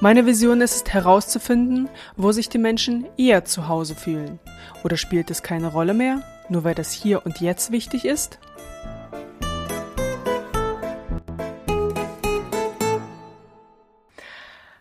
Meine 0.00 0.26
Vision 0.26 0.60
ist 0.60 0.86
es 0.86 0.92
herauszufinden, 0.92 1.88
wo 2.16 2.32
sich 2.32 2.48
die 2.48 2.58
Menschen 2.58 3.06
eher 3.16 3.44
zu 3.44 3.68
Hause 3.68 3.94
fühlen. 3.94 4.38
Oder 4.82 4.96
spielt 4.96 5.30
es 5.30 5.42
keine 5.42 5.72
Rolle 5.72 5.94
mehr, 5.94 6.22
nur 6.48 6.64
weil 6.64 6.74
das 6.74 6.92
hier 6.92 7.24
und 7.24 7.40
jetzt 7.40 7.72
wichtig 7.72 8.04
ist? 8.04 8.38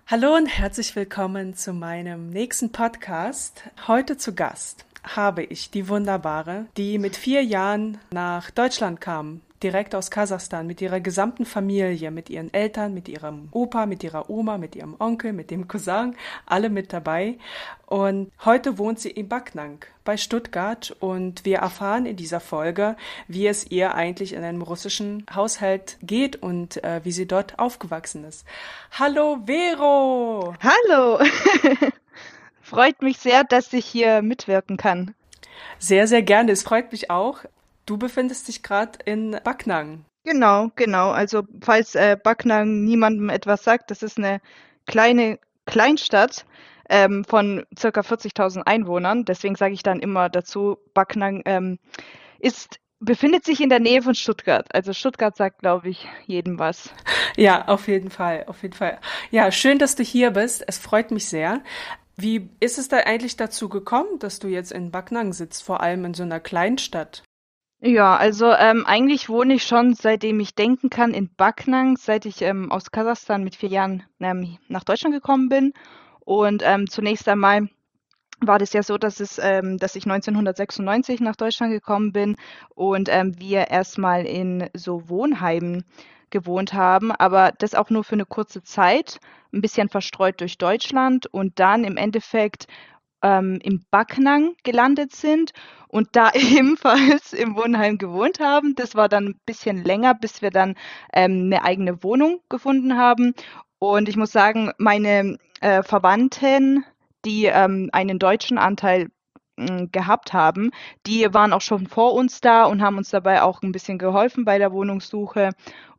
Hallo 0.06 0.36
und 0.36 0.46
herzlich 0.46 0.96
willkommen 0.96 1.56
zu 1.56 1.74
meinem 1.74 2.30
nächsten 2.30 2.72
Podcast. 2.72 3.64
Heute 3.88 4.16
zu 4.16 4.36
Gast 4.36 4.86
habe 5.04 5.44
ich 5.44 5.72
die 5.72 5.88
Wunderbare, 5.88 6.68
die 6.78 7.00
mit 7.00 7.16
vier 7.16 7.44
Jahren 7.44 7.98
nach 8.12 8.52
Deutschland 8.52 9.02
kam, 9.02 9.42
direkt 9.64 9.96
aus 9.96 10.12
Kasachstan 10.12 10.68
mit 10.68 10.82
ihrer 10.82 11.00
gesamten 11.00 11.46
Familie, 11.46 12.12
mit 12.12 12.30
ihren 12.30 12.54
Eltern, 12.54 12.94
mit 12.94 13.08
ihrem 13.08 13.48
Opa, 13.52 13.86
mit 13.86 14.04
ihrer 14.04 14.30
Oma, 14.30 14.58
mit 14.58 14.76
ihrem 14.76 14.96
Onkel, 15.00 15.34
mit 15.34 15.50
dem 15.50 15.68
Cousin, 15.68 16.16
alle 16.46 16.70
mit 16.70 16.92
dabei. 16.94 17.38
Und 17.86 18.32
heute 18.44 18.78
wohnt 18.78 19.00
sie 19.00 19.12
in 19.12 19.30
Baknang 19.30 19.86
bei 20.04 20.18
Stuttgart 20.18 20.96
und 21.00 21.46
wir 21.46 21.60
erfahren 21.60 22.06
in 22.06 22.18
dieser 22.18 22.40
Folge, 22.40 22.98
wie 23.28 23.48
es 23.48 23.72
ihr 23.72 23.96
eigentlich 23.96 24.34
in 24.34 24.44
einem 24.44 24.62
russischen 24.62 25.26
Haushalt 25.34 25.98
geht 26.02 26.36
und 26.36 26.84
äh, 26.84 27.02
wie 27.04 27.12
sie 27.12 27.28
dort 27.28 27.58
aufgewachsen 27.60 28.26
ist. 28.26 28.46
Hallo 28.92 29.40
Vero! 29.46 30.56
Hallo! 30.62 31.20
freut 32.62 33.02
mich 33.02 33.20
sehr, 33.20 33.44
dass 33.44 33.72
ich 33.74 33.86
hier 33.86 34.22
mitwirken 34.22 34.78
kann. 34.78 35.14
Sehr, 35.78 36.08
sehr 36.08 36.22
gerne. 36.22 36.52
Es 36.52 36.64
freut 36.64 36.92
mich 36.92 37.10
auch. 37.10 37.40
Du 37.86 37.98
befindest 37.98 38.48
dich 38.48 38.64
gerade 38.64 39.00
in 39.06 39.38
Baknang. 39.44 40.06
Genau, 40.24 40.70
genau. 40.76 41.12
Also 41.12 41.44
falls 41.62 41.96
äh, 41.96 42.18
Baknang 42.22 42.84
niemandem 42.84 43.30
etwas 43.30 43.64
sagt, 43.64 43.92
das 43.92 44.04
ist 44.04 44.18
eine 44.18 44.40
kleine 44.86 45.40
Kleinstadt 45.66 46.46
ähm, 46.90 47.26
von 47.26 47.66
circa 47.78 48.02
40.000 48.02 48.64
Einwohnern. 48.64 49.26
Deswegen 49.26 49.56
sage 49.56 49.74
ich 49.74 49.84
dann 49.84 50.00
immer 50.00 50.30
dazu, 50.30 50.78
Baknang 50.94 51.42
ähm, 51.46 51.80
ist 52.40 52.80
befindet 53.00 53.44
sich 53.44 53.60
in 53.60 53.70
der 53.70 53.80
Nähe 53.80 54.02
von 54.02 54.16
Stuttgart. 54.16 54.74
Also 54.74 54.94
Stuttgart 54.94 55.36
sagt, 55.36 55.60
glaube 55.60 55.90
ich, 55.90 56.08
jedem 56.26 56.58
was. 56.58 56.90
Ja, 57.36 57.68
auf 57.68 57.88
jeden 57.88 58.10
Fall, 58.10 58.46
auf 58.48 58.62
jeden 58.62 58.76
Fall. 58.76 59.00
Ja, 59.32 59.52
schön, 59.52 59.78
dass 59.78 59.96
du 59.96 60.04
hier 60.04 60.32
bist. 60.32 60.64
Es 60.68 60.78
freut 60.78 61.12
mich 61.12 61.28
sehr. 61.28 61.62
Wie 62.16 62.50
ist 62.60 62.78
es 62.78 62.88
da 62.88 62.98
eigentlich 62.98 63.36
dazu 63.38 63.70
gekommen, 63.70 64.20
dass 64.20 64.40
du 64.40 64.48
jetzt 64.48 64.72
in 64.72 64.92
Baknang 64.92 65.34
sitzt, 65.34 65.64
vor 65.64 65.82
allem 65.82 66.06
in 66.06 66.14
so 66.14 66.24
einer 66.24 66.40
Kleinstadt? 66.40 67.24
Ja, 67.86 68.16
also 68.16 68.50
ähm, 68.54 68.86
eigentlich 68.86 69.28
wohne 69.28 69.56
ich 69.56 69.64
schon, 69.64 69.94
seitdem 69.94 70.40
ich 70.40 70.56
denken 70.56 70.90
kann, 70.90 71.14
in 71.14 71.30
Baknang, 71.36 71.98
seit 71.98 72.26
ich 72.26 72.42
ähm, 72.42 72.72
aus 72.72 72.92
Kasachstan 72.92 73.44
mit 73.44 73.58
vier 73.58 73.68
Jahren 73.70 74.04
ähm, 74.22 74.58
nach 74.70 74.86
Deutschland 74.86 75.14
gekommen 75.14 75.50
bin. 75.50 75.74
Und 76.22 76.64
ähm, 76.66 76.90
zunächst 76.90 77.28
einmal 77.28 77.68
war 78.40 78.60
das 78.60 78.74
ja 78.74 78.84
so, 78.84 78.98
dass 78.98 79.20
es, 79.20 79.40
ähm, 79.42 79.78
dass 79.80 79.98
ich 79.98 80.06
1996 80.06 81.20
nach 81.22 81.36
Deutschland 81.36 81.74
gekommen 81.74 82.14
bin 82.14 82.38
und 82.74 83.10
ähm, 83.12 83.38
wir 83.40 83.70
erstmal 83.70 84.26
in 84.26 84.70
so 84.74 85.10
Wohnheimen 85.10 85.84
gewohnt 86.30 86.74
haben, 86.74 87.12
aber 87.12 87.52
das 87.60 87.76
auch 87.76 87.90
nur 87.90 88.04
für 88.04 88.14
eine 88.16 88.26
kurze 88.26 88.64
Zeit, 88.64 89.20
ein 89.54 89.62
bisschen 89.62 89.90
verstreut 89.90 90.42
durch 90.42 90.58
Deutschland 90.58 91.28
und 91.28 91.60
dann 91.60 91.84
im 91.84 91.98
Endeffekt 91.98 92.68
ähm, 93.24 93.60
im 93.64 93.84
Backnang 93.90 94.56
gelandet 94.64 95.16
sind 95.16 95.54
und 95.88 96.10
da 96.12 96.32
ebenfalls 96.34 97.34
im 97.34 97.56
Wohnheim 97.56 97.98
gewohnt 97.98 98.40
haben. 98.40 98.76
Das 98.76 98.96
war 98.96 99.10
dann 99.10 99.30
ein 99.30 99.40
bisschen 99.46 99.84
länger, 99.84 100.14
bis 100.14 100.42
wir 100.42 100.52
dann 100.52 100.76
ähm, 101.14 101.46
eine 101.46 101.64
eigene 101.64 102.04
Wohnung 102.04 102.42
gefunden 102.50 102.98
haben. 102.98 103.34
Und 103.80 104.08
ich 104.08 104.18
muss 104.18 104.32
sagen, 104.32 104.72
meine 104.78 105.38
äh, 105.62 105.84
Verwandten, 105.84 106.86
die 107.26 107.46
ähm, 107.46 107.90
einen 107.94 108.20
deutschen 108.20 108.58
Anteil 108.58 109.10
hm, 109.58 109.92
gehabt 109.92 110.34
haben, 110.34 110.72
die 111.06 111.34
waren 111.34 111.54
auch 111.54 111.62
schon 111.62 111.88
vor 111.88 112.14
uns 112.14 112.42
da 112.42 112.66
und 112.66 112.82
haben 112.82 112.98
uns 112.98 113.10
dabei 113.10 113.42
auch 113.42 113.62
ein 113.62 113.72
bisschen 113.72 113.98
geholfen 113.98 114.46
bei 114.46 114.58
der 114.58 114.72
Wohnungssuche 114.72 115.52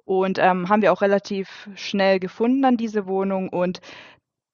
und 0.05 0.39
ähm, 0.39 0.69
haben 0.69 0.83
wir 0.83 0.93
auch 0.93 1.03
relativ 1.03 1.69
schnell 1.77 2.21
gefunden 2.21 2.63
dann 2.63 2.77
diese 2.77 3.07
Wohnung 3.07 3.49
und 3.49 3.81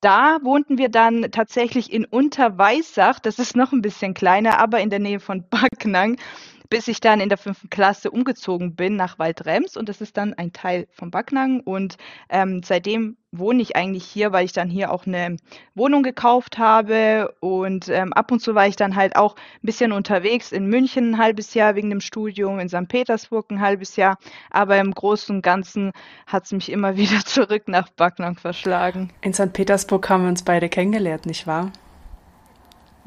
da 0.00 0.38
wohnten 0.42 0.78
wir 0.78 0.88
dann 0.88 1.30
tatsächlich 1.30 1.92
in 1.92 2.04
Unterweissach, 2.04 3.20
das 3.20 3.38
ist 3.38 3.56
noch 3.56 3.72
ein 3.72 3.82
bisschen 3.82 4.14
kleiner, 4.14 4.58
aber 4.58 4.80
in 4.80 4.90
der 4.90 4.98
Nähe 4.98 5.20
von 5.20 5.44
Backnang 5.48 6.16
bis 6.70 6.86
ich 6.88 7.00
dann 7.00 7.20
in 7.20 7.28
der 7.28 7.36
fünften 7.36 7.68
Klasse 7.68 8.10
umgezogen 8.10 8.76
bin 8.76 8.96
nach 8.96 9.18
Waldrems 9.18 9.76
und 9.76 9.88
das 9.88 10.00
ist 10.00 10.16
dann 10.16 10.34
ein 10.34 10.52
Teil 10.52 10.86
von 10.92 11.10
Backnang 11.10 11.60
und 11.60 11.96
ähm, 12.28 12.62
seitdem 12.64 13.16
wohne 13.32 13.60
ich 13.60 13.76
eigentlich 13.76 14.04
hier, 14.04 14.32
weil 14.32 14.44
ich 14.44 14.52
dann 14.52 14.70
hier 14.70 14.92
auch 14.92 15.06
eine 15.06 15.36
Wohnung 15.74 16.02
gekauft 16.02 16.58
habe 16.58 17.34
und 17.40 17.88
ähm, 17.88 18.12
ab 18.12 18.30
und 18.30 18.40
zu 18.40 18.54
war 18.54 18.66
ich 18.66 18.76
dann 18.76 18.96
halt 18.96 19.16
auch 19.16 19.34
ein 19.36 19.66
bisschen 19.66 19.92
unterwegs 19.92 20.52
in 20.52 20.66
München 20.66 21.12
ein 21.12 21.18
halbes 21.18 21.54
Jahr 21.54 21.74
wegen 21.74 21.90
dem 21.90 22.00
Studium, 22.00 22.60
in 22.60 22.68
St. 22.68 22.88
Petersburg 22.88 23.50
ein 23.50 23.60
halbes 23.60 23.96
Jahr, 23.96 24.16
aber 24.50 24.78
im 24.78 24.92
Großen 24.92 25.36
und 25.36 25.42
Ganzen 25.42 25.90
hat 26.26 26.44
es 26.44 26.52
mich 26.52 26.70
immer 26.70 26.96
wieder 26.96 27.20
zurück 27.24 27.64
nach 27.66 27.88
Backnang 27.90 28.36
verschlagen. 28.36 29.10
In 29.22 29.34
St. 29.34 29.52
Petersburg 29.52 30.08
haben 30.08 30.22
wir 30.22 30.30
uns 30.30 30.44
beide 30.44 30.68
kennengelernt, 30.68 31.26
nicht 31.26 31.46
wahr? 31.48 31.72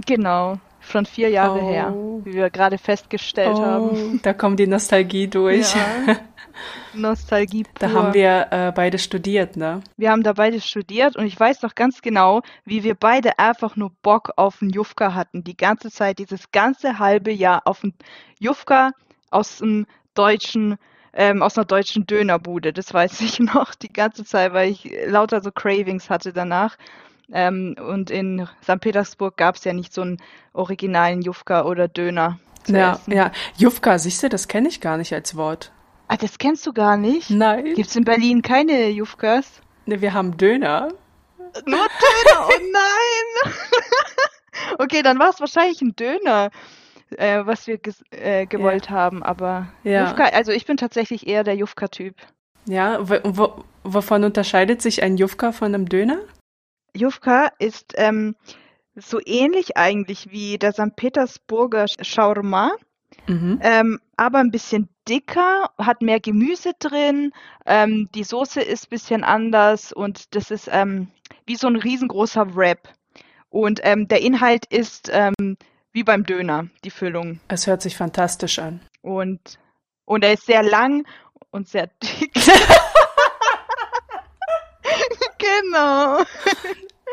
Genau. 0.05 0.59
Schon 0.89 1.05
vier 1.05 1.29
Jahre 1.29 1.59
oh. 1.59 1.69
her, 1.69 1.93
wie 2.23 2.33
wir 2.33 2.49
gerade 2.49 2.77
festgestellt 2.77 3.55
oh, 3.57 3.65
haben. 3.65 4.19
Da 4.21 4.33
kommt 4.33 4.59
die 4.59 4.67
Nostalgie 4.67 5.27
durch. 5.27 5.73
Ja. 5.73 6.17
Nostalgie 6.93 7.63
pur. 7.63 7.73
Da 7.79 7.91
haben 7.91 8.13
wir 8.13 8.47
äh, 8.51 8.71
beide 8.75 8.99
studiert, 8.99 9.57
ne? 9.57 9.81
Wir 9.97 10.11
haben 10.11 10.23
da 10.23 10.33
beide 10.33 10.61
studiert 10.61 11.15
und 11.15 11.25
ich 11.25 11.39
weiß 11.39 11.61
noch 11.61 11.73
ganz 11.73 12.01
genau, 12.01 12.41
wie 12.65 12.83
wir 12.83 12.95
beide 12.95 13.39
einfach 13.39 13.75
nur 13.75 13.91
Bock 14.01 14.31
auf 14.35 14.61
einen 14.61 14.71
Jufka 14.71 15.13
hatten. 15.13 15.43
Die 15.43 15.57
ganze 15.57 15.89
Zeit, 15.89 16.19
dieses 16.19 16.51
ganze 16.51 16.99
halbe 16.99 17.31
Jahr 17.31 17.61
auf 17.65 17.83
einen 17.83 17.93
Jufka 18.39 18.91
aus 19.31 19.61
einem 19.61 19.87
deutschen 20.13 20.77
ähm, 21.15 21.43
aus 21.43 21.57
einer 21.57 21.65
deutschen 21.65 22.07
Dönerbude, 22.07 22.73
das 22.73 22.93
weiß 22.93 23.21
ich 23.21 23.39
noch, 23.39 23.75
die 23.75 23.93
ganze 23.93 24.25
Zeit, 24.25 24.53
weil 24.53 24.71
ich 24.71 24.91
lauter 25.05 25.41
so 25.41 25.51
Cravings 25.51 26.09
hatte 26.09 26.33
danach. 26.33 26.75
Ähm, 27.31 27.75
und 27.79 28.11
in 28.11 28.47
St. 28.63 28.79
Petersburg 28.79 29.37
gab 29.37 29.55
es 29.55 29.63
ja 29.63 29.73
nicht 29.73 29.93
so 29.93 30.01
einen 30.01 30.17
originalen 30.53 31.21
Jufka 31.21 31.65
oder 31.65 31.87
Döner. 31.87 32.39
Ja, 32.67 32.93
essen. 32.93 33.13
ja. 33.13 33.31
Jufka, 33.57 33.97
siehst 33.97 34.23
du, 34.23 34.29
das 34.29 34.47
kenne 34.47 34.69
ich 34.69 34.81
gar 34.81 34.97
nicht 34.97 35.13
als 35.13 35.35
Wort. 35.35 35.71
Ah, 36.07 36.17
das 36.17 36.37
kennst 36.37 36.65
du 36.65 36.73
gar 36.73 36.97
nicht? 36.97 37.29
Nein. 37.29 37.73
Gibt 37.75 37.89
es 37.89 37.95
in 37.95 38.03
Berlin 38.03 38.41
keine 38.41 38.89
Jufkas? 38.89 39.61
Ne, 39.85 40.01
wir 40.01 40.13
haben 40.13 40.37
Döner. 40.37 40.89
Nur 41.65 41.87
Döner, 41.87 42.47
oh 42.47 42.51
nein! 42.71 43.53
okay, 44.79 45.01
dann 45.01 45.19
war 45.19 45.29
es 45.29 45.39
wahrscheinlich 45.39 45.81
ein 45.81 45.95
Döner, 45.95 46.49
äh, 47.17 47.45
was 47.45 47.67
wir 47.67 47.79
äh, 48.11 48.45
gewollt 48.45 48.87
ja. 48.87 48.91
haben, 48.91 49.23
aber 49.23 49.67
ja. 49.83 50.03
Jufka, 50.03 50.25
also 50.25 50.51
ich 50.51 50.65
bin 50.65 50.77
tatsächlich 50.77 51.27
eher 51.27 51.43
der 51.43 51.55
Jufka-Typ. 51.55 52.15
Ja, 52.65 52.99
wovon 53.83 54.23
unterscheidet 54.23 54.81
sich 54.81 55.03
ein 55.03 55.17
Jufka 55.17 55.51
von 55.51 55.73
einem 55.73 55.89
Döner? 55.89 56.19
Jufka 56.95 57.49
ist 57.59 57.93
ähm, 57.95 58.35
so 58.95 59.19
ähnlich 59.25 59.77
eigentlich 59.77 60.31
wie 60.31 60.57
der 60.57 60.73
St. 60.73 60.95
Petersburger 60.95 61.87
Shawarma, 61.87 62.71
mhm. 63.27 63.59
ähm, 63.61 63.99
aber 64.15 64.39
ein 64.39 64.51
bisschen 64.51 64.89
dicker, 65.07 65.69
hat 65.77 66.01
mehr 66.01 66.19
Gemüse 66.19 66.73
drin, 66.79 67.31
ähm, 67.65 68.09
die 68.13 68.23
Soße 68.23 68.61
ist 68.61 68.85
ein 68.85 68.89
bisschen 68.89 69.23
anders 69.23 69.91
und 69.91 70.35
das 70.35 70.51
ist 70.51 70.69
ähm, 70.71 71.07
wie 71.45 71.55
so 71.55 71.67
ein 71.67 71.75
riesengroßer 71.75 72.55
Wrap. 72.55 72.89
Und 73.49 73.81
ähm, 73.83 74.07
der 74.07 74.21
Inhalt 74.21 74.65
ist 74.65 75.09
ähm, 75.13 75.57
wie 75.91 76.03
beim 76.03 76.23
Döner, 76.23 76.67
die 76.83 76.89
Füllung. 76.89 77.39
Es 77.47 77.67
hört 77.67 77.81
sich 77.81 77.95
fantastisch 77.95 78.59
an. 78.59 78.81
Und, 79.01 79.59
und 80.05 80.23
er 80.23 80.33
ist 80.33 80.45
sehr 80.45 80.63
lang 80.63 81.05
und 81.51 81.67
sehr 81.67 81.87
dick. 82.03 82.33
Genau. 85.63 86.23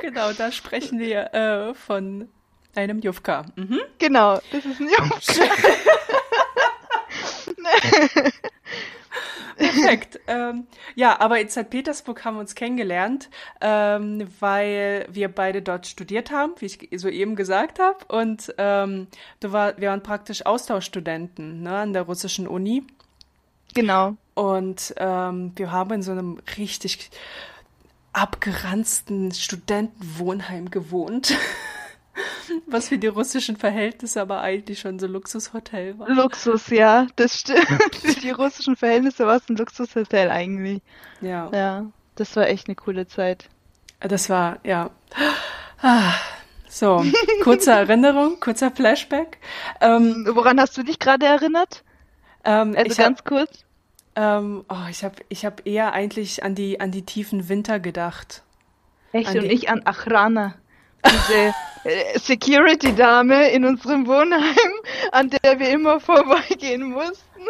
Genau, 0.02 0.32
da 0.32 0.50
sprechen 0.50 0.98
wir 0.98 1.34
äh, 1.34 1.74
von 1.74 2.28
einem 2.74 3.00
Jufka. 3.00 3.44
Mhm. 3.56 3.80
Genau, 3.98 4.40
das 4.50 4.64
ist 4.64 4.80
ein 4.80 4.88
Jufka. 4.88 5.44
perfekt. 9.60 10.20
ähm, 10.26 10.66
ja, 10.94 11.20
aber 11.20 11.40
in 11.40 11.48
St. 11.48 11.68
Petersburg 11.68 12.24
haben 12.24 12.36
wir 12.36 12.40
uns 12.40 12.54
kennengelernt, 12.54 13.28
ähm, 13.60 14.26
weil 14.40 15.06
wir 15.10 15.28
beide 15.28 15.62
dort 15.62 15.86
studiert 15.86 16.30
haben, 16.30 16.54
wie 16.58 16.66
ich 16.66 16.88
soeben 17.00 17.36
gesagt 17.36 17.78
habe. 17.78 18.04
Und 18.08 18.54
ähm, 18.58 19.06
war, 19.40 19.78
wir 19.78 19.90
waren 19.90 20.02
praktisch 20.02 20.46
Austauschstudenten 20.46 21.62
ne, 21.62 21.76
an 21.76 21.92
der 21.92 22.02
russischen 22.02 22.46
Uni. 22.46 22.84
Genau. 23.74 24.16
Und 24.34 24.94
ähm, 24.96 25.52
wir 25.56 25.70
haben 25.70 25.92
in 25.92 26.02
so 26.02 26.12
einem 26.12 26.38
richtig 26.56 27.10
abgeranzten 28.12 29.32
Studentenwohnheim 29.32 30.70
gewohnt. 30.70 31.36
Was 32.66 32.88
für 32.88 32.98
die 32.98 33.06
russischen 33.06 33.56
Verhältnisse 33.56 34.20
aber 34.20 34.40
eigentlich 34.40 34.80
schon 34.80 34.98
so 34.98 35.06
Luxushotel 35.06 35.98
war. 35.98 36.08
Luxus, 36.08 36.68
ja, 36.68 37.06
das 37.16 37.38
stimmt. 37.40 37.94
für 37.94 38.20
die 38.20 38.30
russischen 38.30 38.76
Verhältnisse 38.76 39.26
war 39.26 39.36
es 39.36 39.48
ein 39.48 39.56
Luxushotel 39.56 40.30
eigentlich. 40.30 40.82
Ja. 41.20 41.50
Ja, 41.52 41.86
das 42.16 42.34
war 42.36 42.48
echt 42.48 42.68
eine 42.68 42.74
coole 42.74 43.06
Zeit. 43.06 43.48
Das 44.00 44.28
war, 44.28 44.58
ja. 44.64 44.90
Ah, 45.80 46.14
so, 46.68 47.04
kurze 47.42 47.70
Erinnerung, 47.72 48.40
kurzer 48.40 48.70
Flashback. 48.70 49.38
Ähm, 49.80 50.26
Woran 50.30 50.60
hast 50.60 50.76
du 50.76 50.82
dich 50.82 50.98
gerade 50.98 51.26
erinnert? 51.26 51.84
Ähm, 52.44 52.74
also 52.76 52.96
ganz 52.96 53.18
hab, 53.18 53.24
kurz. 53.24 53.64
Ähm, 54.20 54.66
oh, 54.68 54.86
ich 54.90 55.02
habe 55.02 55.14
ich 55.30 55.46
hab 55.46 55.66
eher 55.66 55.94
eigentlich 55.94 56.42
an 56.42 56.54
die, 56.54 56.78
an 56.78 56.90
die 56.90 57.06
tiefen 57.06 57.48
Winter 57.48 57.80
gedacht. 57.80 58.42
Echt? 59.12 59.34
Und 59.34 59.44
ich 59.44 59.70
an 59.70 59.80
Achrana 59.86 60.56
diese 61.06 61.54
äh, 61.84 62.18
Security-Dame 62.18 63.48
in 63.48 63.64
unserem 63.64 64.06
Wohnheim, 64.06 64.72
an 65.10 65.30
der 65.30 65.58
wir 65.58 65.70
immer 65.70 66.00
vorbeigehen 66.00 66.90
mussten. 66.90 67.46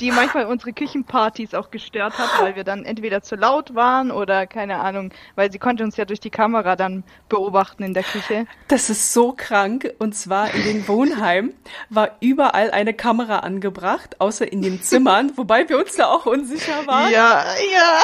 Die 0.00 0.10
manchmal 0.10 0.46
unsere 0.46 0.72
Küchenpartys 0.72 1.54
auch 1.54 1.70
gestört 1.70 2.18
hat, 2.18 2.30
weil 2.40 2.56
wir 2.56 2.64
dann 2.64 2.84
entweder 2.84 3.22
zu 3.22 3.36
laut 3.36 3.74
waren 3.74 4.10
oder 4.10 4.46
keine 4.46 4.80
Ahnung, 4.80 5.12
weil 5.34 5.50
sie 5.50 5.58
konnte 5.58 5.84
uns 5.84 5.96
ja 5.96 6.04
durch 6.04 6.20
die 6.20 6.30
Kamera 6.30 6.76
dann 6.76 7.04
beobachten 7.28 7.82
in 7.82 7.94
der 7.94 8.02
Küche. 8.02 8.46
Das 8.68 8.90
ist 8.90 9.12
so 9.12 9.32
krank. 9.32 9.92
Und 9.98 10.14
zwar 10.14 10.54
in 10.54 10.64
den 10.64 10.88
Wohnheim 10.88 11.54
war 11.90 12.16
überall 12.20 12.70
eine 12.70 12.94
Kamera 12.94 13.40
angebracht, 13.40 14.20
außer 14.20 14.50
in 14.50 14.62
den 14.62 14.82
Zimmern, 14.82 15.32
wobei 15.36 15.68
wir 15.68 15.78
uns 15.78 15.96
da 15.96 16.06
auch 16.06 16.26
unsicher 16.26 16.86
waren. 16.86 17.12
Ja, 17.12 17.44
ja. 17.72 18.00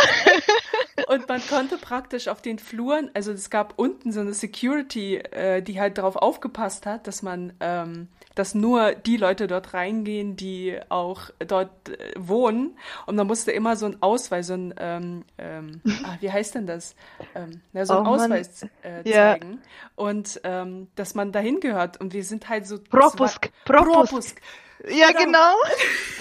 Und 1.14 1.28
man 1.28 1.42
konnte 1.46 1.76
praktisch 1.76 2.28
auf 2.28 2.40
den 2.40 2.58
Fluren, 2.58 3.10
also 3.14 3.32
es 3.32 3.50
gab 3.50 3.74
unten 3.76 4.12
so 4.12 4.20
eine 4.20 4.32
Security, 4.32 5.16
äh, 5.16 5.62
die 5.62 5.80
halt 5.80 5.98
darauf 5.98 6.16
aufgepasst 6.16 6.86
hat, 6.86 7.06
dass 7.06 7.22
man 7.22 7.52
ähm, 7.60 8.08
dass 8.34 8.54
nur 8.54 8.92
die 8.94 9.16
Leute 9.16 9.46
dort 9.46 9.74
reingehen, 9.74 10.36
die 10.36 10.78
auch 10.88 11.30
dort 11.38 11.88
äh, 11.88 12.12
wohnen. 12.16 12.76
Und 13.06 13.16
man 13.16 13.26
musste 13.26 13.52
immer 13.52 13.76
so 13.76 13.86
ein 13.86 14.02
Ausweis, 14.02 14.48
so 14.48 14.54
ein, 14.54 14.74
ähm, 14.78 15.24
ähm, 15.38 15.80
ah, 16.04 16.16
wie 16.20 16.30
heißt 16.30 16.54
denn 16.54 16.66
das? 16.66 16.94
Ähm, 17.34 17.60
ja, 17.72 17.86
so 17.86 17.98
ein 17.98 18.06
oh, 18.06 18.10
Ausweis 18.10 18.62
äh, 18.82 19.04
zeigen. 19.04 19.52
Ja. 19.52 19.58
Und 19.96 20.40
ähm, 20.44 20.88
dass 20.96 21.14
man 21.14 21.32
dahin 21.32 21.60
gehört. 21.60 22.00
Und 22.00 22.12
wir 22.12 22.24
sind 22.24 22.48
halt 22.48 22.66
so. 22.66 22.78
Propusk. 22.78 23.50
Propusk. 23.64 24.08
Propusk. 24.08 24.40
Ja, 24.88 25.12
genau. 25.12 25.28
genau. 25.28 25.54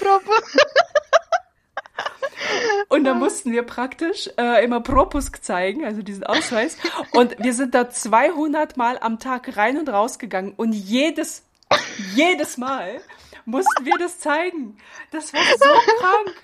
Propusk. 0.00 0.58
Und 2.88 3.04
da 3.04 3.14
mussten 3.14 3.52
wir 3.52 3.62
praktisch 3.62 4.30
äh, 4.38 4.64
immer 4.64 4.80
Propusk 4.80 5.42
zeigen, 5.42 5.84
also 5.84 6.02
diesen 6.02 6.24
Ausweis. 6.24 6.76
Und 7.12 7.36
wir 7.38 7.54
sind 7.54 7.74
da 7.74 7.90
200 7.90 8.76
Mal 8.76 8.98
am 8.98 9.18
Tag 9.18 9.56
rein 9.56 9.78
und 9.78 9.88
raus 9.88 10.18
gegangen. 10.18 10.52
Und 10.56 10.72
jedes 10.72 11.44
jedes 12.14 12.56
Mal 12.56 13.00
mussten 13.46 13.84
wir 13.84 13.96
das 13.98 14.18
zeigen. 14.18 14.76
Das 15.10 15.32
war 15.32 15.40
so 15.42 15.92
krank. 16.00 16.34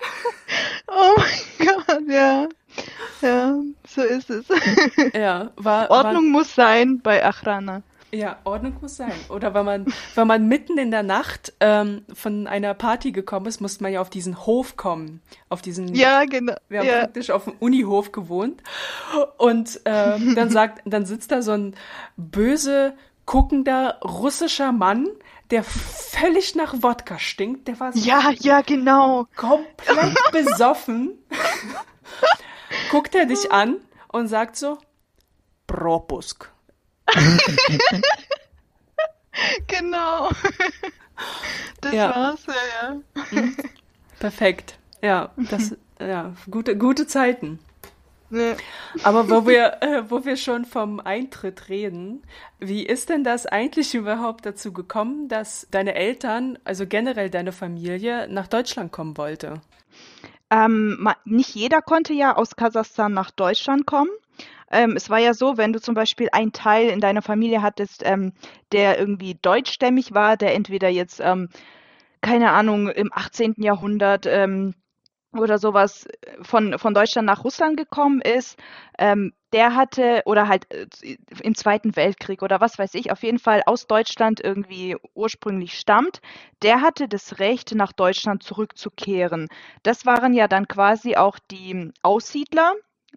Oh 0.87 1.15
mein 1.17 1.67
Gott, 1.67 2.09
ja. 2.09 2.47
Ja, 3.21 3.55
so 3.87 4.01
ist 4.01 4.29
es. 4.29 4.45
Ja, 5.13 5.51
war, 5.55 5.89
Ordnung 5.89 6.25
war, 6.25 6.39
muss 6.39 6.55
sein 6.55 6.99
bei 7.01 7.23
Achrana. 7.23 7.83
Ja, 8.13 8.39
Ordnung 8.43 8.75
muss 8.81 8.97
sein. 8.97 9.13
Oder 9.29 9.53
wenn 9.53 9.65
man, 9.65 9.85
wenn 10.15 10.27
man 10.27 10.47
mitten 10.47 10.77
in 10.77 10.91
der 10.91 11.03
Nacht 11.03 11.53
ähm, 11.59 12.03
von 12.13 12.45
einer 12.47 12.73
Party 12.73 13.11
gekommen 13.11 13.45
ist, 13.45 13.61
musste 13.61 13.83
man 13.83 13.93
ja 13.93 14.01
auf 14.01 14.09
diesen 14.09 14.45
Hof 14.45 14.75
kommen. 14.75 15.21
Auf 15.49 15.61
diesen. 15.61 15.95
Ja, 15.95 16.25
genau. 16.25 16.55
Wir 16.67 16.79
haben 16.79 16.87
ja. 16.87 16.99
praktisch 16.99 17.29
auf 17.29 17.45
dem 17.45 17.53
Unihof 17.59 18.11
gewohnt. 18.11 18.61
Und 19.37 19.79
ähm, 19.85 20.35
dann 20.35 20.49
sagt, 20.49 20.81
dann 20.85 21.05
sitzt 21.05 21.31
da 21.31 21.41
so 21.41 21.51
ein 21.51 21.75
böse 22.17 22.93
guckender 23.25 23.99
russischer 24.03 24.71
Mann, 24.71 25.07
der 25.51 25.63
völlig 25.63 26.55
nach 26.55 26.73
Wodka 26.81 27.19
stinkt. 27.19 27.67
Der 27.67 27.79
war 27.79 27.93
so 27.93 27.99
ja, 27.99 28.31
ja, 28.39 28.61
genau. 28.61 29.27
komplett 29.35 30.17
besoffen. 30.31 31.17
Guckt 32.89 33.15
er 33.15 33.25
dich 33.25 33.51
an 33.51 33.77
und 34.07 34.27
sagt 34.27 34.55
so, 34.55 34.77
Propusk. 35.67 36.51
genau. 39.67 40.29
Das 41.81 41.93
ja. 41.93 42.15
war's, 42.15 42.45
ja, 42.45 42.53
ja. 42.81 43.21
Mhm. 43.31 43.57
Perfekt. 44.19 44.77
Ja, 45.01 45.31
das, 45.35 45.75
ja, 45.99 46.33
gute, 46.49 46.77
gute 46.77 47.07
Zeiten. 47.07 47.59
Nee. 48.31 48.55
Aber 49.03 49.29
wo 49.29 49.45
wir, 49.45 49.77
äh, 49.81 50.09
wo 50.09 50.23
wir 50.23 50.37
schon 50.37 50.63
vom 50.63 51.01
Eintritt 51.01 51.67
reden, 51.67 52.23
wie 52.59 52.85
ist 52.85 53.09
denn 53.09 53.25
das 53.25 53.45
eigentlich 53.45 53.93
überhaupt 53.93 54.45
dazu 54.45 54.71
gekommen, 54.71 55.27
dass 55.27 55.67
deine 55.69 55.95
Eltern, 55.95 56.57
also 56.63 56.87
generell 56.87 57.29
deine 57.29 57.51
Familie, 57.51 58.27
nach 58.29 58.47
Deutschland 58.47 58.93
kommen 58.93 59.17
wollte? 59.17 59.61
Ähm, 60.49 61.09
nicht 61.25 61.53
jeder 61.55 61.81
konnte 61.81 62.13
ja 62.13 62.35
aus 62.35 62.55
Kasachstan 62.55 63.13
nach 63.13 63.31
Deutschland 63.31 63.85
kommen. 63.85 64.09
Ähm, 64.71 64.95
es 64.95 65.09
war 65.09 65.19
ja 65.19 65.33
so, 65.33 65.57
wenn 65.57 65.73
du 65.73 65.81
zum 65.81 65.93
Beispiel 65.93 66.29
einen 66.31 66.53
Teil 66.53 66.89
in 66.89 67.01
deiner 67.01 67.21
Familie 67.21 67.61
hattest, 67.61 68.01
ähm, 68.05 68.31
der 68.71 68.97
irgendwie 68.97 69.35
deutschstämmig 69.41 70.13
war, 70.13 70.37
der 70.37 70.55
entweder 70.55 70.87
jetzt, 70.87 71.19
ähm, 71.19 71.49
keine 72.21 72.51
Ahnung, 72.51 72.87
im 72.87 73.11
18. 73.13 73.55
Jahrhundert 73.57 74.25
ähm, 74.25 74.73
oder 75.33 75.57
sowas 75.57 76.05
äh, 76.05 76.43
von, 76.43 76.77
von 76.77 76.93
Deutschland 76.93 77.25
nach 77.25 77.43
Russland 77.43 77.77
gekommen 77.77 78.21
ist, 78.21 78.57
ähm, 78.97 79.33
der 79.53 79.75
hatte, 79.75 80.21
oder 80.25 80.47
halt 80.47 80.71
äh, 80.73 80.87
im 81.41 81.55
Zweiten 81.55 81.95
Weltkrieg 81.95 82.41
oder 82.41 82.61
was 82.61 82.77
weiß 82.79 82.93
ich, 82.95 83.11
auf 83.11 83.23
jeden 83.23 83.39
Fall 83.39 83.61
aus 83.65 83.87
Deutschland 83.87 84.41
irgendwie 84.41 84.97
ursprünglich 85.13 85.77
stammt, 85.77 86.21
der 86.61 86.81
hatte 86.81 87.07
das 87.07 87.39
Recht, 87.39 87.73
nach 87.75 87.93
Deutschland 87.93 88.43
zurückzukehren. 88.43 89.47
Das 89.83 90.05
waren 90.05 90.33
ja 90.33 90.47
dann 90.47 90.67
quasi 90.67 91.15
auch 91.15 91.37
die 91.51 91.91
Aussiedler, 92.01 92.73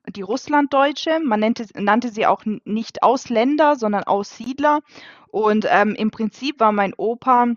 die 0.08 0.22
Russlanddeutsche. 0.22 1.20
Man 1.20 1.40
nannte, 1.40 1.66
nannte 1.74 2.10
sie 2.10 2.26
auch 2.26 2.42
nicht 2.64 3.02
Ausländer, 3.02 3.76
sondern 3.76 4.04
Aussiedler. 4.04 4.80
Und 5.28 5.66
ähm, 5.68 5.94
im 5.94 6.10
Prinzip 6.10 6.60
war 6.60 6.72
mein 6.72 6.94
Opa 6.94 7.54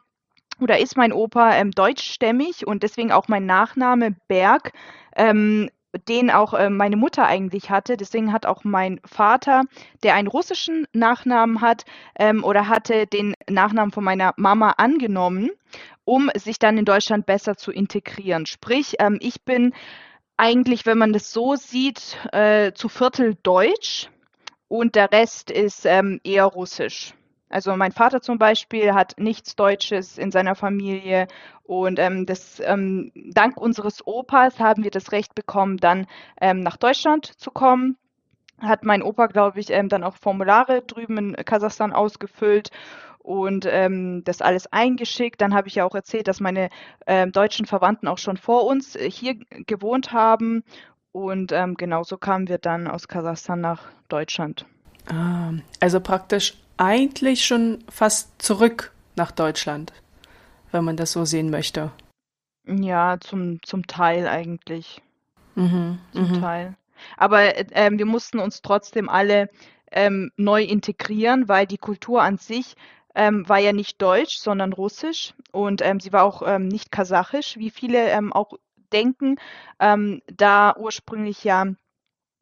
oder 0.60 0.80
ist 0.80 0.98
mein 0.98 1.14
Opa 1.14 1.56
ähm, 1.56 1.72
deutschstämmig 1.72 2.66
und 2.66 2.84
deswegen 2.84 3.12
auch 3.12 3.28
mein 3.28 3.46
Nachname 3.46 4.16
Berg, 4.28 4.72
ähm, 5.16 5.70
den 6.08 6.30
auch 6.30 6.54
äh, 6.54 6.70
meine 6.70 6.98
Mutter 6.98 7.26
eigentlich 7.26 7.70
hatte. 7.70 7.98
Deswegen 7.98 8.34
hat 8.34 8.46
auch 8.46 8.64
mein 8.64 9.00
Vater, 9.06 9.64
der 10.04 10.16
einen 10.16 10.28
russischen 10.28 10.88
Nachnamen 10.94 11.62
hat 11.62 11.86
ähm, 12.20 12.44
oder 12.44 12.68
hatte 12.68 13.08
den 13.08 13.36
Nachnamen 13.50 13.92
von 13.92 14.04
meiner 14.04 14.34
Mama 14.38 14.72
angenommen, 14.78 15.50
um 16.06 16.30
sich 16.36 16.60
dann 16.60 16.78
in 16.78 16.86
Deutschland 16.86 17.26
besser 17.26 17.56
zu 17.56 17.72
integrieren. 17.72 18.46
Sprich, 18.46 18.96
ähm, 19.00 19.18
ich 19.22 19.44
bin 19.44 19.74
eigentlich, 20.38 20.86
wenn 20.86 20.98
man 20.98 21.14
das 21.14 21.32
so 21.32 21.56
sieht, 21.56 22.18
äh, 22.32 22.74
zu 22.74 22.90
Viertel 22.90 23.36
deutsch 23.42 24.10
und 24.68 24.96
der 24.96 25.12
Rest 25.12 25.50
ist 25.50 25.86
ähm, 25.86 26.20
eher 26.24 26.46
russisch. 26.46 27.14
Also 27.50 27.76
mein 27.76 27.92
Vater 27.92 28.22
zum 28.22 28.38
Beispiel 28.38 28.94
hat 28.94 29.14
nichts 29.18 29.56
Deutsches 29.56 30.18
in 30.18 30.32
seiner 30.32 30.56
Familie 30.56 31.28
und 31.64 32.00
ähm, 32.00 32.26
das, 32.26 32.62
ähm, 32.64 33.12
dank 33.16 33.58
unseres 33.58 34.06
Opas 34.06 34.60
haben 34.60 34.84
wir 34.84 34.92
das 34.92 35.12
Recht 35.12 35.36
bekommen, 35.36 35.78
dann 35.78 36.08
ähm, 36.42 36.60
nach 36.62 36.78
Deutschland 36.78 37.26
zu 37.26 37.52
kommen. 37.52 37.98
Hat 38.60 38.84
mein 38.84 39.04
Opa, 39.04 39.28
glaube 39.28 39.60
ich, 39.60 39.70
ähm, 39.70 39.88
dann 39.88 40.04
auch 40.04 40.16
Formulare 40.16 40.82
drüben 40.82 41.18
in 41.18 41.36
Kasachstan 41.36 41.94
ausgefüllt 41.94 42.72
und 43.20 43.68
ähm, 43.70 44.24
das 44.24 44.42
alles 44.42 44.72
eingeschickt. 44.72 45.42
Dann 45.42 45.54
habe 45.54 45.68
ich 45.68 45.76
ja 45.76 45.86
auch 45.86 45.94
erzählt, 45.94 46.28
dass 46.28 46.40
meine 46.40 46.70
ähm, 47.06 47.32
deutschen 47.32 47.66
Verwandten 47.66 48.08
auch 48.08 48.18
schon 48.18 48.38
vor 48.38 48.66
uns 48.66 48.96
äh, 48.96 49.12
hier 49.12 49.36
gewohnt 49.68 50.12
haben. 50.12 50.64
Und 51.12 51.52
ähm, 51.52 51.76
genauso 51.76 52.18
kamen 52.18 52.48
wir 52.48 52.58
dann 52.58 52.88
aus 52.88 53.08
Kasachstan 53.08 53.62
nach 53.62 53.84
Deutschland. 54.08 54.66
Ah, 55.10 55.54
also 55.80 56.00
praktisch 56.00 56.56
eigentlich 56.78 57.46
schon 57.46 57.84
fast 57.90 58.42
zurück 58.42 58.92
nach 59.16 59.32
Deutschland, 59.32 59.94
wenn 60.72 60.84
man 60.84 60.98
das 60.98 61.12
so 61.12 61.26
sehen 61.26 61.50
möchte. 61.50 61.92
Ja, 62.66 63.18
zum, 63.20 63.62
zum 63.64 63.88
Teil 63.88 64.28
eigentlich. 64.28 65.02
Mhm, 65.56 66.00
zum 66.12 66.32
mhm. 66.32 66.42
Teil. 66.42 66.78
Aber 67.16 67.56
ähm, 67.76 67.98
wir 67.98 68.06
mussten 68.06 68.40
uns 68.40 68.62
trotzdem 68.62 69.10
alle 69.10 69.50
ähm, 69.92 70.32
neu 70.36 70.64
integrieren, 70.64 71.48
weil 71.48 71.66
die 71.66 71.78
Kultur 71.78 72.22
an 72.22 72.38
sich 72.38 72.76
ähm, 73.16 73.48
war 73.48 73.60
ja 73.60 73.74
nicht 73.74 74.02
deutsch, 74.02 74.38
sondern 74.38 74.74
russisch 74.74 75.34
und 75.52 75.82
ähm, 75.82 76.00
sie 76.00 76.14
war 76.14 76.24
auch 76.24 76.44
ähm, 76.46 76.68
nicht 76.68 76.92
kasachisch, 76.92 77.58
wie 77.58 77.72
viele 77.72 78.10
ähm, 78.10 78.34
auch 78.34 78.54
denken, 78.94 79.38
ähm, 79.80 80.22
da 80.28 80.76
ursprünglich 80.78 81.44
ja 81.44 81.66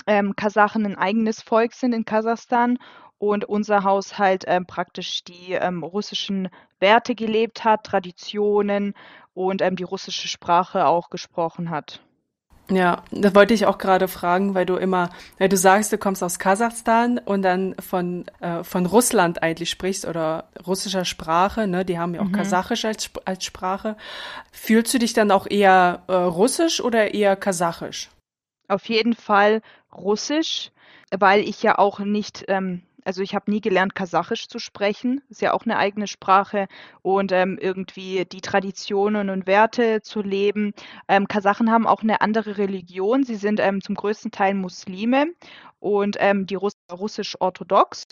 ähm, 0.07 0.35
Kasachen 0.35 0.85
ein 0.85 0.97
eigenes 0.97 1.41
Volk 1.41 1.73
sind 1.73 1.93
in 1.93 2.05
Kasachstan 2.05 2.77
und 3.17 3.45
unser 3.45 3.83
Haus 3.83 4.17
halt 4.17 4.43
ähm, 4.47 4.65
praktisch 4.65 5.23
die 5.23 5.53
ähm, 5.53 5.83
russischen 5.83 6.49
Werte 6.79 7.15
gelebt 7.15 7.63
hat, 7.63 7.85
Traditionen 7.85 8.93
und 9.33 9.61
ähm, 9.61 9.75
die 9.75 9.83
russische 9.83 10.27
Sprache 10.27 10.85
auch 10.85 11.09
gesprochen 11.09 11.69
hat. 11.69 12.01
Ja, 12.69 13.03
das 13.11 13.35
wollte 13.35 13.53
ich 13.53 13.67
auch 13.67 13.77
gerade 13.77 14.07
fragen, 14.07 14.55
weil 14.55 14.65
du 14.65 14.75
immer, 14.75 15.11
weil 15.37 15.49
du 15.49 15.57
sagst, 15.57 15.93
du 15.93 15.99
kommst 15.99 16.23
aus 16.23 16.39
Kasachstan 16.39 17.19
und 17.19 17.43
dann 17.43 17.75
von, 17.79 18.25
äh, 18.39 18.63
von 18.63 18.87
Russland 18.87 19.43
eigentlich 19.43 19.69
sprichst 19.69 20.05
oder 20.05 20.49
russischer 20.65 21.05
Sprache, 21.05 21.67
ne? 21.67 21.85
Die 21.85 21.99
haben 21.99 22.15
ja 22.15 22.21
auch 22.21 22.25
mhm. 22.25 22.31
Kasachisch 22.31 22.85
als, 22.85 23.11
als 23.23 23.45
Sprache. 23.45 23.97
Fühlst 24.51 24.91
du 24.95 24.97
dich 24.97 25.13
dann 25.13 25.29
auch 25.29 25.45
eher 25.47 26.01
äh, 26.07 26.13
russisch 26.13 26.81
oder 26.81 27.13
eher 27.13 27.35
kasachisch? 27.35 28.09
Auf 28.67 28.89
jeden 28.89 29.13
Fall 29.13 29.61
Russisch, 29.97 30.71
weil 31.17 31.41
ich 31.41 31.63
ja 31.63 31.77
auch 31.77 31.99
nicht 31.99 32.45
ähm, 32.47 32.83
also 33.05 33.21
ich 33.21 33.35
habe 33.35 33.51
nie 33.51 33.61
gelernt, 33.61 33.95
Kasachisch 33.95 34.47
zu 34.47 34.57
sprechen. 34.59 35.21
Ist 35.29 35.41
ja 35.41 35.53
auch 35.53 35.63
eine 35.63 35.77
eigene 35.77 36.07
Sprache 36.07 36.67
und 37.03 37.31
ähm, 37.31 37.57
irgendwie 37.61 38.25
die 38.25 38.41
Traditionen 38.41 39.29
und 39.29 39.47
Werte 39.47 40.01
zu 40.01 40.21
leben. 40.21 40.73
Ähm, 41.07 41.27
Kasachen 41.27 41.71
haben 41.71 41.85
auch 41.85 42.01
eine 42.01 42.21
andere 42.21 42.57
Religion. 42.57 43.23
Sie 43.23 43.35
sind 43.35 43.59
ähm, 43.59 43.81
zum 43.81 43.95
größten 43.95 44.31
Teil 44.31 44.55
Muslime 44.55 45.27
und 45.79 46.17
ähm, 46.19 46.47
die 46.47 46.55
Russ 46.55 46.73
russisch-orthodox 46.91 48.07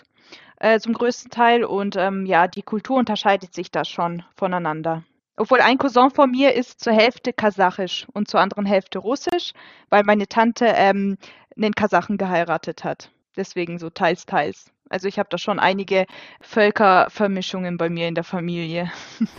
äh, 0.60 0.80
zum 0.80 0.94
größten 0.94 1.32
Teil. 1.32 1.66
Und 1.66 1.96
ähm, 1.96 2.28
ja, 2.28 2.48
die 2.48 2.62
Kultur 2.62 2.98
unterscheidet 2.98 3.56
sich 3.56 3.72
da 3.72 3.84
schon 3.86 4.24
voneinander. 4.36 5.04
Obwohl 5.36 5.62
ein 5.62 5.78
Cousin 5.78 6.12
von 6.12 6.30
mir 6.30 6.54
ist 6.54 6.80
zur 6.80 6.94
Hälfte 6.94 7.34
kasachisch 7.34 8.06
und 8.13 8.30
zur 8.30 8.40
anderen 8.40 8.66
Hälfte 8.66 9.00
russisch, 9.00 9.54
weil 9.90 10.04
meine 10.04 10.28
Tante 10.28 10.66
ähm, 10.66 11.18
einen 11.56 11.74
Kasachen 11.74 12.18
geheiratet 12.18 12.84
hat. 12.84 13.10
Deswegen 13.36 13.80
so 13.80 13.90
teils, 13.90 14.25
teils. 14.25 14.72
Also 14.90 15.08
ich 15.08 15.18
habe 15.18 15.30
da 15.30 15.40
schon 15.40 15.60
einige 15.60 16.06
Völkervermischungen 16.42 17.78
bei 17.78 17.90
mir 17.90 18.08
in 18.08 18.16
der 18.16 18.24
Familie. 18.24 18.92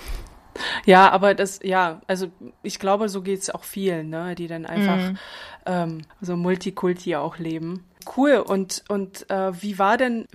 Ja, 0.84 1.10
aber 1.10 1.34
das, 1.34 1.60
ja, 1.62 2.00
also 2.06 2.28
ich 2.62 2.78
glaube, 2.78 3.08
so 3.08 3.22
geht 3.22 3.40
es 3.40 3.50
auch 3.50 3.64
vielen, 3.64 4.10
ne, 4.10 4.34
die 4.34 4.46
dann 4.46 4.66
einfach 4.66 5.10
mm. 5.10 5.16
ähm, 5.66 6.02
so 6.20 6.36
Multikulti 6.36 7.16
auch 7.16 7.38
leben. 7.38 7.84
Cool. 8.16 8.36
Und, 8.36 8.84
und 8.88 9.28
äh, 9.30 9.60
wie 9.60 9.78
war 9.78 9.96
denn 9.96 10.28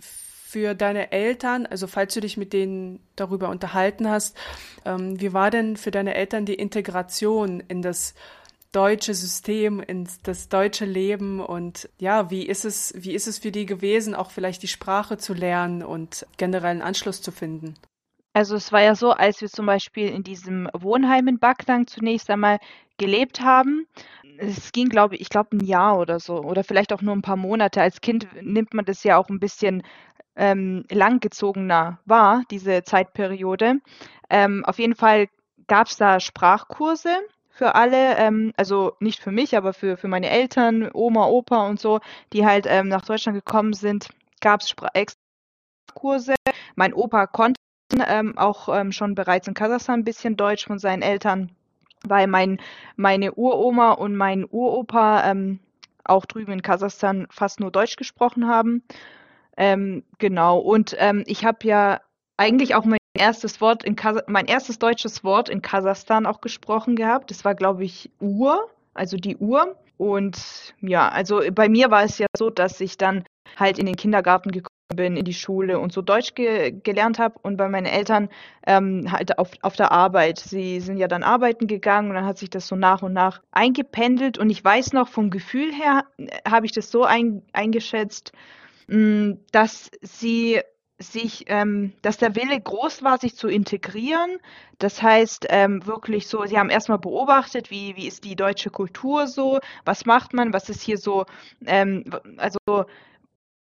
für 0.50 0.74
deine 0.74 1.12
Eltern, 1.12 1.68
also 1.68 1.86
falls 1.86 2.16
du 2.16 2.22
dich 2.22 2.36
mit 2.36 2.54
denen 2.54 3.00
darüber 3.16 3.50
unterhalten 3.50 4.10
hast, 4.10 4.36
ähm, 4.84 5.22
wie 5.22 5.32
war 5.32 5.52
denn 5.52 5.78
für 5.78 5.92
deine 5.92 6.16
Eltern 6.16 6.46
die 6.46 6.56
Integration 6.56 7.60
in 7.68 7.84
das 7.84 8.16
deutsche 8.72 9.14
System, 9.14 9.80
ins 9.80 10.24
das 10.24 10.50
deutsche 10.50 10.86
Leben 10.86 11.40
und 11.40 11.88
ja, 12.00 12.32
wie 12.32 12.48
ist 12.48 12.66
es, 12.66 12.96
wie 12.98 13.14
ist 13.14 13.28
es 13.28 13.38
für 13.38 13.52
die 13.52 13.68
gewesen, 13.68 14.16
auch 14.16 14.32
vielleicht 14.32 14.64
die 14.64 14.68
Sprache 14.68 15.20
zu 15.20 15.36
lernen 15.36 15.84
und 15.84 16.26
generell 16.38 16.72
einen 16.72 16.82
Anschluss 16.82 17.22
zu 17.22 17.32
finden? 17.32 17.76
Also 18.34 18.56
es 18.56 18.72
war 18.72 18.82
ja 18.82 18.96
so, 18.96 19.12
als 19.12 19.42
wir 19.42 19.50
zum 19.50 19.68
Beispiel 19.68 20.08
in 20.08 20.24
diesem 20.24 20.68
Wohnheim 20.74 21.28
in 21.28 21.38
Backnang 21.38 21.86
zunächst 21.86 22.28
einmal 22.32 22.58
gelebt 22.98 23.42
haben. 23.42 23.86
Es 24.38 24.72
ging, 24.72 24.90
glaube 24.90 25.16
ich, 25.16 25.22
ich 25.22 25.30
glaube 25.30 25.58
ein 25.58 25.66
Jahr 25.66 26.00
oder 26.00 26.20
so 26.20 26.42
oder 26.42 26.64
vielleicht 26.64 26.94
auch 26.94 27.02
nur 27.02 27.16
ein 27.16 27.22
paar 27.22 27.36
Monate. 27.36 27.82
Als 27.82 28.02
Kind 28.02 28.28
nimmt 28.42 28.74
man 28.74 28.86
das 28.86 29.04
ja 29.04 29.18
auch 29.18 29.30
ein 29.30 29.40
bisschen 29.40 29.84
ähm, 30.40 30.86
langgezogener 30.90 32.00
wahr, 32.06 32.44
diese 32.50 32.84
Zeitperiode. 32.84 33.82
Ähm, 34.30 34.64
auf 34.66 34.80
jeden 34.80 34.96
Fall 34.96 35.28
gab 35.68 35.88
es 35.88 35.98
da 35.98 36.20
Sprachkurse 36.20 37.10
für 37.50 37.76
alle, 37.76 38.16
ähm, 38.18 38.54
also 38.56 38.94
nicht 39.02 39.20
für 39.22 39.32
mich, 39.32 39.58
aber 39.58 39.74
für, 39.74 39.98
für 39.98 40.08
meine 40.08 40.30
Eltern, 40.30 40.90
Oma, 40.94 41.28
Opa 41.28 41.68
und 41.68 41.80
so, 41.80 42.00
die 42.32 42.46
halt 42.46 42.66
ähm, 42.68 42.88
nach 42.88 43.02
Deutschland 43.02 43.38
gekommen 43.38 43.74
sind, 43.74 44.08
gab 44.40 44.62
es 44.62 44.74
extra 44.94 45.20
Kurse. 45.94 46.36
Mein 46.76 46.94
Opa 46.94 47.28
konnte 47.28 47.60
ähm, 48.08 48.38
auch 48.38 48.70
ähm, 48.70 48.94
schon 48.94 49.16
bereits 49.16 49.48
in 49.48 49.54
Kasachstan 49.54 50.00
ein 50.00 50.04
bisschen 50.06 50.38
Deutsch 50.38 50.66
von 50.66 50.80
seinen 50.80 51.02
Eltern, 51.02 51.52
weil 52.04 52.28
mein, 52.28 52.62
meine 52.96 53.34
Uroma 53.34 53.92
und 53.92 54.16
mein 54.16 54.46
Uropa 54.50 55.34
auch 56.06 56.26
drüben 56.26 56.54
in 56.54 56.62
Kasachstan 56.62 57.28
fast 57.30 57.60
nur 57.60 57.72
Deutsch 57.72 57.96
gesprochen 57.96 58.48
haben. 58.48 58.84
Ähm, 59.60 60.04
genau, 60.20 60.58
und 60.58 60.96
ähm, 60.98 61.24
ich 61.28 61.44
habe 61.44 61.68
ja 61.68 62.00
eigentlich 62.38 62.76
auch 62.76 62.86
mein 62.86 62.98
erstes 63.14 63.60
Wort 63.60 63.84
in 63.84 63.98
Kas 63.98 64.24
mein 64.28 64.46
erstes 64.46 64.80
deutsches 64.80 65.26
Wort 65.26 65.50
in 65.50 65.62
Kasachstan 65.62 66.26
auch 66.26 66.40
gesprochen 66.40 66.96
gehabt. 66.96 67.30
Das 67.30 67.44
war, 67.44 67.56
glaube 67.56 67.84
ich, 67.84 68.10
Uhr, 68.22 68.70
also 68.94 69.18
die 69.18 69.36
Uhr. 69.36 69.76
Und 69.98 70.74
ja, 70.80 71.10
also 71.10 71.42
bei 71.54 71.68
mir 71.68 71.92
war 71.92 72.04
es 72.04 72.18
ja 72.20 72.28
so, 72.38 72.50
dass 72.50 72.80
ich 72.80 72.98
dann 72.98 73.26
halt 73.58 73.78
in 73.80 73.86
den 73.86 73.98
Kindergarten 73.98 74.52
gekommen 74.52 74.70
bin, 74.96 75.18
in 75.18 75.26
die 75.26 75.34
Schule 75.34 75.78
und 75.80 75.92
so 75.92 76.02
Deutsch 76.02 76.36
ge 76.36 76.72
gelernt 76.72 77.20
habe 77.20 77.36
und 77.42 77.58
bei 77.58 77.68
meinen 77.68 77.86
Eltern 77.86 78.30
ähm, 78.66 79.12
halt 79.12 79.38
auf, 79.38 79.52
auf 79.62 79.76
der 79.76 79.92
Arbeit. 79.92 80.40
Sie 80.40 80.80
sind 80.80 80.98
ja 80.98 81.10
dann 81.10 81.24
arbeiten 81.24 81.68
gegangen 81.68 82.10
und 82.10 82.16
dann 82.16 82.26
hat 82.26 82.38
sich 82.38 82.50
das 82.50 82.66
so 82.66 82.78
nach 82.78 83.02
und 83.02 83.12
nach 83.12 83.42
eingependelt 83.52 84.38
und 84.38 84.50
ich 84.50 84.64
weiß 84.64 84.94
noch, 84.94 85.10
vom 85.10 85.30
Gefühl 85.30 85.74
her 85.74 86.06
äh, 86.18 86.28
habe 86.50 86.66
ich 86.66 86.72
das 86.72 86.90
so 86.92 87.04
ein, 87.04 87.42
eingeschätzt, 87.52 88.32
dass 89.52 89.92
sie 90.02 90.62
sich, 91.00 91.46
ähm, 91.48 91.94
dass 92.02 92.18
der 92.18 92.36
Wille 92.36 92.60
groß 92.60 93.04
war, 93.04 93.18
sich 93.18 93.36
zu 93.36 93.48
integrieren. 93.48 94.38
Das 94.80 95.02
heißt, 95.02 95.48
ähm, 95.50 95.86
wirklich 95.86 96.28
so, 96.28 96.46
sie 96.46 96.58
haben 96.58 96.70
erstmal 96.70 97.00
beobachtet, 97.00 97.72
wie, 97.72 97.96
wie 97.96 98.08
ist 98.08 98.26
die 98.26 98.36
deutsche 98.36 98.70
Kultur 98.70 99.28
so, 99.28 99.60
was 99.86 100.06
macht 100.06 100.34
man, 100.34 100.54
was 100.54 100.70
ist 100.70 100.82
hier 100.82 100.98
so, 100.98 101.26
ähm, 101.66 102.04
also 102.38 102.58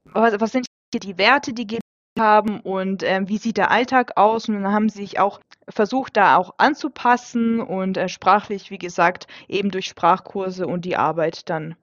was, 0.05 0.39
was 0.39 0.51
sind 0.51 0.67
hier 0.93 0.99
die 0.99 1.17
Werte, 1.17 1.53
die 1.53 1.67
gelebt 1.67 1.81
haben 2.19 2.59
und 2.59 3.03
ähm, 3.03 3.29
wie 3.29 3.37
sieht 3.37 3.57
der 3.57 3.71
Alltag 3.71 4.17
aus 4.17 4.49
und 4.49 4.55
dann 4.55 4.73
haben 4.73 4.89
sie 4.89 4.99
sich 4.99 5.19
auch 5.19 5.39
versucht, 5.69 6.17
da 6.17 6.35
auch 6.35 6.51
anzupassen 6.57 7.61
und 7.61 7.95
äh, 7.95 8.09
sprachlich, 8.09 8.71
wie 8.71 8.77
gesagt, 8.77 9.27
eben 9.47 9.71
durch 9.71 9.85
Sprachkurse 9.85 10.67
und 10.67 10.83
die 10.83 10.97
Arbeit 10.97 11.49
dann. 11.49 11.75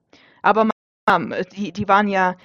Aber 0.43 0.69
man, 1.07 1.35
die, 1.55 1.71
die 1.71 1.87
waren 1.87 2.07
ja, 2.07 2.35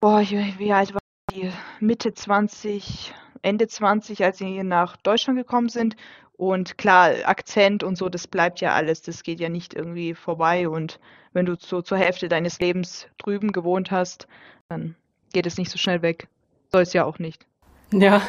boah, 0.00 0.22
wie 0.22 0.72
alt 0.72 0.94
war 0.94 1.00
die 1.32 1.50
Mitte 1.78 2.12
20, 2.12 3.12
Ende 3.42 3.68
20, 3.68 4.24
als 4.24 4.38
sie 4.38 4.62
nach 4.62 4.96
Deutschland 4.96 5.38
gekommen 5.38 5.68
sind. 5.68 5.96
Und 6.32 6.78
klar, 6.78 7.10
Akzent 7.24 7.82
und 7.82 7.96
so, 7.96 8.08
das 8.08 8.26
bleibt 8.26 8.60
ja 8.60 8.72
alles. 8.72 9.02
Das 9.02 9.22
geht 9.22 9.40
ja 9.40 9.50
nicht 9.50 9.74
irgendwie 9.74 10.14
vorbei. 10.14 10.68
Und 10.68 10.98
wenn 11.32 11.46
du 11.46 11.56
so 11.58 11.82
zur 11.82 11.98
Hälfte 11.98 12.28
deines 12.28 12.58
Lebens 12.60 13.06
drüben 13.18 13.52
gewohnt 13.52 13.90
hast, 13.90 14.26
dann 14.68 14.96
geht 15.32 15.46
es 15.46 15.58
nicht 15.58 15.70
so 15.70 15.78
schnell 15.78 16.02
weg. 16.02 16.28
Soll 16.72 16.82
es 16.82 16.92
ja 16.94 17.04
auch 17.04 17.18
nicht. 17.18 17.46
Ja, 17.92 18.22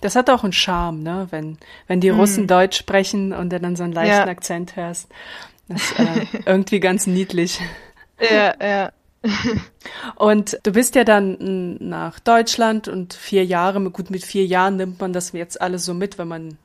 das 0.00 0.16
hat 0.16 0.30
auch 0.30 0.44
einen 0.44 0.52
Charme, 0.52 1.02
ne? 1.02 1.26
Wenn, 1.30 1.58
wenn 1.88 2.00
die 2.00 2.08
Russen 2.10 2.42
hm. 2.42 2.46
Deutsch 2.46 2.78
sprechen 2.78 3.32
und 3.32 3.50
dann 3.50 3.76
so 3.76 3.82
einen 3.82 3.92
leichten 3.92 4.14
ja. 4.14 4.26
Akzent 4.26 4.76
hörst. 4.76 5.10
Das 5.68 5.82
ist 5.82 5.98
äh, 5.98 6.26
irgendwie 6.46 6.80
ganz 6.80 7.06
niedlich. 7.06 7.60
Ja, 8.18 8.54
ja. 8.62 8.92
und 10.16 10.58
du 10.62 10.72
bist 10.72 10.94
ja 10.94 11.04
dann 11.04 11.76
nach 11.80 12.18
Deutschland 12.20 12.88
und 12.88 13.14
vier 13.14 13.44
Jahre, 13.44 13.80
gut, 13.90 14.10
mit 14.10 14.24
vier 14.24 14.44
Jahren 14.44 14.76
nimmt 14.76 15.00
man 15.00 15.12
das 15.12 15.32
jetzt 15.32 15.60
alles 15.60 15.84
so 15.84 15.94
mit, 15.94 16.18
wenn 16.18 16.28
man 16.28 16.58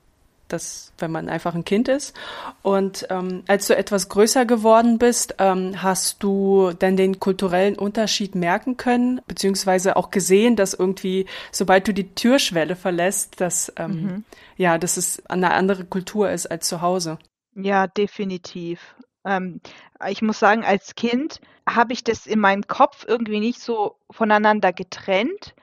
das, 0.48 0.94
wenn 0.98 1.12
man 1.12 1.30
einfach 1.30 1.56
ein 1.56 1.66
Kind 1.66 1.88
ist. 1.88 2.16
Und 2.62 3.08
ähm, 3.10 3.44
als 3.48 3.68
du 3.68 3.76
etwas 3.76 4.10
größer 4.10 4.46
geworden 4.46 4.98
bist, 4.98 5.36
ähm, 5.40 5.82
hast 5.82 6.24
du 6.24 6.72
denn 6.72 6.98
den 6.98 7.20
kulturellen 7.20 7.76
Unterschied 7.76 8.36
merken 8.36 8.78
können, 8.78 9.22
beziehungsweise 9.28 9.96
auch 9.96 10.10
gesehen, 10.10 10.56
dass 10.56 10.74
irgendwie, 10.74 11.26
sobald 11.52 11.88
du 11.88 11.94
die 11.94 12.14
Türschwelle 12.16 12.76
verlässt, 12.76 13.42
dass 13.42 13.72
ähm, 13.78 13.92
mhm. 13.92 14.24
ja, 14.56 14.78
dass 14.78 14.98
es 14.98 15.26
eine 15.28 15.52
andere 15.52 15.86
Kultur 15.86 16.32
ist 16.32 16.50
als 16.50 16.68
zu 16.68 16.82
Hause. 16.82 17.18
Ja, 17.56 17.88
definitiv. 17.88 18.80
Ähm, 19.28 19.62
ich 20.10 20.22
muss 20.22 20.40
sagen, 20.40 20.64
als 20.64 20.96
Kind 20.96 21.42
habe 21.68 21.94
ich 21.94 22.04
das 22.04 22.26
in 22.26 22.40
meinem 22.40 22.66
Kopf 22.68 23.06
irgendwie 23.08 23.40
nicht 23.40 23.60
so 23.60 23.98
voneinander 24.10 24.74
getrennt 24.74 25.54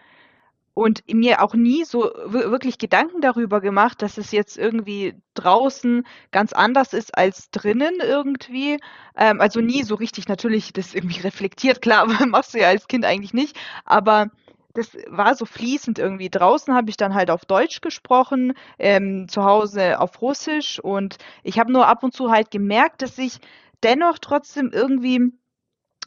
und 0.75 1.04
mir 1.09 1.40
auch 1.40 1.54
nie 1.54 1.85
so 1.85 2.11
wirklich 2.26 2.78
Gedanken 2.78 3.21
darüber 3.21 3.61
gemacht, 3.61 4.02
dass 4.02 4.18
es 4.18 4.33
jetzt 4.33 4.59
irgendwie 4.59 5.14
draußen 5.35 6.04
ganz 6.33 6.52
anders 6.52 6.92
ist 6.92 7.16
als 7.16 7.50
drinnen 7.50 7.94
irgendwie. 8.02 8.78
Ähm, 9.16 9.40
also 9.40 9.61
nie 9.61 9.85
so 9.85 9.94
richtig 9.94 10.28
natürlich 10.28 10.73
das 10.73 10.94
irgendwie 10.94 11.21
reflektiert, 11.23 11.80
klar, 11.80 12.06
machst 12.26 12.54
du 12.54 12.59
ja 12.59 12.68
als 12.68 12.88
Kind 12.88 13.04
eigentlich 13.04 13.33
nicht, 13.35 13.56
aber 13.85 14.30
das 14.75 14.97
war 15.09 15.35
so 15.35 15.47
fließend 15.47 15.99
irgendwie. 15.99 16.31
Draußen 16.31 16.75
habe 16.75 16.90
ich 16.90 16.97
dann 16.97 17.14
halt 17.14 17.31
auf 17.31 17.45
Deutsch 17.47 17.81
gesprochen, 17.81 18.54
ähm, 18.78 19.28
zu 19.28 19.45
Hause 19.45 20.00
auf 20.00 20.21
Russisch 20.23 20.81
und 20.81 21.16
ich 21.43 21.59
habe 21.59 21.73
nur 21.73 21.87
ab 21.87 22.02
und 22.02 22.12
zu 22.14 22.31
halt 22.31 22.50
gemerkt, 22.50 23.02
dass 23.02 23.19
ich 23.19 23.38
dennoch 23.83 24.19
trotzdem 24.19 24.71
irgendwie 24.73 25.33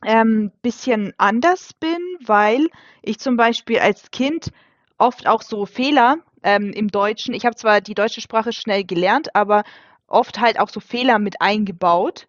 ähm, 0.05 0.51
bisschen 0.61 1.13
anders 1.17 1.73
bin, 1.73 1.99
weil 2.25 2.67
ich 3.01 3.19
zum 3.19 3.37
Beispiel 3.37 3.79
als 3.79 4.11
Kind 4.11 4.51
oft 4.97 5.27
auch 5.27 5.41
so 5.41 5.65
Fehler 5.65 6.17
ähm, 6.43 6.71
im 6.73 6.89
Deutschen, 6.89 7.33
ich 7.33 7.45
habe 7.45 7.55
zwar 7.55 7.81
die 7.81 7.95
deutsche 7.95 8.21
Sprache 8.21 8.53
schnell 8.53 8.83
gelernt, 8.83 9.35
aber 9.35 9.63
oft 10.07 10.39
halt 10.39 10.59
auch 10.59 10.69
so 10.69 10.79
Fehler 10.79 11.19
mit 11.19 11.41
eingebaut 11.41 12.27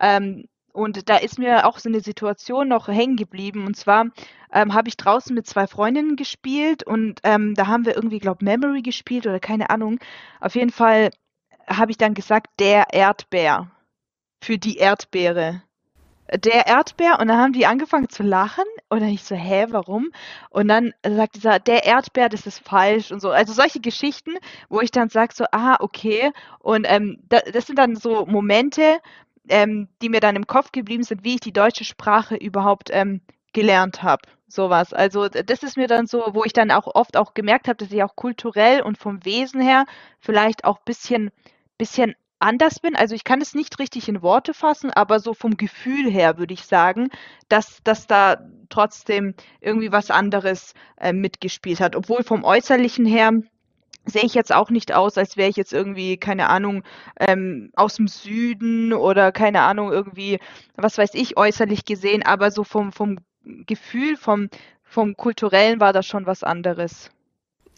Ähm, 0.00 0.46
und 0.72 1.08
da 1.08 1.16
ist 1.16 1.38
mir 1.38 1.66
auch 1.66 1.78
so 1.78 1.88
eine 1.88 2.00
Situation 2.00 2.68
noch 2.68 2.88
hängen 2.88 3.16
geblieben. 3.16 3.66
Und 3.66 3.76
zwar 3.76 4.06
ähm, 4.52 4.74
habe 4.74 4.88
ich 4.88 4.96
draußen 4.96 5.34
mit 5.34 5.46
zwei 5.46 5.66
Freundinnen 5.66 6.16
gespielt 6.16 6.82
und 6.82 7.20
ähm, 7.24 7.54
da 7.54 7.66
haben 7.66 7.86
wir 7.86 7.94
irgendwie, 7.94 8.18
glaube 8.18 8.44
Memory 8.44 8.82
gespielt 8.82 9.26
oder 9.26 9.40
keine 9.40 9.70
Ahnung. 9.70 9.98
Auf 10.40 10.54
jeden 10.54 10.70
Fall 10.70 11.10
habe 11.68 11.90
ich 11.90 11.98
dann 11.98 12.14
gesagt, 12.14 12.48
der 12.58 12.92
Erdbeer 12.92 13.70
für 14.42 14.58
die 14.58 14.76
Erdbeere. 14.76 15.62
Der 16.44 16.68
Erdbeer 16.68 17.18
und 17.18 17.26
dann 17.26 17.38
haben 17.38 17.52
die 17.52 17.66
angefangen 17.66 18.08
zu 18.08 18.22
lachen 18.22 18.64
und 18.88 19.00
dann 19.00 19.08
ich 19.08 19.24
so, 19.24 19.34
hä, 19.34 19.66
warum? 19.70 20.12
Und 20.50 20.68
dann 20.68 20.94
sagt 21.04 21.34
dieser, 21.34 21.58
der 21.58 21.84
Erdbeer, 21.84 22.28
das 22.28 22.46
ist 22.46 22.60
falsch 22.60 23.10
und 23.10 23.20
so. 23.20 23.30
Also 23.30 23.52
solche 23.52 23.80
Geschichten, 23.80 24.34
wo 24.68 24.80
ich 24.80 24.92
dann 24.92 25.08
sage 25.08 25.34
so, 25.34 25.44
ah, 25.50 25.76
okay. 25.80 26.30
Und 26.60 26.86
ähm, 26.88 27.18
da, 27.28 27.40
das 27.52 27.66
sind 27.66 27.80
dann 27.80 27.96
so 27.96 28.26
Momente, 28.26 29.00
ähm, 29.50 29.88
die 30.00 30.08
mir 30.08 30.20
dann 30.20 30.36
im 30.36 30.46
Kopf 30.46 30.72
geblieben 30.72 31.02
sind, 31.02 31.24
wie 31.24 31.34
ich 31.34 31.40
die 31.40 31.52
deutsche 31.52 31.84
Sprache 31.84 32.36
überhaupt 32.36 32.88
ähm, 32.92 33.20
gelernt 33.52 34.02
habe. 34.02 34.22
Sowas. 34.48 34.92
Also 34.92 35.28
das 35.28 35.62
ist 35.62 35.76
mir 35.76 35.86
dann 35.86 36.06
so, 36.06 36.30
wo 36.32 36.44
ich 36.44 36.52
dann 36.52 36.70
auch 36.72 36.92
oft 36.94 37.16
auch 37.16 37.34
gemerkt 37.34 37.68
habe, 37.68 37.76
dass 37.76 37.92
ich 37.92 38.02
auch 38.02 38.16
kulturell 38.16 38.82
und 38.82 38.98
vom 38.98 39.24
Wesen 39.24 39.60
her 39.60 39.84
vielleicht 40.18 40.64
auch 40.64 40.80
bisschen, 40.80 41.30
bisschen 41.78 42.14
anders 42.40 42.80
bin. 42.80 42.96
Also 42.96 43.14
ich 43.14 43.22
kann 43.22 43.40
es 43.40 43.54
nicht 43.54 43.78
richtig 43.78 44.08
in 44.08 44.22
Worte 44.22 44.54
fassen, 44.54 44.90
aber 44.90 45.20
so 45.20 45.34
vom 45.34 45.56
Gefühl 45.56 46.10
her 46.10 46.38
würde 46.38 46.54
ich 46.54 46.64
sagen, 46.64 47.10
dass, 47.48 47.80
dass 47.84 48.06
da 48.08 48.38
trotzdem 48.70 49.34
irgendwie 49.60 49.92
was 49.92 50.10
anderes 50.10 50.74
äh, 50.96 51.12
mitgespielt 51.12 51.80
hat. 51.80 51.94
Obwohl 51.94 52.24
vom 52.24 52.42
Äußerlichen 52.42 53.06
her 53.06 53.32
sehe 54.06 54.24
ich 54.24 54.34
jetzt 54.34 54.52
auch 54.52 54.70
nicht 54.70 54.92
aus, 54.92 55.18
als 55.18 55.36
wäre 55.36 55.48
ich 55.48 55.56
jetzt 55.56 55.72
irgendwie, 55.72 56.16
keine 56.16 56.48
Ahnung, 56.48 56.82
ähm, 57.18 57.70
aus 57.74 57.94
dem 57.94 58.08
Süden 58.08 58.92
oder 58.92 59.32
keine 59.32 59.62
Ahnung, 59.62 59.92
irgendwie, 59.92 60.38
was 60.76 60.98
weiß 60.98 61.10
ich, 61.14 61.36
äußerlich 61.36 61.84
gesehen, 61.84 62.22
aber 62.22 62.50
so 62.50 62.64
vom, 62.64 62.92
vom 62.92 63.18
Gefühl, 63.44 64.16
vom, 64.16 64.48
vom 64.82 65.16
Kulturellen 65.16 65.80
war 65.80 65.92
das 65.92 66.06
schon 66.06 66.26
was 66.26 66.42
anderes. 66.42 67.10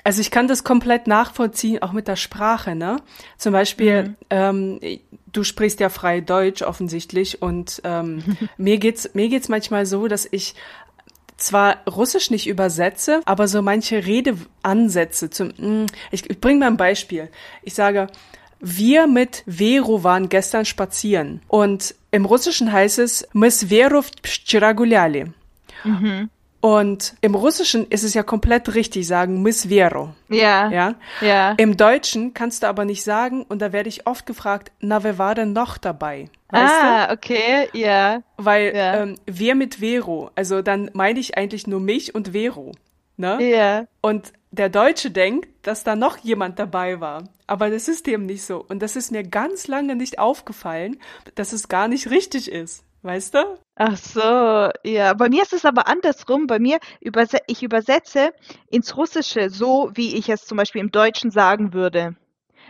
Also 0.05 0.21
ich 0.21 0.33
kann 0.33 0.49
das 0.49 0.64
komplett 0.64 1.07
nachvollziehen, 1.07 1.81
auch 1.81 1.93
mit 1.93 2.09
der 2.09 2.17
Sprache, 2.17 2.75
ne? 2.75 2.97
Zum 3.37 3.52
Beispiel, 3.52 4.02
mhm. 4.02 4.17
ähm, 4.31 4.81
du 5.31 5.45
sprichst 5.45 5.79
ja 5.79 5.91
frei 5.91 6.21
Deutsch 6.21 6.62
offensichtlich 6.62 7.41
und 7.41 7.81
ähm, 7.85 8.25
mir 8.57 8.79
geht's 8.79 9.14
mir 9.14 9.29
geht's 9.29 9.49
manchmal 9.49 9.87
so, 9.87 10.09
dass 10.09 10.26
ich 10.29 10.55
zwar 11.41 11.84
Russisch 11.88 12.32
nicht 12.32 12.48
übersetze, 12.48 13.22
aber 13.25 13.48
so 13.48 13.62
manche 13.62 14.06
Redeansätze 14.06 15.29
zum, 15.29 15.50
mm, 15.50 15.86
ich, 16.12 16.29
ich 16.29 16.41
bringe 16.41 16.60
mal 16.60 16.67
ein 16.67 16.77
Beispiel. 16.77 17.29
Ich 17.62 17.75
sage, 17.75 18.08
wir 18.60 19.08
mit 19.08 19.44
Vero 19.46 20.03
waren 20.03 20.29
gestern 20.29 20.65
spazieren 20.65 21.41
und 21.48 21.94
im 22.12 22.25
Russischen 22.25 22.72
heißt 22.72 23.00
es 23.00 23.27
Мы 23.34 23.51
с 23.51 23.70
Веру 23.70 24.01
вчера 24.01 24.74
гуляли. 24.74 25.32
Mhm. 25.84 26.29
Und 26.62 27.14
im 27.23 27.35
Russischen 27.35 27.88
ist 27.88 28.04
es 28.04 28.14
ja 28.14 28.23
komplett 28.23 28.76
richtig 28.76 29.04
sagen, 29.09 29.42
Miss 29.42 29.66
Vero. 29.66 30.14
Ja. 30.28 30.71
Ja. 30.71 30.95
Ja. 31.21 31.54
Im 31.59 31.76
Deutschen 31.76 32.35
kannst 32.35 32.62
du 32.62 32.69
aber 32.69 32.85
nicht 32.85 33.02
sagen, 33.02 33.42
und 33.42 33.61
da 33.61 33.73
werde 33.73 33.88
ich 33.88 34.07
oft 34.07 34.26
gefragt, 34.26 34.71
na, 34.78 35.02
wer 35.02 35.19
war 35.19 35.35
denn 35.35 35.52
noch 35.52 35.76
dabei? 35.76 36.31
Weißt 36.50 36.73
ah, 36.73 37.07
du? 37.09 37.14
okay, 37.14 37.69
ja. 37.73 38.23
Weil 38.37 38.76
ja. 38.76 39.02
Ähm, 39.02 39.16
wir 39.26 39.57
mit 39.57 39.81
Vero, 39.81 40.31
also 40.37 40.62
dann 40.62 40.88
meine 40.92 41.19
ich 41.19 41.37
eigentlich 41.37 41.66
nur 41.66 41.81
mich 41.81 42.14
und 42.14 42.28
Vero. 42.28 42.71
Ne? 43.16 43.38
Ja. 43.42 43.87
Und 44.00 44.33
der 44.52 44.69
Deutsche 44.69 45.11
denkt, 45.11 45.49
dass 45.62 45.83
da 45.83 45.97
noch 45.97 46.19
jemand 46.19 46.61
dabei 46.61 47.00
war. 47.00 47.25
Aber 47.49 47.71
das 47.71 47.88
ist 47.88 48.07
dem 48.07 48.26
nicht 48.26 48.45
so. 48.45 48.64
Und 48.69 48.83
das 48.83 48.95
ist 48.95 49.11
mir 49.11 49.25
ganz 49.25 49.66
lange 49.66 49.97
nicht 49.97 50.21
aufgefallen, 50.21 51.00
dass 51.35 51.52
es 51.52 51.66
gar 51.66 51.88
nicht 51.88 52.11
richtig 52.11 52.52
ist. 52.52 52.85
Weißt 53.02 53.35
du? 53.35 53.59
Ach 53.75 53.97
so, 53.97 54.71
ja. 54.85 55.14
Bei 55.14 55.28
mir 55.28 55.42
ist 55.42 55.52
es 55.52 55.64
aber 55.64 55.88
andersrum. 55.88 56.47
Bei 56.47 56.59
mir 56.59 56.78
überse 57.00 57.38
ich 57.49 57.62
übersetze 57.62 58.32
ins 58.71 58.97
Russische 58.97 59.50
so, 59.50 59.90
wie 59.94 60.16
ich 60.16 60.28
es 60.28 60.47
zum 60.47 60.56
Beispiel 60.56 60.80
im 60.80 60.92
Deutschen 60.92 61.30
sagen 61.30 61.73
würde. 61.73 62.14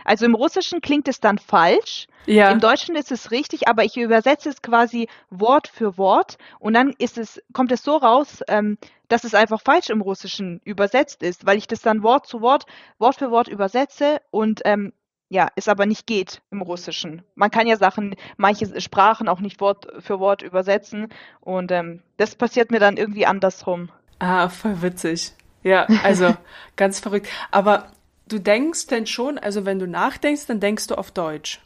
Also 0.05 0.25
im 0.25 0.35
Russischen 0.35 0.81
klingt 0.81 1.07
es 1.07 1.19
dann 1.19 1.37
falsch. 1.37 2.07
Ja. 2.25 2.51
Im 2.51 2.59
Deutschen 2.59 2.95
ist 2.95 3.11
es 3.11 3.31
richtig, 3.31 3.67
aber 3.67 3.83
ich 3.83 3.97
übersetze 3.97 4.49
es 4.49 4.61
quasi 4.61 5.07
Wort 5.29 5.67
für 5.67 5.97
Wort 5.97 6.37
und 6.59 6.73
dann 6.73 6.93
ist 6.97 7.17
es, 7.17 7.41
kommt 7.53 7.71
es 7.71 7.83
so 7.83 7.97
raus, 7.97 8.41
ähm, 8.47 8.77
dass 9.09 9.25
es 9.25 9.33
einfach 9.33 9.61
falsch 9.61 9.89
im 9.89 10.01
Russischen 10.01 10.61
übersetzt 10.63 11.21
ist, 11.21 11.45
weil 11.45 11.57
ich 11.57 11.67
das 11.67 11.81
dann 11.81 12.01
Wort 12.01 12.25
zu 12.25 12.41
Wort, 12.41 12.65
Wort 12.97 13.17
für 13.17 13.29
Wort 13.29 13.47
übersetze 13.49 14.21
und 14.31 14.61
ähm, 14.65 14.93
ja, 15.29 15.47
es 15.55 15.67
aber 15.67 15.85
nicht 15.85 16.05
geht 16.05 16.41
im 16.51 16.61
Russischen. 16.61 17.23
Man 17.35 17.51
kann 17.51 17.67
ja 17.67 17.77
Sachen, 17.77 18.15
manche 18.37 18.79
Sprachen 18.79 19.27
auch 19.27 19.39
nicht 19.39 19.59
Wort 19.61 19.87
für 19.99 20.19
Wort 20.19 20.41
übersetzen 20.41 21.09
und 21.41 21.71
ähm, 21.71 22.01
das 22.17 22.35
passiert 22.35 22.71
mir 22.71 22.79
dann 22.79 22.97
irgendwie 22.97 23.25
andersrum. 23.25 23.89
Ah, 24.19 24.49
voll 24.49 24.81
witzig. 24.81 25.33
Ja, 25.63 25.87
also 26.03 26.35
ganz 26.75 26.99
verrückt. 26.99 27.27
Aber 27.51 27.91
du 28.27 28.39
denkst 28.39 28.87
denn 28.87 29.07
schon, 29.07 29.37
also 29.37 29.65
wenn 29.65 29.79
du 29.79 29.87
nachdenkst, 29.87 30.45
dann 30.47 30.59
denkst 30.59 30.87
du 30.87 30.95
auf 30.95 31.11
Deutsch 31.11 31.61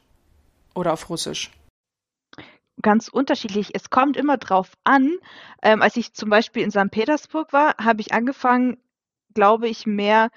oder 0.73 0.93
auf 0.93 1.09
Russisch? 1.09 1.51
Ganz 2.81 3.07
unterschiedlich. 3.07 3.71
Es 3.73 3.89
kommt 3.89 4.17
immer 4.17 4.37
drauf 4.37 4.71
an. 4.83 5.17
Ähm, 5.63 5.81
als 5.81 5.97
ich 5.97 6.13
zum 6.13 6.29
Beispiel 6.29 6.63
in 6.63 6.71
St. 6.71 6.91
Petersburg 6.91 7.51
war, 7.51 7.75
habe 7.83 8.01
ich 8.01 8.13
angefangen, 8.13 8.77
glaube 9.33 9.67
ich, 9.67 9.87
mehr 9.87 10.29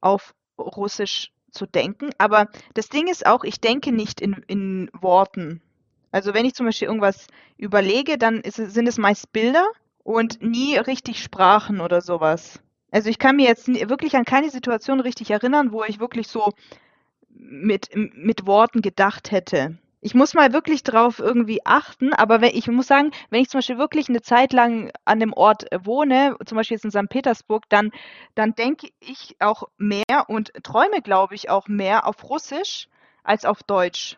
auf 0.00 0.34
Russisch 0.58 1.32
zu 1.58 1.66
denken. 1.66 2.10
Aber 2.18 2.46
das 2.74 2.88
Ding 2.88 3.08
ist 3.08 3.26
auch, 3.26 3.44
ich 3.44 3.60
denke 3.60 3.92
nicht 3.92 4.20
in, 4.20 4.44
in 4.46 4.90
Worten. 4.92 5.60
Also 6.12 6.32
wenn 6.32 6.46
ich 6.46 6.54
zum 6.54 6.66
Beispiel 6.66 6.88
irgendwas 6.88 7.26
überlege, 7.58 8.16
dann 8.16 8.40
ist, 8.40 8.56
sind 8.56 8.86
es 8.86 8.96
meist 8.96 9.32
Bilder 9.32 9.66
und 10.04 10.40
nie 10.42 10.76
richtig 10.76 11.22
Sprachen 11.22 11.80
oder 11.80 12.00
sowas. 12.00 12.60
Also 12.90 13.10
ich 13.10 13.18
kann 13.18 13.36
mir 13.36 13.46
jetzt 13.46 13.68
wirklich 13.68 14.16
an 14.16 14.24
keine 14.24 14.50
Situation 14.50 15.00
richtig 15.00 15.30
erinnern, 15.30 15.72
wo 15.72 15.84
ich 15.84 16.00
wirklich 16.00 16.28
so 16.28 16.52
mit, 17.28 17.90
mit 17.94 18.46
Worten 18.46 18.80
gedacht 18.80 19.30
hätte 19.30 19.76
ich 20.00 20.14
muss 20.14 20.34
mal 20.34 20.52
wirklich 20.52 20.82
drauf 20.82 21.18
irgendwie 21.18 21.64
achten, 21.64 22.12
aber 22.12 22.40
wenn, 22.40 22.54
ich 22.54 22.68
muss 22.68 22.86
sagen, 22.86 23.10
wenn 23.30 23.42
ich 23.42 23.48
zum 23.48 23.58
Beispiel 23.58 23.78
wirklich 23.78 24.08
eine 24.08 24.22
Zeit 24.22 24.52
lang 24.52 24.92
an 25.04 25.20
dem 25.20 25.32
Ort 25.32 25.70
äh, 25.72 25.84
wohne, 25.84 26.36
zum 26.46 26.56
Beispiel 26.56 26.76
jetzt 26.76 26.84
in 26.84 26.90
St. 26.90 27.08
Petersburg, 27.08 27.64
dann, 27.68 27.90
dann 28.34 28.54
denke 28.54 28.88
ich 29.00 29.36
auch 29.40 29.64
mehr 29.76 30.28
und 30.28 30.52
träume, 30.62 31.02
glaube 31.02 31.34
ich, 31.34 31.50
auch 31.50 31.68
mehr 31.68 32.06
auf 32.06 32.28
Russisch 32.28 32.88
als 33.24 33.44
auf 33.44 33.62
Deutsch. 33.62 34.16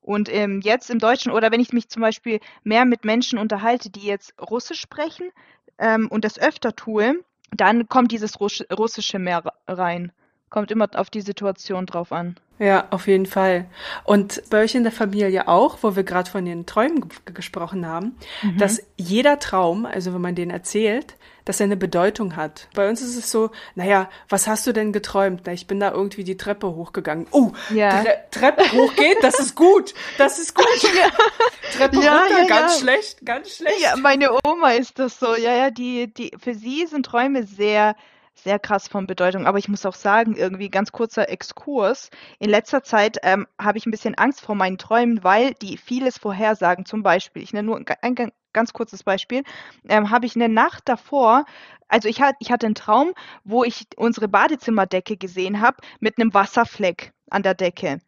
Und 0.00 0.32
ähm, 0.32 0.60
jetzt 0.62 0.90
im 0.90 0.98
Deutschen 0.98 1.32
oder 1.32 1.52
wenn 1.52 1.60
ich 1.60 1.72
mich 1.72 1.88
zum 1.88 2.02
Beispiel 2.02 2.40
mehr 2.64 2.84
mit 2.84 3.04
Menschen 3.04 3.38
unterhalte, 3.38 3.90
die 3.90 4.06
jetzt 4.06 4.34
Russisch 4.40 4.80
sprechen 4.80 5.30
ähm, 5.78 6.08
und 6.10 6.24
das 6.24 6.38
öfter 6.38 6.74
tue, 6.74 7.14
dann 7.52 7.88
kommt 7.88 8.10
dieses 8.12 8.40
Russische 8.40 9.18
mehr 9.18 9.44
rein. 9.66 10.12
Kommt 10.52 10.70
immer 10.70 10.86
auf 10.96 11.08
die 11.08 11.22
Situation 11.22 11.86
drauf 11.86 12.12
an. 12.12 12.36
Ja, 12.58 12.88
auf 12.90 13.06
jeden 13.06 13.24
Fall. 13.24 13.64
Und 14.04 14.42
bei 14.50 14.62
euch 14.62 14.74
in 14.74 14.82
der 14.82 14.92
Familie 14.92 15.48
auch, 15.48 15.78
wo 15.80 15.96
wir 15.96 16.02
gerade 16.02 16.30
von 16.30 16.44
den 16.44 16.66
Träumen 16.66 17.08
gesprochen 17.32 17.86
haben, 17.86 18.18
mhm. 18.42 18.58
dass 18.58 18.82
jeder 18.98 19.38
Traum, 19.38 19.86
also 19.86 20.12
wenn 20.12 20.20
man 20.20 20.34
den 20.34 20.50
erzählt, 20.50 21.16
dass 21.46 21.58
er 21.58 21.64
eine 21.64 21.78
Bedeutung 21.78 22.36
hat. 22.36 22.68
Bei 22.74 22.86
uns 22.86 23.00
ist 23.00 23.16
es 23.16 23.30
so, 23.30 23.50
naja, 23.76 24.10
was 24.28 24.46
hast 24.46 24.66
du 24.66 24.74
denn 24.74 24.92
geträumt? 24.92 25.40
Na, 25.46 25.54
ich 25.54 25.66
bin 25.66 25.80
da 25.80 25.90
irgendwie 25.90 26.22
die 26.22 26.36
Treppe 26.36 26.66
hochgegangen. 26.74 27.28
Oh, 27.30 27.52
ja. 27.70 28.02
Tre 28.02 28.16
Treppe 28.30 28.72
hochgeht, 28.72 29.16
das 29.22 29.40
ist 29.40 29.56
gut, 29.56 29.94
das 30.18 30.38
ist 30.38 30.54
gut. 30.54 30.66
Treppe 31.72 31.96
ja, 32.02 32.18
runter, 32.18 32.40
ja, 32.42 32.46
ganz 32.46 32.78
schlecht, 32.78 33.24
ganz 33.24 33.56
schlecht. 33.56 33.80
Ja, 33.80 33.96
meine 33.96 34.38
Oma 34.46 34.72
ist 34.72 34.98
das 34.98 35.18
so. 35.18 35.34
Ja, 35.34 35.56
ja, 35.56 35.70
die, 35.70 36.12
die, 36.12 36.32
für 36.38 36.54
sie 36.54 36.86
sind 36.86 37.06
Träume 37.06 37.44
sehr 37.44 37.96
sehr 38.34 38.58
krass 38.58 38.88
von 38.88 39.06
Bedeutung. 39.06 39.46
Aber 39.46 39.58
ich 39.58 39.68
muss 39.68 39.86
auch 39.86 39.94
sagen, 39.94 40.36
irgendwie 40.36 40.70
ganz 40.70 40.92
kurzer 40.92 41.28
Exkurs. 41.28 42.10
In 42.38 42.50
letzter 42.50 42.82
Zeit 42.82 43.18
ähm, 43.22 43.46
habe 43.60 43.78
ich 43.78 43.86
ein 43.86 43.90
bisschen 43.90 44.16
Angst 44.16 44.40
vor 44.40 44.54
meinen 44.54 44.78
Träumen, 44.78 45.22
weil 45.22 45.54
die 45.54 45.76
vieles 45.76 46.18
vorhersagen. 46.18 46.84
Zum 46.86 47.02
Beispiel, 47.02 47.42
ich 47.42 47.52
nenne 47.52 47.66
nur 47.66 47.76
ein, 47.76 47.86
ein 48.00 48.32
ganz 48.52 48.72
kurzes 48.72 49.02
Beispiel, 49.02 49.42
ähm, 49.88 50.10
habe 50.10 50.26
ich 50.26 50.36
eine 50.36 50.48
Nacht 50.48 50.88
davor, 50.88 51.44
also 51.88 52.08
ich, 52.08 52.20
hat, 52.22 52.36
ich 52.38 52.50
hatte 52.50 52.66
einen 52.66 52.74
Traum, 52.74 53.12
wo 53.44 53.64
ich 53.64 53.86
unsere 53.96 54.28
Badezimmerdecke 54.28 55.16
gesehen 55.16 55.60
habe 55.60 55.76
mit 56.00 56.18
einem 56.18 56.32
Wasserfleck 56.32 57.12
an 57.30 57.42
der 57.42 57.54
Decke. 57.54 58.00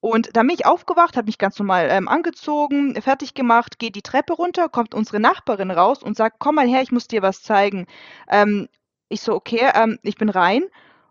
Und 0.00 0.36
da 0.36 0.42
bin 0.42 0.50
ich 0.50 0.66
aufgewacht, 0.66 1.16
habe 1.16 1.26
mich 1.26 1.38
ganz 1.38 1.58
normal 1.58 1.88
ähm, 1.90 2.06
angezogen, 2.06 3.00
fertig 3.00 3.34
gemacht, 3.34 3.78
gehe 3.78 3.90
die 3.90 4.02
Treppe 4.02 4.34
runter, 4.34 4.68
kommt 4.68 4.94
unsere 4.94 5.20
Nachbarin 5.20 5.70
raus 5.70 6.02
und 6.02 6.16
sagt, 6.16 6.36
komm 6.38 6.54
mal 6.54 6.68
her, 6.68 6.82
ich 6.82 6.92
muss 6.92 7.08
dir 7.08 7.22
was 7.22 7.42
zeigen. 7.42 7.86
Ähm, 8.30 8.68
ich 9.08 9.20
so, 9.20 9.34
okay, 9.34 9.70
ähm, 9.74 9.98
ich 10.02 10.16
bin 10.16 10.28
rein. 10.28 10.64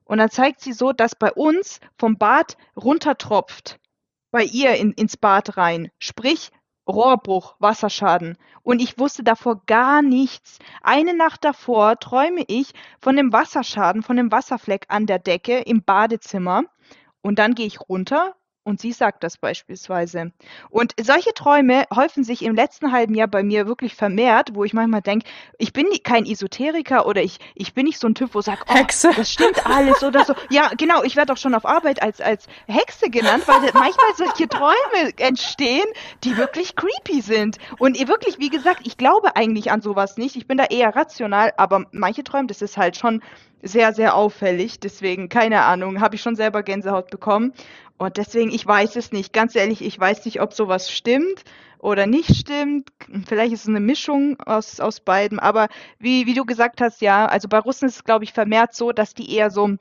Und 0.04 0.20
dann 0.20 0.30
zeigt 0.30 0.62
sie 0.62 0.74
so, 0.74 0.92
dass 0.92 1.16
bei 1.16 1.32
uns 1.32 1.80
vom 1.98 2.18
Bad 2.18 2.58
runtertropft. 2.76 3.80
Bei 4.32 4.44
ihr 4.44 4.76
in, 4.76 4.92
ins 4.92 5.18
Bad 5.18 5.58
rein. 5.58 5.90
Sprich, 5.98 6.52
Rohrbruch, 6.88 7.56
Wasserschaden. 7.60 8.38
Und 8.62 8.82
ich 8.82 9.00
wusste 9.00 9.24
davor 9.24 9.64
gar 9.66 10.02
nichts. 10.02 10.60
Eine 10.82 11.16
Nacht 11.16 11.44
davor 11.44 12.00
träume 12.00 12.44
ich 12.48 12.74
von 13.02 13.16
dem 13.16 13.34
Wasserschaden, 13.34 14.04
von 14.04 14.18
dem 14.18 14.32
Wasserfleck 14.32 14.86
an 14.90 15.08
der 15.08 15.20
Decke 15.20 15.60
im 15.60 15.84
Badezimmer. 15.84 16.64
Und 17.22 17.40
dann 17.40 17.56
gehe 17.56 17.66
ich 17.66 17.80
runter 17.82 18.36
Und 18.66 18.82
sie 18.82 18.94
sagt 18.94 19.24
das 19.24 19.38
beispielsweise. 19.38 20.32
Und 20.72 20.96
solche 21.00 21.36
Träume 21.36 21.86
häufen 21.96 22.24
sich 22.24 22.44
im 22.44 22.56
letzten 22.56 22.92
halben 22.92 23.14
Jahr 23.14 23.28
bei 23.28 23.44
mir 23.44 23.68
wirklich 23.68 23.94
vermehrt, 23.94 24.56
wo 24.56 24.64
ich 24.64 24.74
manchmal 24.74 25.04
denke, 25.04 25.28
ich 25.60 25.72
bin 25.72 25.86
kein 26.04 26.26
Esoteriker 26.26 27.06
oder 27.06 27.22
ich, 27.22 27.38
ich 27.54 27.76
bin 27.76 27.86
nicht 27.86 28.00
so 28.00 28.08
ein 28.08 28.16
Typ, 28.16 28.34
wo 28.34 28.42
sagt, 28.42 28.64
oh, 28.68 28.74
Hexe. 28.74 29.12
das 29.16 29.32
stimmt 29.32 29.64
alles 29.68 30.02
oder 30.04 30.26
so. 30.26 30.34
Ja, 30.50 30.72
genau, 30.76 31.04
ich 31.04 31.16
werde 31.16 31.34
auch 31.34 31.38
schon 31.38 31.54
auf 31.54 31.64
Arbeit 31.64 32.02
als, 32.02 32.20
als 32.22 32.48
Hexe 32.66 33.12
genannt, 33.12 33.48
weil 33.48 33.62
manchmal 33.62 34.16
solche 34.18 34.50
Träume 34.50 35.14
entstehen, 35.18 35.86
die 36.24 36.36
wirklich 36.36 36.76
creepy 36.76 37.22
sind. 37.22 37.60
Und 37.78 38.00
wirklich, 38.08 38.40
wie 38.40 38.50
gesagt, 38.50 38.82
ich 38.86 38.98
glaube 38.98 39.36
eigentlich 39.36 39.72
an 39.72 39.82
sowas 39.82 40.18
nicht. 40.18 40.36
Ich 40.36 40.48
bin 40.48 40.58
da 40.58 40.66
eher 40.66 40.96
rational, 40.96 41.54
aber 41.58 41.86
manche 41.92 42.24
Träume, 42.24 42.48
das 42.48 42.64
ist 42.64 42.78
halt 42.78 42.98
schon 42.98 43.22
sehr, 43.66 43.94
sehr 43.94 44.16
auffällig. 44.16 44.80
Deswegen, 44.80 45.28
keine 45.28 45.64
Ahnung, 45.64 46.00
habe 46.00 46.16
ich 46.16 46.22
schon 46.22 46.36
selber 46.36 46.64
Gänsehaut 46.64 47.10
bekommen. 47.10 47.54
Und 47.98 48.18
deswegen, 48.18 48.52
ich 48.52 48.66
weiß 48.66 48.96
es 48.98 49.12
nicht. 49.12 49.34
Ganz 49.34 49.56
ehrlich, 49.56 49.82
ich 49.82 50.00
weiß 50.00 50.26
nicht, 50.26 50.42
ob 50.42 50.54
sowas 50.54 50.92
stimmt 50.92 51.44
oder 51.80 52.08
nicht 52.08 52.36
stimmt. 52.36 52.90
Vielleicht 53.26 53.54
ist 53.54 53.62
es 53.62 53.70
eine 53.70 53.80
Mischung 53.80 54.40
aus, 54.42 54.80
aus 54.80 55.00
beiden. 55.00 55.40
Aber 55.40 55.70
wie, 56.00 56.26
wie 56.26 56.34
du 56.34 56.46
gesagt 56.46 56.82
hast, 56.82 57.02
ja, 57.02 57.26
also 57.26 57.48
bei 57.48 57.60
Russen 57.60 57.88
ist 57.88 57.98
es, 57.98 58.04
glaube 58.04 58.26
ich, 58.26 58.34
vermehrt 58.34 58.74
so, 58.74 58.92
dass 58.92 59.14
die 59.14 59.34
eher 59.34 59.50
so 59.50 59.68
ein 59.68 59.80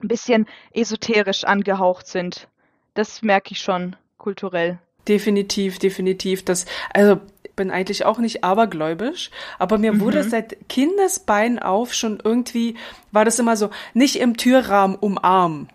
bisschen 0.00 0.46
esoterisch 0.72 1.44
angehaucht 1.44 2.06
sind. 2.06 2.48
Das 2.94 3.22
merke 3.22 3.52
ich 3.52 3.60
schon 3.60 3.96
kulturell. 4.18 4.78
Definitiv, 5.08 5.78
definitiv. 5.78 6.44
Das, 6.44 6.66
also 6.92 7.20
bin 7.56 7.70
eigentlich 7.70 8.04
auch 8.04 8.18
nicht 8.18 8.44
abergläubisch, 8.44 9.30
aber 9.58 9.78
mir 9.78 9.92
mhm. 9.92 10.00
wurde 10.00 10.24
seit 10.24 10.68
Kindesbein 10.68 11.58
auf 11.58 11.92
schon 11.92 12.18
irgendwie, 12.22 12.76
war 13.10 13.24
das 13.24 13.38
immer 13.38 13.56
so, 13.56 13.70
nicht 13.94 14.16
im 14.16 14.36
Türrahmen 14.36 14.96
umarmen. 14.96 15.68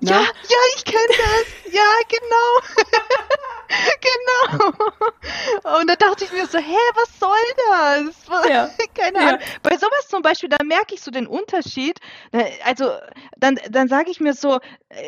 Ne? 0.00 0.10
Ja, 0.10 0.20
ja, 0.20 0.56
ich 0.76 0.84
kenne 0.84 1.08
das. 1.08 1.72
Ja, 1.72 1.82
genau. 2.08 2.84
genau. 5.60 5.78
Und 5.80 5.90
da 5.90 5.96
dachte 5.96 6.24
ich 6.24 6.32
mir 6.32 6.46
so, 6.46 6.58
hä, 6.58 6.76
was 6.94 7.18
soll 7.18 8.06
das? 8.06 8.48
Ja. 8.48 8.70
Keine 8.94 9.18
Ahnung. 9.18 9.40
Ja. 9.40 9.46
Bei 9.62 9.76
sowas 9.76 10.06
zum 10.08 10.22
Beispiel, 10.22 10.48
da 10.48 10.62
merke 10.64 10.94
ich 10.94 11.00
so 11.00 11.10
den 11.10 11.26
Unterschied. 11.26 11.98
Also, 12.64 12.92
dann, 13.36 13.58
dann 13.70 13.88
sage 13.88 14.10
ich 14.10 14.20
mir 14.20 14.34
so, 14.34 14.60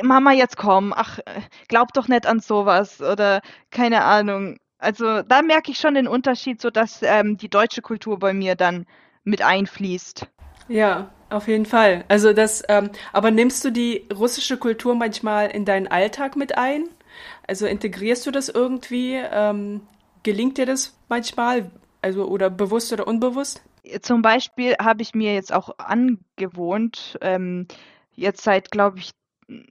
Mama, 0.02 0.32
jetzt 0.32 0.56
komm, 0.56 0.92
ach, 0.96 1.20
glaub 1.68 1.92
doch 1.92 2.08
nicht 2.08 2.26
an 2.26 2.40
sowas. 2.40 3.00
Oder 3.00 3.42
keine 3.70 4.02
Ahnung. 4.02 4.58
Also, 4.78 5.22
da 5.22 5.42
merke 5.42 5.70
ich 5.70 5.78
schon 5.78 5.94
den 5.94 6.08
Unterschied, 6.08 6.60
so 6.60 6.70
dass 6.70 7.00
ähm, 7.02 7.36
die 7.36 7.48
deutsche 7.48 7.82
Kultur 7.82 8.18
bei 8.18 8.32
mir 8.32 8.56
dann 8.56 8.86
mit 9.22 9.42
einfließt. 9.42 10.26
Ja, 10.68 11.10
auf 11.30 11.48
jeden 11.48 11.66
Fall. 11.66 12.04
Also 12.08 12.32
das, 12.32 12.62
ähm, 12.68 12.90
aber 13.12 13.30
nimmst 13.30 13.64
du 13.64 13.70
die 13.70 14.06
russische 14.12 14.56
Kultur 14.56 14.94
manchmal 14.94 15.50
in 15.50 15.64
deinen 15.64 15.86
Alltag 15.86 16.36
mit 16.36 16.58
ein? 16.58 16.88
Also 17.46 17.66
integrierst 17.66 18.26
du 18.26 18.30
das 18.30 18.48
irgendwie? 18.48 19.14
Ähm, 19.14 19.82
gelingt 20.22 20.58
dir 20.58 20.66
das 20.66 20.96
manchmal? 21.08 21.70
Also 22.02 22.26
oder 22.26 22.50
bewusst 22.50 22.92
oder 22.92 23.06
unbewusst? 23.06 23.62
Zum 24.02 24.22
Beispiel 24.22 24.76
habe 24.80 25.02
ich 25.02 25.14
mir 25.14 25.34
jetzt 25.34 25.52
auch 25.52 25.78
angewohnt, 25.78 27.18
ähm, 27.20 27.66
jetzt 28.14 28.42
seit, 28.42 28.70
glaube 28.70 28.98
ich, 28.98 29.10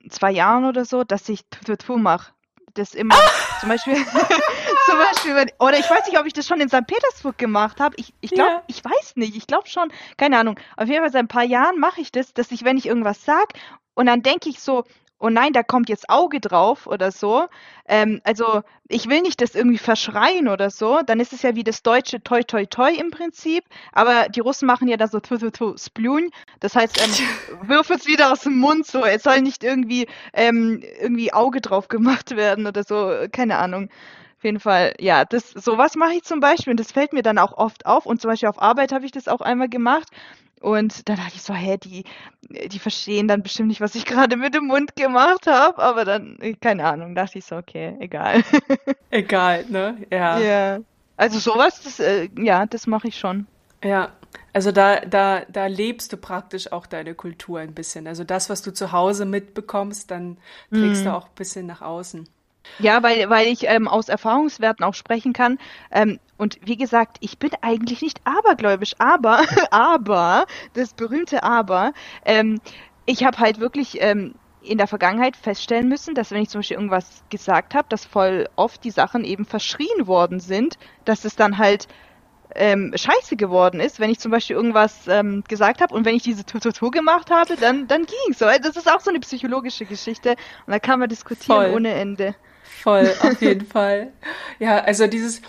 zwei 0.10 0.32
Jahren 0.32 0.66
oder 0.66 0.86
so, 0.86 1.04
dass 1.04 1.30
ich 1.30 1.42
Tutu 1.66 1.98
mache. 1.98 2.34
Das 2.74 2.94
immer, 2.94 3.16
zum 3.60 3.70
Beispiel, 3.70 3.96
zum 4.90 5.00
Beispiel, 5.00 5.36
wenn, 5.36 5.52
oder 5.60 5.78
ich 5.78 5.90
weiß 5.90 6.08
nicht, 6.08 6.20
ob 6.20 6.26
ich 6.26 6.34
das 6.34 6.48
schon 6.48 6.62
in 6.62 6.70
St. 6.70 6.88
Petersburg 6.88 7.38
gemacht 7.38 7.80
habe. 7.80 7.96
Ich, 7.98 8.14
ich 8.22 8.32
glaube, 8.32 8.52
ja. 8.52 8.64
ich 8.68 8.84
weiß 8.84 9.16
nicht. 9.16 9.36
Ich 9.36 9.48
glaube 9.48 9.68
schon, 9.68 9.92
keine 10.18 10.38
Ahnung. 10.38 10.60
Auf 10.78 10.88
jeden 10.88 11.02
Fall 11.02 11.12
seit 11.12 11.24
ein 11.24 11.28
paar 11.28 11.44
Jahren 11.44 11.80
mache 11.80 12.02
ich 12.02 12.12
das, 12.12 12.34
dass 12.34 12.52
ich, 12.52 12.64
wenn 12.64 12.78
ich 12.78 12.88
irgendwas 12.88 13.24
sage, 13.24 13.54
und 13.96 14.06
dann 14.06 14.22
denke 14.22 14.50
ich 14.50 14.62
so, 14.62 14.86
oh 15.20 15.30
nein, 15.30 15.54
da 15.54 15.64
kommt 15.64 15.90
jetzt 15.90 16.10
Auge 16.10 16.40
drauf 16.40 16.88
oder 16.88 17.12
so. 17.12 17.48
Ähm, 17.88 18.22
also 18.24 18.62
ich 18.88 19.10
will 19.10 19.22
nicht 19.22 19.42
das 19.42 19.56
irgendwie 19.56 19.78
verschreien 19.78 20.48
oder 20.48 20.70
so, 20.70 21.02
dann 21.06 21.20
ist 21.20 21.34
es 21.34 21.42
ja 21.42 21.56
wie 21.56 21.64
das 21.64 21.84
deutsche 21.84 22.24
Toi 22.24 22.44
Toi 22.44 22.66
Toi 22.66 22.94
im 22.94 23.12
Prinzip, 23.12 23.66
aber 23.92 24.30
die 24.30 24.40
Russen 24.40 24.66
machen 24.66 24.88
ja 24.88 24.98
da 24.98 25.08
so 25.08 25.20
Tu 25.20 25.38
Tu 25.38 25.52
Tu 25.52 25.78
Splun, 25.78 26.30
das 26.60 26.76
heißt, 26.76 27.02
ähm, 27.04 27.68
wirf 27.68 27.90
es 27.90 28.08
wieder 28.08 28.32
aus 28.32 28.42
dem 28.42 28.58
Mund 28.58 28.86
so, 28.86 29.04
es 29.04 29.24
soll 29.24 29.42
nicht 29.42 29.64
irgendwie, 29.64 30.08
ähm, 30.34 30.82
irgendwie 31.00 31.34
Auge 31.34 31.62
drauf 31.62 31.88
gemacht 31.90 32.36
werden 32.36 32.66
oder 32.66 32.84
so, 32.84 33.14
keine 33.32 33.58
Ahnung. 33.58 33.90
Auf 34.40 34.46
jeden 34.46 34.62
Fall, 34.62 34.94
ja, 35.00 35.26
das, 35.26 35.50
sowas 35.50 35.96
mache 35.98 36.14
ich 36.14 36.24
zum 36.24 36.40
Beispiel 36.40 36.72
und 36.72 36.80
das 36.80 36.94
fällt 36.94 37.12
mir 37.12 37.24
dann 37.24 37.38
auch 37.38 37.58
oft 37.58 37.86
auf 37.86 38.06
und 38.06 38.22
zum 38.22 38.32
Beispiel 38.32 38.48
auf 38.48 38.62
Arbeit 38.62 38.94
habe 38.94 39.06
ich 39.06 39.12
das 39.12 39.28
auch 39.28 39.42
einmal 39.42 39.68
gemacht 39.68 40.08
und 40.62 41.10
da 41.10 41.16
dachte 41.16 41.34
ich 41.36 41.42
so, 41.42 41.54
hä, 41.54 41.78
die, 41.78 42.06
die 42.50 42.80
verstehen 42.80 43.28
dann 43.28 43.44
bestimmt 43.44 43.68
nicht, 43.68 43.82
was 43.82 43.96
ich 43.96 44.06
gerade 44.06 44.38
mit 44.38 44.56
dem 44.56 44.68
Mund 44.68 44.96
gemacht 44.96 45.46
habe. 45.46 45.82
Aber 45.82 46.06
dann, 46.06 46.38
keine 46.62 46.86
Ahnung, 46.86 47.16
dachte 47.16 47.40
ich 47.40 47.46
so, 47.46 47.58
okay, 47.58 47.96
egal. 48.00 48.44
Egal, 49.10 49.66
ne? 49.68 49.98
Ja. 50.10 50.40
Ja. 50.40 50.80
Also 51.18 51.40
sowas, 51.40 51.82
das, 51.82 52.00
äh, 52.00 52.30
ja, 52.38 52.66
das 52.66 52.88
mache 52.88 53.10
ich 53.10 53.18
schon. 53.18 53.46
Ja. 53.84 54.14
Also 54.54 54.72
da, 54.72 55.02
da, 55.02 55.42
da 55.50 55.68
lebst 55.68 56.14
du 56.14 56.18
praktisch 56.18 56.72
auch 56.72 56.86
deine 56.86 57.14
Kultur 57.14 57.60
ein 57.60 57.74
bisschen. 57.74 58.08
Also 58.08 58.24
das, 58.24 58.50
was 58.50 58.62
du 58.62 58.72
zu 58.72 58.92
Hause 58.92 59.26
mitbekommst, 59.26 60.10
dann 60.12 60.38
trägst 60.72 61.04
mm. 61.04 61.06
du 61.06 61.14
auch 61.14 61.26
ein 61.26 61.36
bisschen 61.36 61.66
nach 61.66 61.82
außen. 61.82 62.28
Ja, 62.78 63.04
weil, 63.04 63.30
weil 63.30 63.48
ich 63.48 63.68
ähm, 63.68 63.88
aus 63.88 64.10
Erfahrungswerten 64.10 64.86
auch 64.86 64.94
sprechen 64.94 65.34
kann. 65.34 65.58
Ähm, 65.92 66.20
und 66.38 66.58
wie 66.62 66.78
gesagt, 66.78 67.18
ich 67.20 67.38
bin 67.40 67.52
eigentlich 67.62 68.02
nicht 68.02 68.22
abergläubisch, 68.24 68.94
aber, 69.00 69.42
aber, 69.72 70.46
das 70.74 70.94
berühmte 70.94 71.44
Aber, 71.44 71.94
ähm, 72.26 72.62
ich 73.06 73.24
habe 73.24 73.40
halt 73.40 73.60
wirklich 73.60 74.02
ähm, 74.02 74.36
in 74.62 74.78
der 74.78 74.88
Vergangenheit 74.88 75.36
feststellen 75.36 75.90
müssen, 75.90 76.16
dass 76.16 76.32
wenn 76.32 76.42
ich 76.42 76.50
zum 76.50 76.60
Beispiel 76.60 76.78
irgendwas 76.78 77.24
gesagt 77.30 77.74
habe, 77.74 77.88
dass 77.90 78.06
voll 78.06 78.48
oft 78.56 78.84
die 78.84 78.92
Sachen 78.92 79.24
eben 79.24 79.46
verschrien 79.46 80.08
worden 80.08 80.40
sind, 80.40 80.78
dass 81.06 81.26
es 81.26 81.36
dann 81.36 81.58
halt 81.58 81.88
ähm, 82.56 82.94
scheiße 82.96 83.36
geworden 83.36 83.80
ist, 83.80 84.00
wenn 84.00 84.10
ich 84.10 84.20
zum 84.20 84.32
Beispiel 84.32 84.56
irgendwas 84.56 85.08
ähm, 85.08 85.44
gesagt 85.48 85.82
habe 85.82 85.94
und 85.94 86.06
wenn 86.06 86.16
ich 86.16 86.24
diese 86.24 86.46
Tututu 86.46 86.90
gemacht 86.90 87.30
habe, 87.32 87.56
dann, 87.58 87.88
dann 87.88 88.06
ging 88.06 88.32
es 88.32 88.40
so. 88.40 88.46
Das 88.46 88.76
ist 88.76 88.92
auch 88.92 89.00
so 89.02 89.10
eine 89.10 89.20
psychologische 89.20 89.86
Geschichte 89.86 90.32
und 90.66 90.74
da 90.74 90.80
kann 90.80 91.00
man 91.00 91.10
diskutieren 91.10 91.58
Voll. 91.58 91.76
ohne 91.76 91.94
Ende. 91.94 92.36
Voll, 92.82 93.14
auf 93.22 93.42
jeden 93.42 93.66
Fall. 93.66 94.12
Ja, 94.60 94.80
also 94.80 95.08
dieses 95.08 95.42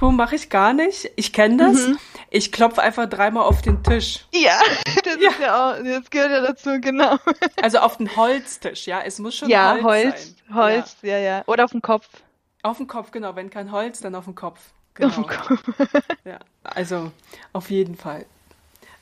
mache 0.00 0.36
ich 0.36 0.50
gar 0.50 0.72
nicht. 0.72 1.10
Ich 1.16 1.32
kenne 1.32 1.56
das. 1.56 1.86
Mhm. 1.86 1.98
Ich 2.30 2.52
klopfe 2.52 2.82
einfach 2.82 3.08
dreimal 3.08 3.44
auf 3.44 3.62
den 3.62 3.82
Tisch. 3.82 4.26
Ja, 4.32 4.58
das 5.04 5.16
ja. 5.20 5.30
ja 5.40 5.70
auch, 5.70 5.76
das 5.82 6.10
gehört 6.10 6.30
ja 6.30 6.40
dazu, 6.40 6.80
genau. 6.80 7.16
Also 7.60 7.78
auf 7.78 7.96
den 7.96 8.14
Holztisch, 8.16 8.86
ja. 8.86 9.00
Es 9.00 9.18
muss 9.18 9.36
schon 9.36 9.48
ja, 9.48 9.78
Holz, 9.82 9.84
Holz 9.84 10.34
sein. 10.46 10.54
Holz, 10.54 10.96
ja. 11.02 11.08
ja, 11.08 11.18
ja. 11.18 11.42
Oder 11.46 11.64
auf 11.64 11.72
den 11.72 11.82
Kopf. 11.82 12.08
Auf 12.62 12.78
den 12.78 12.86
Kopf, 12.86 13.10
genau. 13.10 13.34
Wenn 13.36 13.50
kein 13.50 13.72
Holz, 13.72 14.00
dann 14.00 14.14
auf 14.14 14.24
den 14.24 14.34
Kopf. 14.34 14.60
Genau. 14.94 15.08
Auf 15.08 15.14
den 15.14 15.26
Kopf. 15.26 15.62
ja, 16.24 16.38
also 16.64 17.10
auf 17.52 17.70
jeden 17.70 17.96
Fall. 17.96 18.26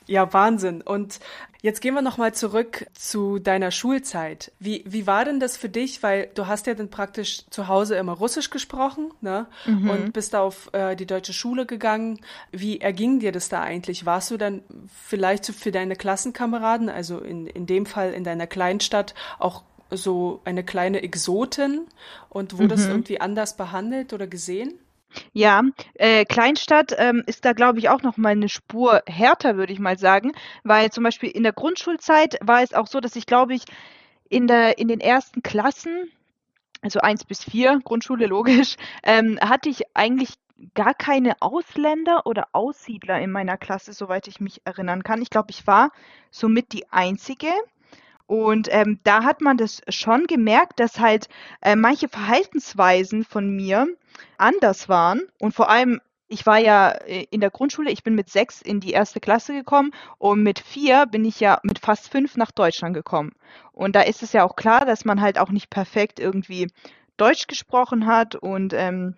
Ja, 0.07 0.33
Wahnsinn. 0.33 0.81
Und 0.81 1.19
jetzt 1.61 1.79
gehen 1.79 1.93
wir 1.93 2.01
nochmal 2.01 2.33
zurück 2.33 2.87
zu 2.93 3.39
deiner 3.39 3.71
Schulzeit. 3.71 4.51
Wie, 4.59 4.83
wie 4.85 5.05
war 5.07 5.25
denn 5.25 5.39
das 5.39 5.57
für 5.57 5.69
dich? 5.69 6.01
Weil 6.01 6.29
du 6.33 6.47
hast 6.47 6.67
ja 6.67 6.73
dann 6.73 6.89
praktisch 6.89 7.45
zu 7.49 7.67
Hause 7.67 7.95
immer 7.95 8.13
Russisch 8.13 8.49
gesprochen, 8.49 9.11
ne? 9.21 9.45
Mhm. 9.65 9.89
Und 9.89 10.13
bist 10.13 10.35
auf 10.35 10.69
äh, 10.73 10.95
die 10.95 11.05
deutsche 11.05 11.33
Schule 11.33 11.65
gegangen. 11.65 12.19
Wie 12.51 12.81
erging 12.81 13.19
dir 13.19 13.31
das 13.31 13.49
da 13.49 13.61
eigentlich? 13.61 14.05
Warst 14.05 14.31
du 14.31 14.37
dann 14.37 14.63
vielleicht 14.93 15.45
für 15.45 15.71
deine 15.71 15.95
Klassenkameraden, 15.95 16.89
also 16.89 17.19
in, 17.19 17.47
in 17.47 17.65
dem 17.65 17.85
Fall 17.85 18.13
in 18.13 18.23
deiner 18.23 18.47
Kleinstadt, 18.47 19.13
auch 19.39 19.63
so 19.91 20.41
eine 20.45 20.63
kleine 20.63 21.03
Exotin 21.03 21.81
und 22.29 22.57
wurdest 22.57 22.85
mhm. 22.85 22.91
irgendwie 22.91 23.21
anders 23.21 23.55
behandelt 23.55 24.13
oder 24.13 24.27
gesehen? 24.27 24.79
Ja, 25.33 25.63
äh, 25.95 26.25
Kleinstadt 26.25 26.93
ähm, 26.97 27.23
ist 27.25 27.45
da, 27.45 27.53
glaube 27.53 27.79
ich, 27.79 27.89
auch 27.89 28.01
noch 28.01 28.17
mal 28.17 28.29
eine 28.29 28.49
Spur 28.49 29.01
härter, 29.07 29.57
würde 29.57 29.73
ich 29.73 29.79
mal 29.79 29.97
sagen, 29.97 30.31
weil 30.63 30.91
zum 30.91 31.03
Beispiel 31.03 31.29
in 31.29 31.43
der 31.43 31.53
Grundschulzeit 31.53 32.37
war 32.41 32.61
es 32.61 32.73
auch 32.73 32.87
so, 32.87 32.99
dass 32.99 33.15
ich, 33.15 33.25
glaube 33.25 33.53
ich, 33.53 33.63
in 34.29 34.47
der 34.47 34.77
in 34.77 34.87
den 34.87 34.99
ersten 34.99 35.43
Klassen, 35.43 36.11
also 36.81 36.99
eins 36.99 37.25
bis 37.25 37.43
vier, 37.43 37.79
Grundschule 37.83 38.27
logisch, 38.27 38.75
ähm, 39.03 39.39
hatte 39.41 39.69
ich 39.69 39.83
eigentlich 39.95 40.35
gar 40.75 40.93
keine 40.93 41.41
Ausländer 41.41 42.25
oder 42.25 42.49
Aussiedler 42.53 43.19
in 43.19 43.31
meiner 43.31 43.57
Klasse, 43.57 43.93
soweit 43.93 44.27
ich 44.27 44.39
mich 44.39 44.61
erinnern 44.65 45.03
kann. 45.03 45.21
Ich 45.21 45.29
glaube, 45.29 45.47
ich 45.49 45.65
war 45.67 45.91
somit 46.29 46.73
die 46.73 46.91
Einzige. 46.91 47.47
Und 48.31 48.69
ähm, 48.71 48.97
da 49.03 49.25
hat 49.25 49.41
man 49.41 49.57
das 49.57 49.81
schon 49.89 50.25
gemerkt, 50.25 50.79
dass 50.79 51.01
halt 51.01 51.27
äh, 51.61 51.75
manche 51.75 52.07
Verhaltensweisen 52.07 53.25
von 53.25 53.49
mir 53.49 53.87
anders 54.37 54.87
waren. 54.87 55.23
Und 55.41 55.53
vor 55.53 55.69
allem, 55.69 55.99
ich 56.29 56.45
war 56.45 56.57
ja 56.57 56.91
äh, 56.91 57.25
in 57.29 57.41
der 57.41 57.49
Grundschule, 57.49 57.91
ich 57.91 58.03
bin 58.03 58.15
mit 58.15 58.29
sechs 58.29 58.61
in 58.61 58.79
die 58.79 58.91
erste 58.91 59.19
Klasse 59.19 59.51
gekommen 59.51 59.91
und 60.17 60.43
mit 60.43 60.59
vier 60.59 61.07
bin 61.07 61.25
ich 61.25 61.41
ja 61.41 61.59
mit 61.63 61.79
fast 61.79 62.09
fünf 62.09 62.37
nach 62.37 62.51
Deutschland 62.51 62.93
gekommen. 62.93 63.33
Und 63.73 63.97
da 63.97 64.01
ist 64.03 64.23
es 64.23 64.31
ja 64.31 64.45
auch 64.45 64.55
klar, 64.55 64.85
dass 64.85 65.03
man 65.03 65.19
halt 65.19 65.37
auch 65.37 65.49
nicht 65.49 65.69
perfekt 65.69 66.17
irgendwie 66.17 66.71
Deutsch 67.17 67.47
gesprochen 67.47 68.05
hat 68.05 68.35
und 68.35 68.71
ähm, 68.71 69.17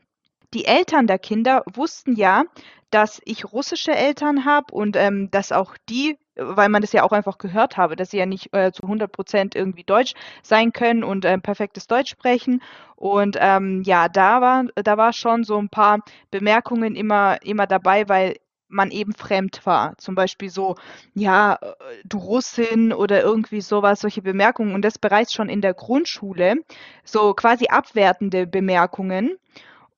die 0.55 0.65
Eltern 0.65 1.05
der 1.05 1.19
Kinder 1.19 1.63
wussten 1.71 2.15
ja, 2.15 2.45
dass 2.89 3.21
ich 3.25 3.45
russische 3.45 3.91
Eltern 3.91 4.45
habe 4.45 4.73
und 4.73 4.95
ähm, 4.95 5.29
dass 5.29 5.51
auch 5.51 5.77
die 5.87 6.17
weil 6.35 6.69
man 6.69 6.81
das 6.81 6.93
ja 6.93 7.03
auch 7.03 7.11
einfach 7.11 7.37
gehört 7.37 7.77
habe, 7.77 7.95
dass 7.95 8.11
sie 8.11 8.17
ja 8.17 8.25
nicht 8.25 8.53
äh, 8.53 8.71
zu 8.71 8.83
100 8.83 9.11
Prozent 9.11 9.55
irgendwie 9.55 9.83
Deutsch 9.83 10.13
sein 10.41 10.73
können 10.73 11.03
und 11.03 11.25
äh, 11.25 11.37
perfektes 11.37 11.87
Deutsch 11.87 12.09
sprechen. 12.11 12.61
Und 12.95 13.37
ähm, 13.39 13.83
ja, 13.83 14.09
da 14.09 14.41
war, 14.41 14.65
da 14.75 14.97
war 14.97 15.13
schon 15.13 15.43
so 15.43 15.57
ein 15.57 15.69
paar 15.69 15.99
Bemerkungen 16.31 16.95
immer, 16.95 17.37
immer 17.43 17.67
dabei, 17.67 18.07
weil 18.09 18.35
man 18.73 18.91
eben 18.91 19.13
fremd 19.13 19.65
war. 19.65 19.97
Zum 19.97 20.15
Beispiel 20.15 20.49
so, 20.49 20.75
ja, 21.13 21.57
äh, 21.61 21.73
du 22.05 22.17
Russin 22.17 22.91
oder 22.91 23.21
irgendwie 23.21 23.61
sowas, 23.61 24.01
solche 24.01 24.21
Bemerkungen. 24.21 24.73
Und 24.73 24.83
das 24.83 24.97
bereits 24.97 25.33
schon 25.33 25.49
in 25.49 25.61
der 25.61 25.73
Grundschule, 25.73 26.55
so 27.03 27.33
quasi 27.33 27.67
abwertende 27.67 28.47
Bemerkungen. 28.47 29.37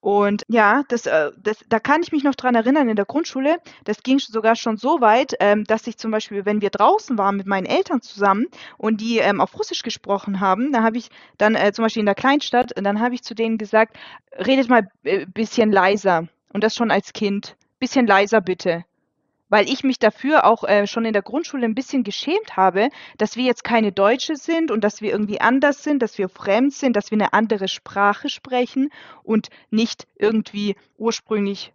Und 0.06 0.44
ja, 0.48 0.84
das, 0.88 1.08
äh, 1.08 1.32
das, 1.36 1.58
da 1.68 1.80
kann 1.80 2.04
ich 2.04 2.12
mich 2.12 2.24
noch 2.24 2.36
dran 2.36 2.54
erinnern, 2.54 2.88
in 2.90 2.96
der 2.96 3.06
Grundschule, 3.06 3.58
das 3.86 4.04
ging 4.04 4.20
sogar 4.20 4.56
schon 4.56 4.78
so 4.78 5.02
weit, 5.02 5.34
ähm, 5.40 5.64
dass 5.64 5.88
ich 5.88 5.98
zum 5.98 6.12
Beispiel, 6.12 6.46
wenn 6.46 6.62
wir 6.62 6.70
draußen 6.70 7.18
waren 7.18 7.38
mit 7.38 7.48
meinen 7.48 7.66
Eltern 7.66 8.04
zusammen 8.04 8.46
und 8.78 9.02
die 9.02 9.18
ähm, 9.18 9.42
auf 9.42 9.58
Russisch 9.58 9.82
gesprochen 9.82 10.42
haben, 10.42 10.72
da 10.72 10.84
habe 10.84 11.00
ich 11.00 11.10
dann 11.40 11.56
äh, 11.56 11.74
zum 11.74 11.86
Beispiel 11.86 12.02
in 12.02 12.06
der 12.06 12.14
Kleinstadt, 12.14 12.72
dann 12.76 13.00
habe 13.00 13.16
ich 13.16 13.24
zu 13.24 13.34
denen 13.34 13.58
gesagt, 13.58 13.98
redet 14.38 14.70
mal 14.70 14.88
ein 15.08 15.32
bisschen 15.32 15.72
leiser. 15.72 16.28
Und 16.54 16.64
das 16.64 16.76
schon 16.76 16.92
als 16.92 17.12
Kind. 17.12 17.56
Bisschen 17.80 18.06
leiser 18.06 18.42
bitte 18.42 18.86
weil 19.50 19.70
ich 19.70 19.84
mich 19.84 20.00
dafür 20.00 20.46
auch 20.46 20.64
äh, 20.64 20.88
schon 20.88 21.06
in 21.06 21.14
der 21.14 21.22
Grundschule 21.22 21.66
ein 21.66 21.76
bisschen 21.76 22.04
geschämt 22.04 22.58
habe, 22.58 22.90
dass 23.18 23.36
wir 23.36 23.44
jetzt 23.44 23.64
keine 23.64 23.92
Deutsche 23.92 24.36
sind 24.36 24.72
und 24.72 24.84
dass 24.84 25.02
wir 25.02 25.12
irgendwie 25.12 25.42
anders 25.42 25.84
sind, 25.84 26.02
dass 26.02 26.18
wir 26.18 26.30
fremd 26.30 26.74
sind, 26.74 26.96
dass 26.96 27.12
wir 27.12 27.18
eine 27.18 27.34
andere 27.34 27.68
Sprache 27.68 28.30
sprechen 28.30 28.90
und 29.24 29.50
nicht 29.70 30.08
irgendwie 30.18 30.76
ursprünglich 30.98 31.74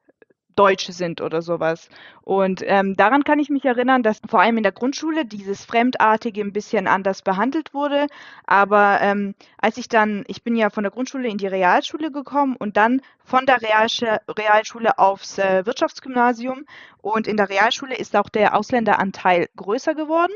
Deutsche 0.61 0.93
sind 0.93 1.23
oder 1.23 1.41
sowas. 1.41 1.89
Und 2.21 2.63
ähm, 2.67 2.95
daran 2.95 3.25
kann 3.25 3.39
ich 3.39 3.49
mich 3.49 3.65
erinnern, 3.65 4.03
dass 4.03 4.21
vor 4.29 4.43
allem 4.43 4.59
in 4.59 4.63
der 4.63 4.73
Grundschule 4.73 5.25
dieses 5.25 5.65
Fremdartige 5.65 6.43
ein 6.43 6.53
bisschen 6.53 6.87
anders 6.87 7.23
behandelt 7.23 7.73
wurde. 7.73 8.09
Aber 8.47 8.99
ähm, 9.01 9.35
als 9.57 9.79
ich 9.79 9.89
dann, 9.89 10.25
ich 10.27 10.43
bin 10.45 10.57
ja 10.57 10.69
von 10.69 10.85
der 10.85 10.91
Grundschule 10.91 11.29
in 11.29 11.39
die 11.39 11.47
Realschule 11.47 12.13
gekommen 12.13 12.57
und 12.57 12.77
dann 12.77 13.01
von 13.25 13.47
der 13.47 13.63
Realschule, 13.63 14.21
Realschule 14.29 14.99
aufs 14.99 15.39
äh, 15.39 15.65
Wirtschaftsgymnasium. 15.65 16.67
Und 17.01 17.27
in 17.27 17.39
der 17.39 17.49
Realschule 17.49 17.97
ist 17.97 18.15
auch 18.15 18.29
der 18.29 18.55
Ausländeranteil 18.55 19.49
größer 19.57 19.95
geworden. 19.95 20.33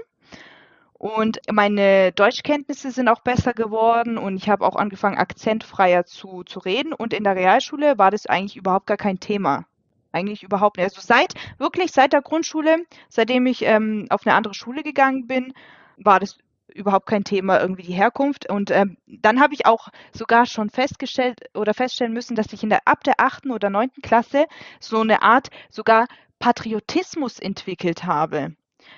Und 0.95 1.39
meine 1.53 2.13
Deutschkenntnisse 2.13 2.93
sind 2.93 3.09
auch 3.09 3.21
besser 3.21 3.53
geworden 3.53 4.17
und 4.17 4.39
ich 4.39 4.49
habe 4.49 4.65
auch 4.65 4.77
angefangen, 4.77 5.19
akzentfreier 5.19 6.07
zu, 6.07 6.45
zu 6.45 6.61
reden. 6.61 6.95
Und 6.95 7.13
in 7.13 7.25
der 7.25 7.37
Realschule 7.37 7.99
war 7.99 8.11
das 8.11 8.25
eigentlich 8.25 8.57
überhaupt 8.57 8.87
gar 8.87 8.97
kein 8.97 9.21
Thema. 9.21 9.67
Eigentlich 10.15 10.45
überhaupt 10.45 10.77
nicht. 10.77 10.85
Also 10.85 11.01
seit, 11.01 11.35
wirklich 11.59 11.91
seit 11.91 12.13
der 12.13 12.23
Grundschule, 12.23 12.87
seitdem 13.09 13.47
ich 13.47 13.63
ähm, 13.63 14.07
auf 14.11 14.25
eine 14.25 14.37
andere 14.37 14.55
Schule 14.55 14.85
gegangen 14.85 15.27
bin, 15.27 15.53
war 15.97 16.21
das 16.21 16.39
überhaupt 16.73 17.07
kein 17.07 17.25
Thema, 17.25 17.61
irgendwie 17.61 17.83
die 17.83 17.95
Herkunft. 17.95 18.49
Und 18.49 18.71
ähm, 18.71 18.97
dann 19.07 19.41
habe 19.41 19.55
ich 19.55 19.67
auch 19.67 19.89
sogar 20.13 20.47
schon 20.47 20.71
festgestellt 20.71 21.41
oder 21.53 21.75
feststellen 21.75 22.13
müssen, 22.13 22.37
dass 22.37 22.53
ich 22.53 22.63
in 22.63 22.71
der 22.71 22.87
ab 22.87 23.03
der 23.03 23.15
achten 23.19 23.51
oder 23.51 23.71
neunten 23.71 24.03
Klasse 24.03 24.45
so 24.79 25.01
eine 25.01 25.23
Art 25.23 25.49
sogar 25.69 26.07
Patriotismus 26.39 27.41
entwickelt 27.41 28.05
habe. 28.05 28.55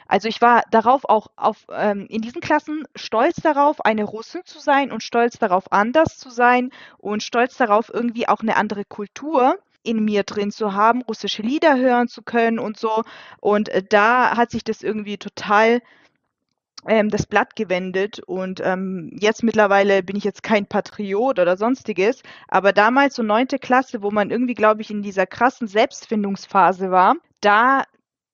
Also 0.07 0.29
ich 0.29 0.43
war 0.43 0.65
darauf 0.71 1.07
auch 1.07 1.29
auf, 1.37 1.65
ähm, 1.71 2.05
in 2.11 2.21
diesen 2.21 2.43
Klassen 2.43 2.85
stolz 2.95 3.37
darauf, 3.37 3.83
eine 3.87 4.05
Russin 4.05 4.43
zu 4.45 4.59
sein 4.59 4.93
und 4.93 5.03
stolz 5.03 5.39
darauf, 5.39 5.73
anders 5.73 6.19
zu 6.19 6.29
sein 6.29 6.73
und 6.99 7.23
stolz 7.23 7.57
darauf, 7.57 7.91
irgendwie 7.91 8.29
auch 8.29 8.41
eine 8.41 8.57
andere 8.57 8.85
Kultur 8.85 9.59
in 9.87 10.05
mir 10.05 10.25
drin 10.25 10.51
zu 10.51 10.75
haben, 10.75 11.03
russische 11.03 11.43
Lieder 11.43 11.79
hören 11.79 12.09
zu 12.09 12.23
können 12.23 12.59
und 12.59 12.79
so. 12.79 13.03
Und 13.41 13.69
äh, 13.69 13.83
da 13.89 14.37
hat 14.37 14.51
sich 14.51 14.65
das 14.65 14.83
irgendwie 14.83 15.19
total 15.19 15.81
ähm, 16.87 17.11
das 17.11 17.27
Blatt 17.27 17.57
gewendet 17.57 18.21
und 18.21 18.61
ähm, 18.65 19.11
jetzt 19.19 19.43
mittlerweile 19.43 20.03
bin 20.03 20.17
ich 20.17 20.25
jetzt 20.25 20.43
kein 20.43 20.67
Patriot 20.67 21.39
oder 21.39 21.57
sonstiges, 21.57 22.23
aber 22.49 22.73
damals 22.73 23.17
so 23.17 23.23
neunte 23.23 23.59
Klasse, 23.59 24.03
wo 24.03 24.11
man 24.11 24.31
irgendwie, 24.31 24.55
glaube 24.55 24.83
ich, 24.83 24.91
in 24.91 25.03
dieser 25.03 25.27
krassen 25.27 25.67
Selbstfindungsphase 25.69 26.91
war, 26.91 27.17
da 27.41 27.85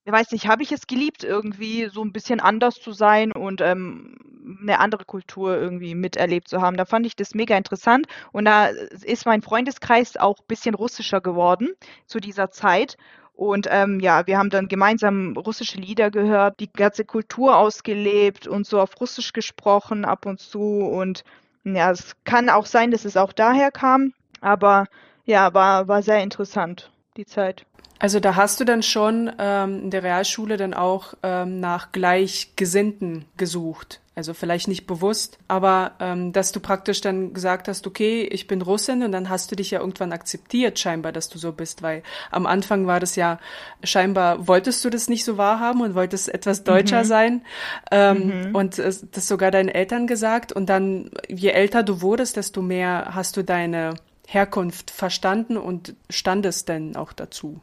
ich 0.04 0.12
weiß 0.12 0.32
nicht, 0.32 0.48
habe 0.48 0.62
ich 0.62 0.72
es 0.72 0.86
geliebt, 0.86 1.22
irgendwie 1.24 1.88
so 1.92 2.02
ein 2.02 2.12
bisschen 2.12 2.40
anders 2.40 2.76
zu 2.76 2.92
sein 2.92 3.32
und 3.32 3.60
ähm, 3.60 4.16
eine 4.60 4.80
andere 4.80 5.04
Kultur 5.04 5.56
irgendwie 5.56 5.94
miterlebt 5.94 6.48
zu 6.48 6.60
haben. 6.60 6.76
Da 6.76 6.84
fand 6.84 7.06
ich 7.06 7.14
das 7.14 7.34
mega 7.34 7.56
interessant 7.56 8.06
und 8.32 8.44
da 8.44 8.66
ist 9.04 9.26
mein 9.26 9.42
Freundeskreis 9.42 10.16
auch 10.16 10.38
ein 10.40 10.46
bisschen 10.48 10.74
russischer 10.74 11.20
geworden 11.20 11.68
zu 12.06 12.18
dieser 12.18 12.50
Zeit. 12.50 12.96
Und 13.34 13.66
ähm, 13.70 14.00
ja, 14.00 14.26
wir 14.26 14.38
haben 14.38 14.50
dann 14.50 14.68
gemeinsam 14.68 15.36
russische 15.36 15.78
Lieder 15.78 16.10
gehört, 16.10 16.60
die 16.60 16.70
ganze 16.72 17.04
Kultur 17.04 17.56
ausgelebt 17.56 18.46
und 18.46 18.66
so 18.66 18.80
auf 18.80 19.00
Russisch 19.00 19.32
gesprochen 19.32 20.04
ab 20.04 20.26
und 20.26 20.38
zu. 20.38 20.60
Und 20.60 21.24
ja, 21.64 21.90
es 21.90 22.14
kann 22.24 22.50
auch 22.50 22.66
sein, 22.66 22.90
dass 22.90 23.04
es 23.04 23.16
auch 23.16 23.32
daher 23.32 23.70
kam, 23.70 24.12
aber 24.40 24.86
ja, 25.24 25.54
war, 25.54 25.88
war 25.88 26.02
sehr 26.02 26.22
interessant, 26.22 26.92
die 27.16 27.26
Zeit. 27.26 27.64
Also 27.98 28.18
da 28.18 28.34
hast 28.34 28.58
du 28.58 28.64
dann 28.64 28.82
schon 28.82 29.30
ähm, 29.38 29.84
in 29.84 29.90
der 29.90 30.02
Realschule 30.02 30.56
dann 30.56 30.74
auch 30.74 31.14
ähm, 31.22 31.60
nach 31.60 31.92
Gleichgesinnten 31.92 33.26
gesucht. 33.36 34.00
Also 34.14 34.34
vielleicht 34.34 34.68
nicht 34.68 34.86
bewusst, 34.86 35.38
aber 35.48 35.92
ähm, 36.00 36.32
dass 36.32 36.52
du 36.52 36.60
praktisch 36.60 37.00
dann 37.00 37.32
gesagt 37.32 37.68
hast, 37.68 37.86
okay, 37.86 38.24
ich 38.24 38.46
bin 38.46 38.60
Russin 38.60 39.04
und 39.04 39.12
dann 39.12 39.30
hast 39.30 39.50
du 39.50 39.56
dich 39.56 39.70
ja 39.70 39.80
irgendwann 39.80 40.12
akzeptiert 40.12 40.78
scheinbar, 40.78 41.12
dass 41.12 41.28
du 41.28 41.38
so 41.38 41.52
bist, 41.52 41.82
weil 41.82 42.02
am 42.30 42.44
Anfang 42.44 42.86
war 42.86 43.00
das 43.00 43.16
ja 43.16 43.38
scheinbar, 43.84 44.48
wolltest 44.48 44.84
du 44.84 44.90
das 44.90 45.08
nicht 45.08 45.24
so 45.24 45.38
wahrhaben 45.38 45.80
und 45.80 45.94
wolltest 45.94 46.28
etwas 46.28 46.64
deutscher 46.64 47.04
mhm. 47.04 47.06
sein 47.06 47.42
ähm, 47.90 48.48
mhm. 48.48 48.54
und 48.54 48.78
äh, 48.78 48.92
das 49.12 49.28
sogar 49.28 49.50
deinen 49.50 49.70
Eltern 49.70 50.06
gesagt 50.06 50.52
und 50.52 50.66
dann, 50.66 51.10
je 51.28 51.50
älter 51.50 51.82
du 51.82 52.02
wurdest, 52.02 52.36
desto 52.36 52.60
mehr 52.60 53.12
hast 53.14 53.36
du 53.36 53.44
deine 53.44 53.94
Herkunft 54.32 54.90
verstanden 54.90 55.56
und 55.56 55.94
standest 56.10 56.68
denn 56.68 56.96
auch 56.96 57.12
dazu. 57.12 57.60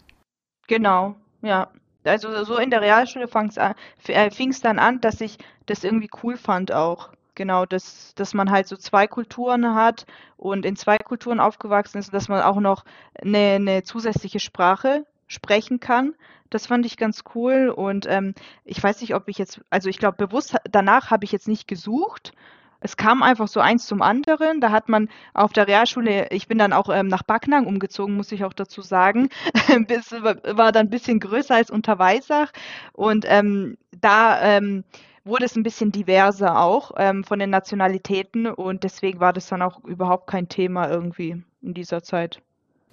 Genau, 0.67 1.15
ja. 1.41 1.69
Also 2.05 2.43
so 2.43 2.57
in 2.57 2.69
der 2.69 2.81
Realschule 2.81 3.27
äh, 4.07 4.31
fing 4.31 4.49
es 4.49 4.61
dann 4.61 4.79
an, 4.79 5.01
dass 5.01 5.19
ich 5.19 5.37
das 5.65 5.83
irgendwie 5.83 6.09
cool 6.23 6.37
fand 6.37 6.71
auch. 6.71 7.09
Genau, 7.35 7.65
dass, 7.65 8.13
dass 8.15 8.33
man 8.33 8.51
halt 8.51 8.67
so 8.67 8.75
zwei 8.75 9.07
Kulturen 9.07 9.75
hat 9.75 10.05
und 10.37 10.65
in 10.65 10.75
zwei 10.75 10.97
Kulturen 10.97 11.39
aufgewachsen 11.39 11.97
ist, 11.97 12.13
dass 12.13 12.27
man 12.27 12.41
auch 12.41 12.59
noch 12.59 12.83
eine, 13.21 13.55
eine 13.55 13.83
zusätzliche 13.83 14.39
Sprache 14.39 15.05
sprechen 15.27 15.79
kann. 15.79 16.15
Das 16.49 16.67
fand 16.67 16.85
ich 16.85 16.97
ganz 16.97 17.23
cool 17.35 17.69
und 17.69 18.07
ähm, 18.07 18.33
ich 18.65 18.81
weiß 18.81 19.01
nicht, 19.01 19.15
ob 19.15 19.27
ich 19.27 19.37
jetzt, 19.37 19.61
also 19.69 19.87
ich 19.87 19.99
glaube, 19.99 20.17
bewusst 20.17 20.55
danach 20.69 21.11
habe 21.11 21.23
ich 21.23 21.31
jetzt 21.31 21.47
nicht 21.47 21.67
gesucht, 21.67 22.33
es 22.81 22.97
kam 22.97 23.23
einfach 23.23 23.47
so 23.47 23.59
eins 23.59 23.85
zum 23.85 24.01
anderen. 24.01 24.61
Da 24.61 24.71
hat 24.71 24.89
man 24.89 25.09
auf 25.33 25.53
der 25.53 25.67
Realschule, 25.67 26.29
ich 26.31 26.47
bin 26.47 26.57
dann 26.57 26.73
auch 26.73 26.89
ähm, 26.89 27.07
nach 27.07 27.23
Backnang 27.23 27.65
umgezogen, 27.65 28.15
muss 28.15 28.31
ich 28.31 28.43
auch 28.45 28.53
dazu 28.53 28.81
sagen. 28.81 29.29
Bis, 29.87 30.11
war 30.11 30.71
dann 30.71 30.87
ein 30.87 30.89
bisschen 30.89 31.19
größer 31.19 31.55
als 31.55 31.71
Unterweisach. 31.71 32.51
Und 32.93 33.25
ähm, 33.27 33.77
da 33.91 34.41
ähm, 34.41 34.83
wurde 35.25 35.45
es 35.45 35.55
ein 35.55 35.63
bisschen 35.63 35.91
diverser 35.91 36.59
auch 36.59 36.91
ähm, 36.97 37.23
von 37.23 37.39
den 37.39 37.49
Nationalitäten. 37.49 38.47
Und 38.47 38.83
deswegen 38.83 39.19
war 39.19 39.33
das 39.33 39.47
dann 39.47 39.61
auch 39.61 39.83
überhaupt 39.83 40.27
kein 40.27 40.47
Thema 40.47 40.89
irgendwie 40.89 41.43
in 41.61 41.73
dieser 41.73 42.01
Zeit. 42.01 42.41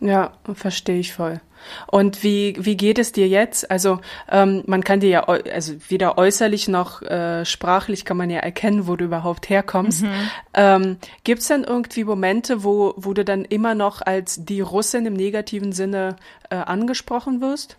Ja, 0.01 0.33
verstehe 0.53 0.99
ich 0.99 1.15
voll. 1.15 1.41
Und 1.87 2.23
wie, 2.23 2.55
wie 2.59 2.77
geht 2.77 2.99
es 2.99 3.13
dir 3.13 3.29
jetzt? 3.29 3.71
Also 3.71 4.01
ähm, 4.31 4.63
man 4.67 4.85
kann 4.85 5.01
dir 5.01 5.09
ja, 5.09 5.25
also 5.25 5.75
weder 5.89 6.19
äußerlich 6.19 6.69
noch 6.69 7.01
äh, 7.03 7.45
sprachlich 7.45 8.05
kann 8.05 8.19
man 8.19 8.29
ja 8.29 8.41
erkennen, 8.41 8.87
wo 8.87 8.97
du 8.97 9.07
überhaupt 9.07 9.49
herkommst. 9.49 10.03
Mhm. 10.03 10.31
Ähm, 10.55 10.97
Gibt 11.25 11.41
es 11.41 11.49
denn 11.49 11.65
irgendwie 11.65 12.05
Momente, 12.05 12.63
wo, 12.63 12.95
wo 12.97 13.15
du 13.15 13.25
dann 13.25 13.45
immer 13.47 13.75
noch 13.75 14.03
als 14.03 14.45
die 14.45 14.61
Russin 14.61 15.07
im 15.07 15.15
negativen 15.15 15.73
Sinne 15.73 16.17
äh, 16.51 16.57
angesprochen 16.57 17.41
wirst? 17.41 17.77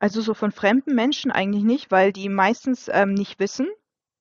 Also 0.00 0.20
so 0.20 0.34
von 0.34 0.52
fremden 0.52 0.94
Menschen 0.94 1.30
eigentlich 1.30 1.64
nicht, 1.64 1.90
weil 1.90 2.12
die 2.12 2.28
meistens 2.28 2.90
ähm, 2.92 3.14
nicht 3.14 3.38
wissen, 3.38 3.68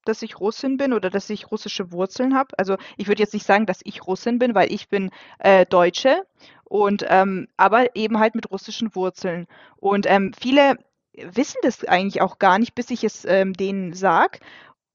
dass 0.07 0.21
ich 0.21 0.39
Russin 0.39 0.77
bin 0.77 0.93
oder 0.93 1.09
dass 1.09 1.29
ich 1.29 1.51
russische 1.51 1.91
Wurzeln 1.91 2.35
habe. 2.35 2.57
Also 2.57 2.77
ich 2.97 3.07
würde 3.07 3.21
jetzt 3.21 3.33
nicht 3.33 3.45
sagen, 3.45 3.65
dass 3.65 3.79
ich 3.83 4.05
Russin 4.05 4.39
bin, 4.39 4.55
weil 4.55 4.71
ich 4.71 4.89
bin 4.89 5.11
äh, 5.39 5.65
Deutsche 5.65 6.25
und 6.63 7.05
ähm, 7.07 7.47
aber 7.57 7.95
eben 7.95 8.19
halt 8.19 8.35
mit 8.35 8.51
russischen 8.51 8.93
Wurzeln. 8.95 9.47
Und 9.77 10.05
ähm, 10.07 10.33
viele 10.39 10.77
wissen 11.13 11.57
das 11.63 11.83
eigentlich 11.85 12.21
auch 12.21 12.39
gar 12.39 12.59
nicht, 12.59 12.75
bis 12.75 12.89
ich 12.89 13.03
es 13.03 13.25
ähm, 13.25 13.53
denen 13.53 13.93
sag. 13.93 14.39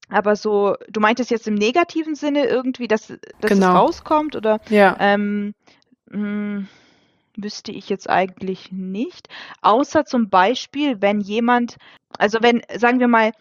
Aber 0.08 0.36
so, 0.36 0.76
du 0.88 1.00
meintest 1.00 1.30
jetzt 1.30 1.48
im 1.48 1.54
negativen 1.54 2.14
Sinne 2.14 2.44
irgendwie, 2.44 2.86
dass, 2.86 3.08
dass 3.40 3.50
genau. 3.50 3.68
es 3.68 3.80
rauskommt 3.80 4.36
oder 4.36 4.60
ja. 4.68 4.96
ähm, 5.00 5.54
mh, 6.10 6.16
hm, 6.16 6.68
wüsste 7.36 7.72
ich 7.72 7.88
jetzt 7.88 8.10
eigentlich 8.10 8.72
nicht. 8.72 9.28
Außer 9.62 10.04
zum 10.04 10.28
Beispiel, 10.28 11.00
wenn 11.00 11.20
jemand, 11.20 11.76
also 12.18 12.38
wenn, 12.42 12.62
sagen 12.76 13.00
wir 13.00 13.08
mal, 13.08 13.32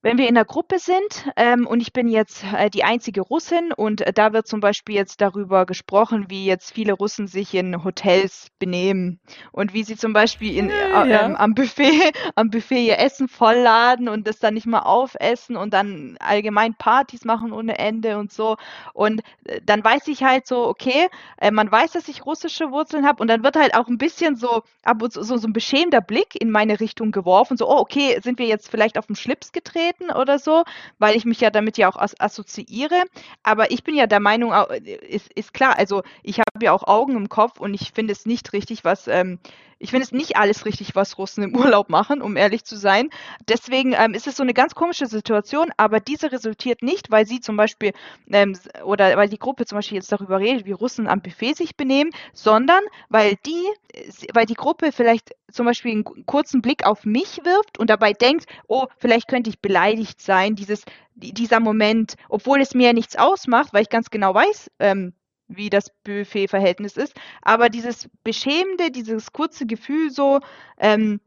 wenn 0.00 0.16
wir 0.16 0.28
in 0.28 0.36
der 0.36 0.44
Gruppe 0.44 0.78
sind 0.78 1.28
ähm, 1.36 1.66
und 1.66 1.80
ich 1.80 1.92
bin 1.92 2.06
jetzt 2.08 2.44
äh, 2.54 2.70
die 2.70 2.84
einzige 2.84 3.20
Russin 3.20 3.72
und 3.72 4.00
äh, 4.02 4.12
da 4.12 4.32
wird 4.32 4.46
zum 4.46 4.60
Beispiel 4.60 4.94
jetzt 4.94 5.20
darüber 5.20 5.66
gesprochen, 5.66 6.26
wie 6.28 6.46
jetzt 6.46 6.72
viele 6.72 6.92
Russen 6.92 7.26
sich 7.26 7.52
in 7.54 7.82
Hotels 7.82 8.46
benehmen 8.60 9.18
und 9.50 9.72
wie 9.74 9.82
sie 9.82 9.96
zum 9.96 10.12
Beispiel 10.12 10.56
in, 10.56 10.70
äh, 10.70 10.74
Ja. 11.08 11.26
ähm, 11.26 11.34
am 11.34 11.54
Buffet 11.54 11.90
am 12.36 12.50
Buffet 12.50 12.86
ihr 12.86 12.98
Essen 13.00 13.26
vollladen 13.28 14.08
und 14.08 14.28
das 14.28 14.38
dann 14.38 14.54
nicht 14.54 14.66
mal 14.66 14.80
aufessen 14.82 15.56
und 15.56 15.74
dann 15.74 16.16
allgemein 16.20 16.74
Partys 16.74 17.24
machen 17.24 17.52
ohne 17.52 17.76
Ende 17.78 18.18
und 18.18 18.32
so 18.32 18.56
und 18.94 19.22
äh, 19.46 19.60
dann 19.64 19.82
weiß 19.82 20.06
ich 20.08 20.22
halt 20.22 20.46
so, 20.46 20.66
okay, 20.68 21.08
äh, 21.40 21.50
man 21.50 21.70
weiß, 21.72 21.90
dass 21.92 22.06
ich 22.06 22.24
russische 22.24 22.70
Wurzeln 22.70 23.04
habe 23.04 23.20
und 23.20 23.28
dann 23.28 23.42
wird 23.42 23.56
halt 23.56 23.74
auch 23.74 23.88
ein 23.88 23.98
bisschen 23.98 24.36
so 24.36 24.62
ab 24.84 25.02
und 25.02 25.12
zu 25.12 25.22
so, 25.24 25.36
so 25.38 25.48
ein 25.48 25.52
beschämter 25.52 26.00
Blick 26.00 26.40
in 26.40 26.50
meine 26.52 26.78
Richtung 26.78 27.10
geworfen, 27.10 27.56
so, 27.56 27.68
oh, 27.68 27.78
okay, 27.78 28.20
sind 28.22 28.38
wir 28.38 28.46
jetzt 28.46 28.70
vielleicht 28.70 28.96
auf 28.96 29.06
den 29.06 29.16
Schlips 29.16 29.50
getreten 29.52 29.87
oder 30.14 30.38
so, 30.38 30.64
weil 30.98 31.16
ich 31.16 31.24
mich 31.24 31.40
ja 31.40 31.50
damit 31.50 31.78
ja 31.78 31.88
auch 31.88 31.96
as 31.96 32.18
assoziiere. 32.20 33.02
Aber 33.42 33.70
ich 33.70 33.84
bin 33.84 33.94
ja 33.94 34.06
der 34.06 34.20
Meinung, 34.20 34.52
au- 34.52 34.66
ist, 34.66 35.32
ist 35.34 35.54
klar, 35.54 35.78
also 35.78 36.02
ich 36.22 36.38
habe 36.40 36.64
ja 36.64 36.72
auch 36.72 36.84
Augen 36.86 37.16
im 37.16 37.28
Kopf 37.28 37.60
und 37.60 37.74
ich 37.74 37.92
finde 37.92 38.12
es 38.12 38.26
nicht 38.26 38.52
richtig, 38.52 38.84
was, 38.84 39.08
ähm, 39.08 39.38
ich 39.78 39.90
finde 39.90 40.04
es 40.04 40.12
nicht 40.12 40.36
alles 40.36 40.64
richtig, 40.64 40.94
was 40.96 41.18
Russen 41.18 41.44
im 41.44 41.56
Urlaub 41.56 41.88
machen, 41.88 42.20
um 42.22 42.36
ehrlich 42.36 42.64
zu 42.64 42.76
sein. 42.76 43.10
Deswegen 43.48 43.94
ähm, 43.96 44.14
ist 44.14 44.26
es 44.26 44.36
so 44.36 44.42
eine 44.42 44.54
ganz 44.54 44.74
komische 44.74 45.06
Situation, 45.06 45.70
aber 45.76 46.00
diese 46.00 46.32
resultiert 46.32 46.82
nicht, 46.82 47.10
weil 47.10 47.26
sie 47.26 47.40
zum 47.40 47.56
Beispiel 47.56 47.92
ähm, 48.30 48.56
oder 48.84 49.16
weil 49.16 49.28
die 49.28 49.38
Gruppe 49.38 49.66
zum 49.66 49.76
Beispiel 49.76 49.96
jetzt 49.96 50.12
darüber 50.12 50.38
redet, 50.40 50.66
wie 50.66 50.72
Russen 50.72 51.06
am 51.08 51.22
Buffet 51.22 51.54
sich 51.54 51.76
benehmen, 51.76 52.10
sondern 52.32 52.80
weil 53.08 53.36
die, 53.46 53.64
äh, 53.92 54.10
weil 54.34 54.46
die 54.46 54.54
Gruppe 54.54 54.92
vielleicht 54.92 55.30
zum 55.50 55.66
Beispiel 55.66 55.92
einen 55.92 56.04
ku- 56.04 56.22
kurzen 56.26 56.62
Blick 56.62 56.84
auf 56.86 57.04
mich 57.04 57.40
wirft 57.44 57.78
und 57.78 57.88
dabei 57.90 58.12
denkt, 58.12 58.46
oh, 58.66 58.86
vielleicht 58.98 59.28
könnte 59.28 59.50
ich 59.50 59.60
beleidigt 59.60 60.20
sein, 60.20 60.56
dieses, 60.56 60.84
die- 61.14 61.32
dieser 61.32 61.60
Moment, 61.60 62.14
obwohl 62.28 62.60
es 62.60 62.74
mir 62.74 62.92
nichts 62.92 63.16
ausmacht, 63.16 63.72
weil 63.72 63.82
ich 63.82 63.88
ganz 63.90 64.10
genau 64.10 64.34
weiß, 64.34 64.70
ähm, 64.80 65.12
wie 65.48 65.70
das 65.70 65.90
Buffet-Verhältnis 66.04 66.96
ist, 66.96 67.14
aber 67.42 67.68
dieses 67.68 68.08
Beschämende, 68.22 68.90
dieses 68.90 69.32
kurze 69.32 69.66
Gefühl 69.66 70.10
so, 70.10 70.40
ähm, 70.78 71.20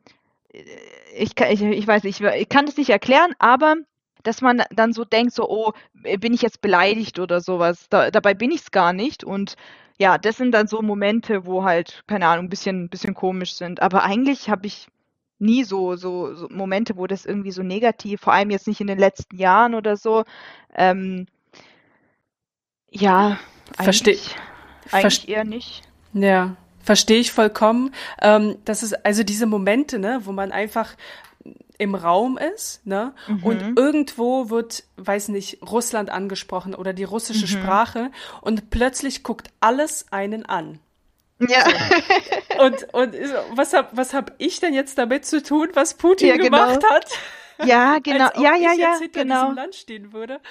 äh, 0.53 0.63
ich, 1.15 1.35
kann, 1.35 1.51
ich, 1.51 1.61
ich 1.61 1.87
weiß 1.87 2.03
nicht, 2.03 2.21
ich 2.21 2.49
kann 2.49 2.65
das 2.65 2.77
nicht 2.77 2.89
erklären, 2.89 3.33
aber 3.39 3.75
dass 4.23 4.41
man 4.41 4.63
dann 4.71 4.93
so 4.93 5.03
denkt, 5.03 5.33
so, 5.33 5.49
oh, 5.49 5.73
bin 5.93 6.33
ich 6.33 6.41
jetzt 6.41 6.61
beleidigt 6.61 7.19
oder 7.19 7.41
sowas. 7.41 7.87
Da, 7.89 8.11
dabei 8.11 8.33
bin 8.33 8.51
ich 8.51 8.61
es 8.61 8.71
gar 8.71 8.93
nicht. 8.93 9.23
Und 9.23 9.55
ja, 9.97 10.17
das 10.17 10.37
sind 10.37 10.51
dann 10.51 10.67
so 10.67 10.81
Momente, 10.81 11.45
wo 11.45 11.63
halt, 11.63 12.03
keine 12.07 12.27
Ahnung, 12.27 12.45
ein 12.45 12.49
bisschen, 12.49 12.89
bisschen 12.89 13.13
komisch 13.13 13.55
sind. 13.55 13.81
Aber 13.81 14.03
eigentlich 14.03 14.49
habe 14.49 14.67
ich 14.67 14.87
nie 15.39 15.63
so, 15.63 15.95
so, 15.95 16.35
so 16.35 16.47
Momente, 16.49 16.97
wo 16.97 17.07
das 17.07 17.25
irgendwie 17.25 17.51
so 17.51 17.63
negativ, 17.63 18.21
vor 18.21 18.33
allem 18.33 18.51
jetzt 18.51 18.67
nicht 18.67 18.81
in 18.81 18.87
den 18.87 18.99
letzten 18.99 19.37
Jahren 19.37 19.73
oder 19.75 19.97
so. 19.97 20.23
Ähm, 20.75 21.25
ja, 22.91 23.39
Versteh- 23.77 24.11
eigentlich, 24.11 24.35
eigentlich 24.91 25.29
eher 25.29 25.43
nicht. 25.43 25.81
Ja, 26.13 26.55
verstehe 26.83 27.19
ich 27.19 27.31
vollkommen. 27.31 27.93
Ähm, 28.21 28.57
das 28.65 28.83
ist 28.83 29.05
also 29.05 29.23
diese 29.23 29.45
Momente, 29.45 29.99
ne, 29.99 30.21
wo 30.23 30.31
man 30.31 30.51
einfach 30.51 30.95
im 31.77 31.95
Raum 31.95 32.37
ist, 32.37 32.85
ne, 32.85 33.13
Mhm. 33.27 33.43
und 33.43 33.77
irgendwo 33.77 34.49
wird, 34.51 34.83
weiß 34.97 35.29
nicht, 35.29 35.59
Russland 35.63 36.09
angesprochen 36.11 36.75
oder 36.75 36.93
die 36.93 37.03
russische 37.05 37.45
Mhm. 37.45 37.61
Sprache 37.61 38.11
und 38.41 38.69
plötzlich 38.69 39.23
guckt 39.23 39.49
alles 39.61 40.05
einen 40.11 40.45
an. 40.45 40.79
Ja, 41.39 41.63
Und, 42.59 42.93
und 42.93 43.13
so, 43.15 43.33
was 43.55 43.73
hab, 43.73 43.97
was 43.97 44.13
hab 44.13 44.33
ich 44.37 44.59
denn 44.59 44.75
jetzt 44.75 44.99
damit 44.99 45.25
zu 45.25 45.41
tun, 45.41 45.69
was 45.73 45.95
Putin 45.95 46.27
Ja, 46.27 46.35
genau. 46.37 46.49
gemacht 46.49 46.83
hat? 46.91 47.05
Ja, 47.59 47.99
genau. 47.99 48.29
Als 48.29 48.35
ob 48.35 48.45
Ja, 48.45 48.55
ich 48.55 48.59
ja, 48.59 48.73
jetzt 48.75 48.97
ja, 48.97 48.99
hinter 48.99 49.23
genau. 49.23 49.23
diesem 49.23 49.53
Land 49.53 49.75
stehen 49.75 50.13
würde 50.13 50.41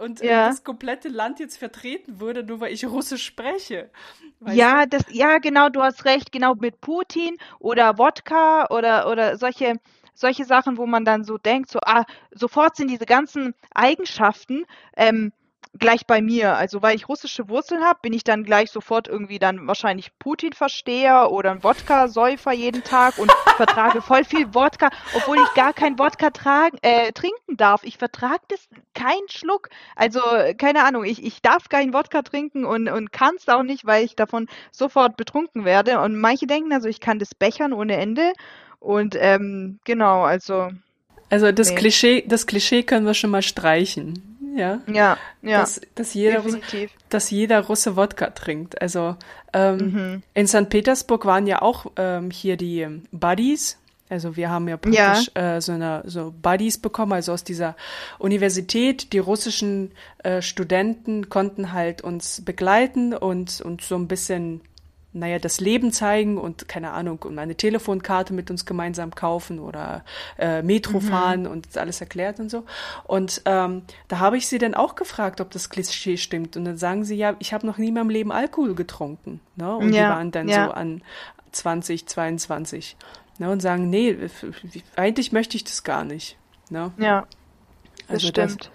und 0.00 0.20
äh, 0.20 0.42
Ja. 0.42 0.42
das 0.42 0.64
komplette 0.64 1.08
Land 1.08 1.40
jetzt 1.40 1.56
vertreten 1.58 2.20
würde, 2.20 2.42
nur 2.42 2.60
weil 2.60 2.72
ich 2.72 2.84
Russisch 2.86 3.24
spreche. 3.24 3.90
Weißt 4.40 4.74
Ja, 4.74 4.86
das, 4.86 5.02
ja, 5.10 5.38
genau, 5.38 5.68
du 5.68 5.82
hast 5.82 6.04
recht, 6.04 6.30
genau 6.32 6.54
mit 6.54 6.80
Putin 6.80 7.36
oder 7.58 7.98
Wodka 7.98 8.66
oder, 8.70 9.08
oder 9.10 9.36
solche, 9.38 9.74
solche 10.14 10.44
Sachen, 10.44 10.76
wo 10.78 10.86
man 10.86 11.04
dann 11.04 11.24
so 11.24 11.36
denkt, 11.36 11.68
so, 11.70 11.80
ah, 11.84 12.04
sofort 12.30 12.76
sind 12.76 12.88
diese 12.88 13.06
ganzen 13.06 13.54
Eigenschaften 13.74 14.64
ähm, 14.96 15.32
gleich 15.78 16.06
bei 16.06 16.20
mir. 16.20 16.56
Also 16.56 16.82
weil 16.82 16.96
ich 16.96 17.08
russische 17.08 17.48
Wurzeln 17.48 17.82
habe, 17.84 17.98
bin 18.02 18.12
ich 18.12 18.24
dann 18.24 18.44
gleich 18.44 18.70
sofort 18.70 19.08
irgendwie 19.08 19.38
dann 19.38 19.66
wahrscheinlich 19.66 20.16
Putin-Versteher 20.18 21.30
oder 21.30 21.50
ein 21.50 21.62
Wodka-Säufer 21.62 22.52
jeden 22.52 22.82
Tag 22.84 23.18
und 23.18 23.30
vertrage 23.56 24.02
voll 24.02 24.24
viel 24.24 24.54
Wodka, 24.54 24.90
obwohl 25.14 25.38
ich 25.38 25.54
gar 25.54 25.72
kein 25.72 25.98
Wodka 25.98 26.30
tragen, 26.30 26.78
äh, 26.82 27.12
trinken 27.12 27.56
darf. 27.56 27.84
Ich 27.84 27.98
vertrage 27.98 28.42
das 28.48 28.68
keinen 28.94 29.28
Schluck. 29.28 29.68
Also, 29.94 30.20
keine 30.58 30.84
Ahnung, 30.84 31.04
ich, 31.04 31.24
ich 31.24 31.42
darf 31.42 31.68
keinen 31.68 31.92
Wodka 31.92 32.22
trinken 32.22 32.64
und, 32.64 32.88
und 32.88 33.12
kann 33.12 33.34
es 33.36 33.48
auch 33.48 33.62
nicht, 33.62 33.86
weil 33.86 34.04
ich 34.04 34.16
davon 34.16 34.48
sofort 34.70 35.16
betrunken 35.16 35.64
werde. 35.64 36.00
Und 36.00 36.16
manche 36.16 36.46
denken 36.46 36.72
also, 36.72 36.88
ich 36.88 37.00
kann 37.00 37.18
das 37.18 37.34
bechern 37.34 37.72
ohne 37.72 37.96
Ende. 37.96 38.32
Und 38.78 39.16
ähm, 39.18 39.78
genau, 39.84 40.22
also, 40.22 40.68
Also 41.30 41.50
das 41.52 41.70
Nee. 41.70 41.76
Klischee, 41.76 42.24
das 42.26 42.46
Klischee 42.46 42.82
können 42.82 43.06
wir 43.06 43.14
schon 43.14 43.30
mal 43.30 43.42
streichen. 43.42 44.35
Ja. 44.56 44.80
ja, 44.86 45.18
ja, 45.42 45.60
Dass, 45.60 45.80
dass, 45.94 46.14
jeder, 46.14 46.40
Russe- 46.40 46.60
dass 47.10 47.30
jeder 47.30 47.60
Russe 47.66 47.94
Wodka 47.96 48.30
trinkt. 48.30 48.80
Also 48.80 49.16
ähm, 49.52 49.76
Mhm. 49.76 50.22
in 50.34 50.46
St. 50.46 50.68
Petersburg 50.68 51.24
waren 51.26 51.46
ja 51.46 51.62
auch 51.62 51.86
ähm, 51.96 52.30
hier 52.30 52.56
die 52.56 52.80
ähm, 52.80 53.02
Buddies. 53.12 53.78
Also 54.08 54.36
wir 54.36 54.50
haben 54.50 54.68
ja 54.68 54.76
praktisch 54.76 55.30
Äh, 55.34 55.60
so 55.60 55.72
eine 55.72 56.02
so 56.06 56.32
Buddies 56.40 56.78
bekommen, 56.78 57.12
also 57.12 57.32
aus 57.32 57.42
dieser 57.44 57.74
Universität. 58.18 59.12
Die 59.12 59.18
russischen 59.18 59.92
äh, 60.22 60.42
Studenten 60.42 61.28
konnten 61.28 61.72
halt 61.72 62.02
uns 62.02 62.42
begleiten 62.44 63.14
und 63.14 63.60
und 63.60 63.82
so 63.82 63.96
ein 63.96 64.08
bisschen 64.08 64.60
naja, 65.18 65.38
das 65.38 65.60
Leben 65.60 65.92
zeigen 65.92 66.38
und 66.38 66.68
keine 66.68 66.92
Ahnung, 66.92 67.20
und 67.22 67.38
eine 67.38 67.54
Telefonkarte 67.54 68.32
mit 68.34 68.50
uns 68.50 68.66
gemeinsam 68.66 69.14
kaufen 69.14 69.58
oder 69.58 70.04
äh, 70.38 70.62
Metro 70.62 71.00
fahren 71.00 71.46
und 71.46 71.76
alles 71.78 72.00
erklärt 72.00 72.38
und 72.38 72.50
so. 72.50 72.64
Und 73.04 73.42
ähm, 73.46 73.82
da 74.08 74.18
habe 74.18 74.36
ich 74.36 74.46
sie 74.46 74.58
dann 74.58 74.74
auch 74.74 74.94
gefragt, 74.94 75.40
ob 75.40 75.50
das 75.50 75.70
Klischee 75.70 76.16
stimmt. 76.16 76.56
Und 76.56 76.64
dann 76.64 76.76
sagen 76.76 77.04
sie, 77.04 77.16
ja, 77.16 77.34
ich 77.38 77.52
habe 77.52 77.66
noch 77.66 77.78
nie 77.78 77.88
in 77.88 77.94
meinem 77.94 78.10
Leben 78.10 78.30
Alkohol 78.32 78.74
getrunken. 78.74 79.40
Ne? 79.56 79.74
Und 79.76 79.92
die 79.92 79.96
Ja, 79.98 80.10
waren 80.10 80.30
dann 80.30 80.48
ja. 80.48 80.66
so 80.66 80.72
an 80.72 81.02
20, 81.52 82.06
22. 82.06 82.96
Ne? 83.38 83.50
Und 83.50 83.60
sagen, 83.60 83.88
nee, 83.90 84.16
eigentlich 84.96 85.32
möchte 85.32 85.56
ich 85.56 85.64
das 85.64 85.82
gar 85.84 86.04
nicht. 86.04 86.36
Ne? 86.70 86.92
Ja, 86.98 87.26
das 88.08 88.10
Also 88.10 88.26
stimmt. 88.28 88.60
das 88.64 88.70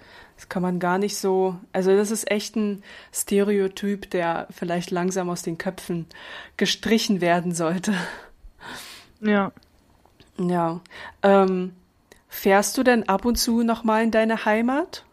kann 0.48 0.62
man 0.62 0.78
gar 0.78 0.98
nicht 0.98 1.16
so. 1.16 1.56
Also 1.72 1.96
das 1.96 2.10
ist 2.10 2.30
echt 2.30 2.56
ein 2.56 2.82
Stereotyp, 3.12 4.10
der 4.10 4.48
vielleicht 4.50 4.90
langsam 4.90 5.30
aus 5.30 5.42
den 5.42 5.58
Köpfen 5.58 6.06
gestrichen 6.56 7.20
werden 7.20 7.54
sollte. 7.54 7.94
Ja. 9.20 9.52
Ja. 10.38 10.80
Ähm, 11.22 11.74
fährst 12.28 12.76
du 12.76 12.82
denn 12.82 13.08
ab 13.08 13.24
und 13.24 13.36
zu 13.36 13.62
nochmal 13.62 14.02
in 14.02 14.10
deine 14.10 14.44
Heimat? 14.44 15.04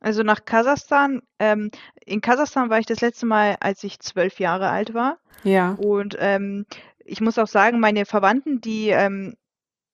Also 0.00 0.22
nach 0.22 0.44
Kasachstan, 0.44 1.22
ähm, 1.38 1.70
in 2.04 2.20
Kasachstan 2.20 2.70
war 2.70 2.78
ich 2.78 2.86
das 2.86 3.00
letzte 3.00 3.24
Mal, 3.24 3.56
als 3.60 3.84
ich 3.84 4.00
zwölf 4.00 4.40
Jahre 4.40 4.68
alt 4.68 4.94
war. 4.94 5.18
Ja. 5.44 5.74
Und 5.74 6.16
ähm, 6.18 6.66
ich 6.98 7.20
muss 7.20 7.38
auch 7.38 7.46
sagen, 7.46 7.80
meine 7.80 8.04
Verwandten, 8.04 8.60
die 8.60 8.88
ähm, 8.88 9.36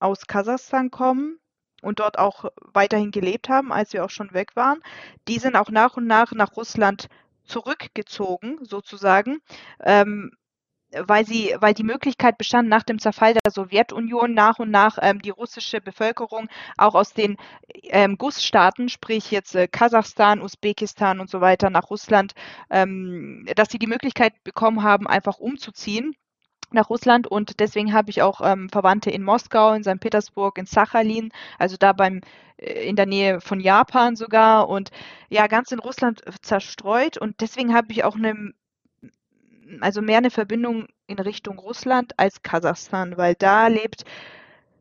aus 0.01 0.27
Kasachstan 0.27 0.91
kommen 0.91 1.39
und 1.83 2.01
dort 2.01 2.19
auch 2.19 2.47
weiterhin 2.73 3.11
gelebt 3.11 3.49
haben, 3.49 3.73
als 3.73 3.93
wir 3.93 4.05
auch 4.05 4.11
schon 4.11 4.33
weg 4.33 4.57
waren, 4.57 4.81
die 5.29 5.39
sind 5.39 5.57
auch 5.57 5.71
nach 5.71 5.97
und 5.97 6.07
nach 6.07 6.33
nach 6.33 6.57
Russland 6.57 7.09
zurückgezogen, 7.45 8.59
sozusagen, 8.63 9.41
ähm, 9.83 10.33
weil 10.91 11.27
sie, 11.27 11.55
weil 11.61 11.75
die 11.75 11.83
Möglichkeit 11.85 12.39
bestand, 12.39 12.69
nach 12.69 12.83
dem 12.83 12.99
Zerfall 12.99 13.35
der 13.35 13.53
Sowjetunion 13.53 14.33
nach 14.33 14.59
und 14.59 14.71
nach 14.71 14.99
ähm, 15.03 15.21
die 15.21 15.31
russische 15.31 15.81
Bevölkerung 15.81 16.49
auch 16.79 16.95
aus 16.95 17.13
den 17.13 17.37
ähm, 17.85 18.17
Gussstaaten, 18.17 18.89
sprich 18.89 19.31
jetzt 19.31 19.55
äh, 19.55 19.69
Kasachstan, 19.69 20.41
Usbekistan 20.41 21.21
und 21.21 21.29
so 21.29 21.41
weiter, 21.41 21.69
nach 21.71 21.91
Russland, 21.91 22.33
ähm, 22.71 23.47
dass 23.55 23.69
sie 23.71 23.79
die 23.79 23.87
Möglichkeit 23.87 24.43
bekommen 24.45 24.83
haben, 24.83 25.07
einfach 25.07 25.39
umzuziehen 25.39 26.15
nach 26.73 26.91
Russland 26.91 27.27
und 27.27 27.61
deswegen 27.61 27.93
habe 27.93 28.11
ich 28.11 28.23
auch 28.23 28.41
ähm, 28.43 28.69
Verwandte 28.69 29.11
in 29.11 29.23
Moskau, 29.23 29.73
in 29.73 29.85
St. 29.85 30.01
Petersburg, 30.01 30.59
in 30.59 30.67
Sachalin, 30.67 31.31
also 31.59 31.77
da 31.79 31.93
beim 31.93 32.21
äh, 32.59 32.89
in 32.89 32.97
der 32.97 33.07
Nähe 33.07 33.41
von 33.41 33.61
Japan 33.61 34.17
sogar 34.17 34.69
und 34.69 34.91
ja 35.31 35.47
ganz 35.47 35.73
in 35.73 35.79
Russland 35.79 36.27
äh, 36.27 36.33
zerstreut 36.43 37.19
und 37.19 37.41
deswegen 37.41 37.75
habe 37.75 37.93
ich 37.93 38.05
auch 38.05 38.17
eine 38.17 38.53
also 39.81 40.03
mehr 40.03 40.19
eine 40.19 40.31
Verbindung 40.31 40.87
in 41.07 41.19
Richtung 41.19 41.59
Russland 41.59 42.13
als 42.19 42.43
Kasachstan, 42.43 43.17
weil 43.17 43.35
da 43.35 43.67
lebt, 43.69 44.05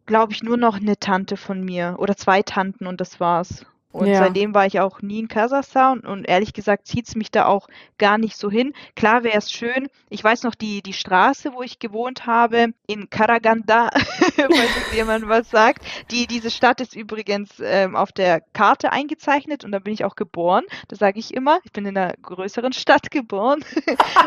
glaube 0.05 0.33
ich, 0.33 0.43
nur 0.43 0.57
noch 0.57 0.77
eine 0.77 0.97
Tante 0.97 1.37
von 1.37 1.63
mir 1.63 1.95
oder 1.99 2.15
zwei 2.15 2.41
Tanten 2.41 2.87
und 2.87 3.01
das 3.01 3.19
war's. 3.19 3.65
Und 3.91 4.07
Ja. 4.07 4.19
seitdem 4.19 4.53
war 4.53 4.65
ich 4.65 4.79
auch 4.79 5.01
nie 5.01 5.19
in 5.19 5.27
Kasachstan 5.27 6.01
und 6.01 6.25
ehrlich 6.25 6.53
gesagt 6.53 6.87
zieht 6.87 7.07
es 7.07 7.15
mich 7.15 7.31
da 7.31 7.45
auch 7.45 7.67
gar 7.97 8.17
nicht 8.17 8.37
so 8.37 8.51
hin. 8.51 8.73
Klar 8.95 9.23
wäre 9.23 9.37
es 9.37 9.49
schön. 9.51 9.87
Ich 10.09 10.23
weiß 10.23 10.43
noch, 10.43 10.55
die, 10.55 10.83
die 10.83 10.93
Straße, 10.93 11.53
wo 11.53 11.63
ich 11.63 11.79
gewohnt 11.79 12.25
habe, 12.27 12.73
in 12.85 13.09
Karaganda, 13.09 13.89
falls 14.35 14.93
jemand 14.93 15.27
was 15.29 15.49
sagt. 15.49 15.83
Die, 16.11 16.27
diese 16.27 16.51
Stadt 16.51 16.81
ist 16.81 16.95
übrigens 16.95 17.49
ähm, 17.63 17.95
auf 17.95 18.11
der 18.11 18.41
Karte 18.53 18.91
eingezeichnet 18.91 19.63
und 19.63 19.71
da 19.71 19.79
bin 19.79 19.93
ich 19.93 20.03
auch 20.03 20.15
geboren. 20.15 20.63
Das 20.89 20.99
sage 20.99 21.19
ich 21.19 21.33
immer. 21.33 21.59
Ich 21.63 21.71
bin 21.71 21.85
in 21.85 21.97
einer 21.97 22.13
größeren 22.21 22.73
Stadt 22.73 23.09
geboren. 23.11 23.63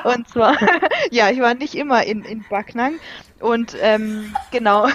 und 0.04 0.26
zwar, 0.28 0.56
ja, 1.10 1.30
ich 1.30 1.40
war 1.40 1.54
nicht 1.54 1.74
immer 1.74 2.02
in, 2.04 2.24
in 2.24 2.44
Backnang. 2.48 2.94
Und 3.40 3.74
ähm, 3.80 4.34
genau, 4.50 4.86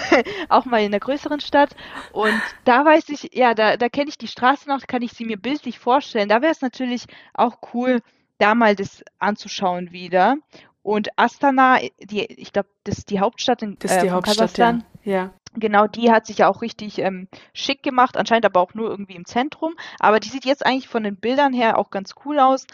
auch 0.48 0.66
mal 0.66 0.78
in 0.78 0.86
einer 0.86 1.00
größeren 1.00 1.40
Stadt. 1.40 1.74
Und 2.12 2.40
da 2.64 2.84
weiß 2.84 3.08
ich, 3.08 3.30
ja, 3.32 3.54
da, 3.54 3.76
da 3.76 3.88
kenne 3.88 4.08
ich 4.08 4.18
die 4.18 4.28
Straße 4.28 4.55
noch, 4.64 4.86
kann 4.86 5.02
ich 5.02 5.12
sie 5.12 5.26
mir 5.26 5.36
bildlich 5.36 5.78
vorstellen. 5.78 6.28
Da 6.30 6.40
wäre 6.40 6.52
es 6.52 6.62
natürlich 6.62 7.04
auch 7.34 7.58
cool, 7.74 8.00
da 8.38 8.54
mal 8.54 8.74
das 8.76 9.04
anzuschauen 9.18 9.92
wieder. 9.92 10.36
Und 10.82 11.08
Astana, 11.18 11.78
die, 12.00 12.24
ich 12.24 12.52
glaube, 12.52 12.68
das 12.84 12.98
ist 12.98 13.10
die 13.10 13.18
Hauptstadt 13.20 13.60
in 13.62 13.76
Das 13.80 13.90
ist 13.90 13.96
äh, 13.98 14.02
die 14.02 14.10
Hauptstadt, 14.12 14.36
Kasachstan. 14.54 14.84
ja. 15.02 15.12
Ja. 15.12 15.30
Genau, 15.58 15.86
die 15.86 16.10
hat 16.12 16.26
sich 16.26 16.38
ja 16.38 16.48
auch 16.48 16.60
richtig 16.62 16.98
ähm, 16.98 17.28
schick 17.54 17.82
gemacht, 17.82 18.16
anscheinend 18.18 18.44
aber 18.44 18.60
auch 18.60 18.74
nur 18.74 18.90
irgendwie 18.90 19.14
im 19.16 19.24
Zentrum. 19.24 19.74
Aber 19.98 20.20
die 20.20 20.28
sieht 20.28 20.44
jetzt 20.44 20.64
eigentlich 20.66 20.86
von 20.86 21.02
den 21.02 21.16
Bildern 21.16 21.52
her 21.54 21.78
auch 21.78 21.90
ganz 21.90 22.14
cool 22.24 22.38
aus. 22.38 22.66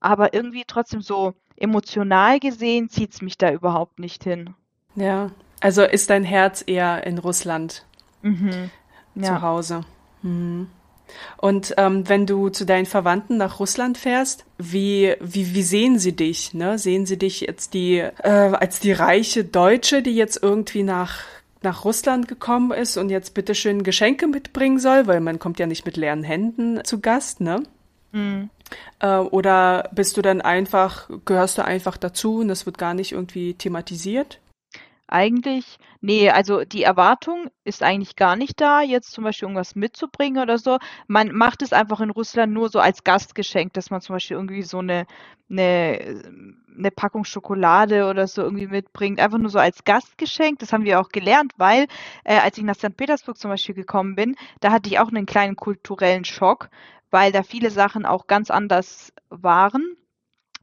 Aber 0.00 0.34
irgendwie 0.34 0.64
trotzdem 0.66 1.00
so 1.02 1.34
emotional 1.56 2.40
gesehen 2.40 2.88
zieht 2.90 3.12
es 3.14 3.22
mich 3.22 3.38
da 3.38 3.50
überhaupt 3.52 3.98
nicht 4.00 4.24
hin. 4.24 4.54
Ja. 4.96 5.30
Also 5.60 5.82
ist 5.82 6.10
dein 6.10 6.24
Herz 6.24 6.62
eher 6.66 7.06
in 7.06 7.18
Russland 7.18 7.86
Mhm. 8.22 8.70
zu 9.14 9.20
Ja. 9.20 9.40
Hause. 9.40 9.82
Mhm. 10.22 10.68
Und 11.36 11.74
ähm, 11.76 12.08
wenn 12.08 12.26
du 12.26 12.48
zu 12.48 12.64
deinen 12.64 12.86
Verwandten 12.86 13.36
nach 13.36 13.60
Russland 13.60 13.98
fährst, 13.98 14.44
wie, 14.58 15.14
wie, 15.20 15.54
wie 15.54 15.62
sehen 15.62 15.98
sie 15.98 16.12
dich? 16.12 16.54
Ne? 16.54 16.78
Sehen 16.78 17.06
sie 17.06 17.18
dich 17.18 17.40
jetzt 17.42 17.74
die, 17.74 17.98
äh, 17.98 18.28
als 18.28 18.80
die 18.80 18.92
reiche 18.92 19.44
Deutsche, 19.44 20.02
die 20.02 20.14
jetzt 20.14 20.42
irgendwie 20.42 20.82
nach, 20.82 21.20
nach 21.62 21.84
Russland 21.84 22.28
gekommen 22.28 22.72
ist 22.72 22.96
und 22.96 23.10
jetzt 23.10 23.34
bitteschön 23.34 23.82
Geschenke 23.82 24.26
mitbringen 24.26 24.78
soll, 24.78 25.06
weil 25.06 25.20
man 25.20 25.38
kommt 25.38 25.58
ja 25.58 25.66
nicht 25.66 25.86
mit 25.86 25.96
leeren 25.96 26.22
Händen 26.24 26.82
zu 26.84 27.00
Gast, 27.00 27.40
ne? 27.40 27.62
Mhm. 28.12 28.50
Äh, 29.00 29.18
oder 29.18 29.88
bist 29.92 30.16
du 30.16 30.22
dann 30.22 30.40
einfach, 30.40 31.08
gehörst 31.24 31.58
du 31.58 31.64
einfach 31.64 31.96
dazu 31.96 32.38
und 32.38 32.48
das 32.48 32.66
wird 32.66 32.78
gar 32.78 32.94
nicht 32.94 33.12
irgendwie 33.12 33.54
thematisiert? 33.54 34.40
Eigentlich, 35.08 35.78
nee, 36.00 36.30
also 36.30 36.64
die 36.64 36.82
Erwartung 36.82 37.48
ist 37.62 37.84
eigentlich 37.84 38.16
gar 38.16 38.34
nicht 38.34 38.60
da, 38.60 38.82
jetzt 38.82 39.12
zum 39.12 39.22
Beispiel 39.22 39.46
irgendwas 39.46 39.76
mitzubringen 39.76 40.42
oder 40.42 40.58
so. 40.58 40.78
Man 41.06 41.30
macht 41.32 41.62
es 41.62 41.72
einfach 41.72 42.00
in 42.00 42.10
Russland 42.10 42.52
nur 42.52 42.70
so 42.70 42.80
als 42.80 43.04
Gastgeschenk, 43.04 43.72
dass 43.74 43.90
man 43.90 44.00
zum 44.00 44.16
Beispiel 44.16 44.36
irgendwie 44.36 44.62
so 44.62 44.78
eine, 44.78 45.06
eine, 45.48 46.22
eine 46.76 46.90
Packung 46.90 47.24
Schokolade 47.24 48.08
oder 48.08 48.26
so 48.26 48.42
irgendwie 48.42 48.66
mitbringt. 48.66 49.20
Einfach 49.20 49.38
nur 49.38 49.50
so 49.50 49.60
als 49.60 49.84
Gastgeschenk. 49.84 50.58
Das 50.58 50.72
haben 50.72 50.84
wir 50.84 51.00
auch 51.00 51.10
gelernt, 51.10 51.52
weil 51.56 51.86
äh, 52.24 52.38
als 52.38 52.58
ich 52.58 52.64
nach 52.64 52.74
St. 52.74 52.96
Petersburg 52.96 53.38
zum 53.38 53.50
Beispiel 53.50 53.76
gekommen 53.76 54.16
bin, 54.16 54.34
da 54.60 54.72
hatte 54.72 54.88
ich 54.88 54.98
auch 54.98 55.08
einen 55.08 55.26
kleinen 55.26 55.54
kulturellen 55.54 56.24
Schock, 56.24 56.68
weil 57.12 57.30
da 57.30 57.44
viele 57.44 57.70
Sachen 57.70 58.06
auch 58.06 58.26
ganz 58.26 58.50
anders 58.50 59.12
waren 59.30 59.96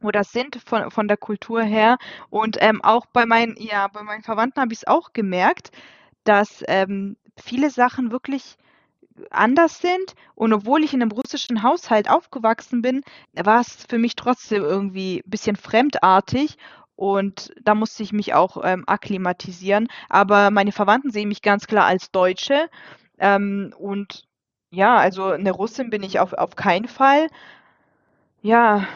oder 0.04 0.24
sind 0.24 0.56
von, 0.64 0.90
von 0.90 1.08
der 1.08 1.16
Kultur 1.16 1.62
her. 1.62 1.98
Und 2.30 2.56
ähm, 2.60 2.82
auch 2.82 3.06
bei 3.06 3.26
meinen, 3.26 3.56
ja, 3.58 3.88
bei 3.88 4.02
meinen 4.02 4.22
Verwandten 4.22 4.60
habe 4.60 4.72
ich 4.72 4.80
es 4.80 4.86
auch 4.86 5.12
gemerkt, 5.12 5.70
dass 6.24 6.64
ähm, 6.68 7.16
viele 7.36 7.70
Sachen 7.70 8.10
wirklich 8.10 8.56
anders 9.30 9.80
sind. 9.80 10.14
Und 10.34 10.52
obwohl 10.52 10.84
ich 10.84 10.94
in 10.94 11.02
einem 11.02 11.12
russischen 11.12 11.62
Haushalt 11.62 12.10
aufgewachsen 12.10 12.82
bin, 12.82 13.02
war 13.34 13.60
es 13.60 13.86
für 13.88 13.98
mich 13.98 14.16
trotzdem 14.16 14.62
irgendwie 14.62 15.22
ein 15.24 15.30
bisschen 15.30 15.56
fremdartig. 15.56 16.56
Und 16.96 17.52
da 17.62 17.74
musste 17.74 18.02
ich 18.02 18.12
mich 18.12 18.34
auch 18.34 18.58
ähm, 18.62 18.84
akklimatisieren. 18.86 19.88
Aber 20.08 20.50
meine 20.50 20.72
Verwandten 20.72 21.10
sehen 21.10 21.28
mich 21.28 21.42
ganz 21.42 21.66
klar 21.66 21.86
als 21.86 22.10
Deutsche. 22.10 22.68
Ähm, 23.18 23.74
und 23.78 24.24
ja, 24.70 24.96
also 24.96 25.26
eine 25.26 25.52
Russin 25.52 25.90
bin 25.90 26.02
ich 26.02 26.20
auf, 26.20 26.32
auf 26.32 26.56
keinen 26.56 26.88
Fall. 26.88 27.28
Ja, 28.42 28.86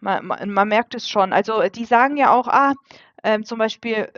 man, 0.00 0.26
man, 0.26 0.50
man 0.50 0.68
merkt 0.68 0.94
es 0.94 1.08
schon. 1.08 1.32
Also 1.32 1.62
die 1.68 1.84
sagen 1.84 2.16
ja 2.16 2.32
auch, 2.32 2.48
ah, 2.48 2.74
ähm, 3.22 3.44
zum 3.44 3.58
Beispiel, 3.58 4.10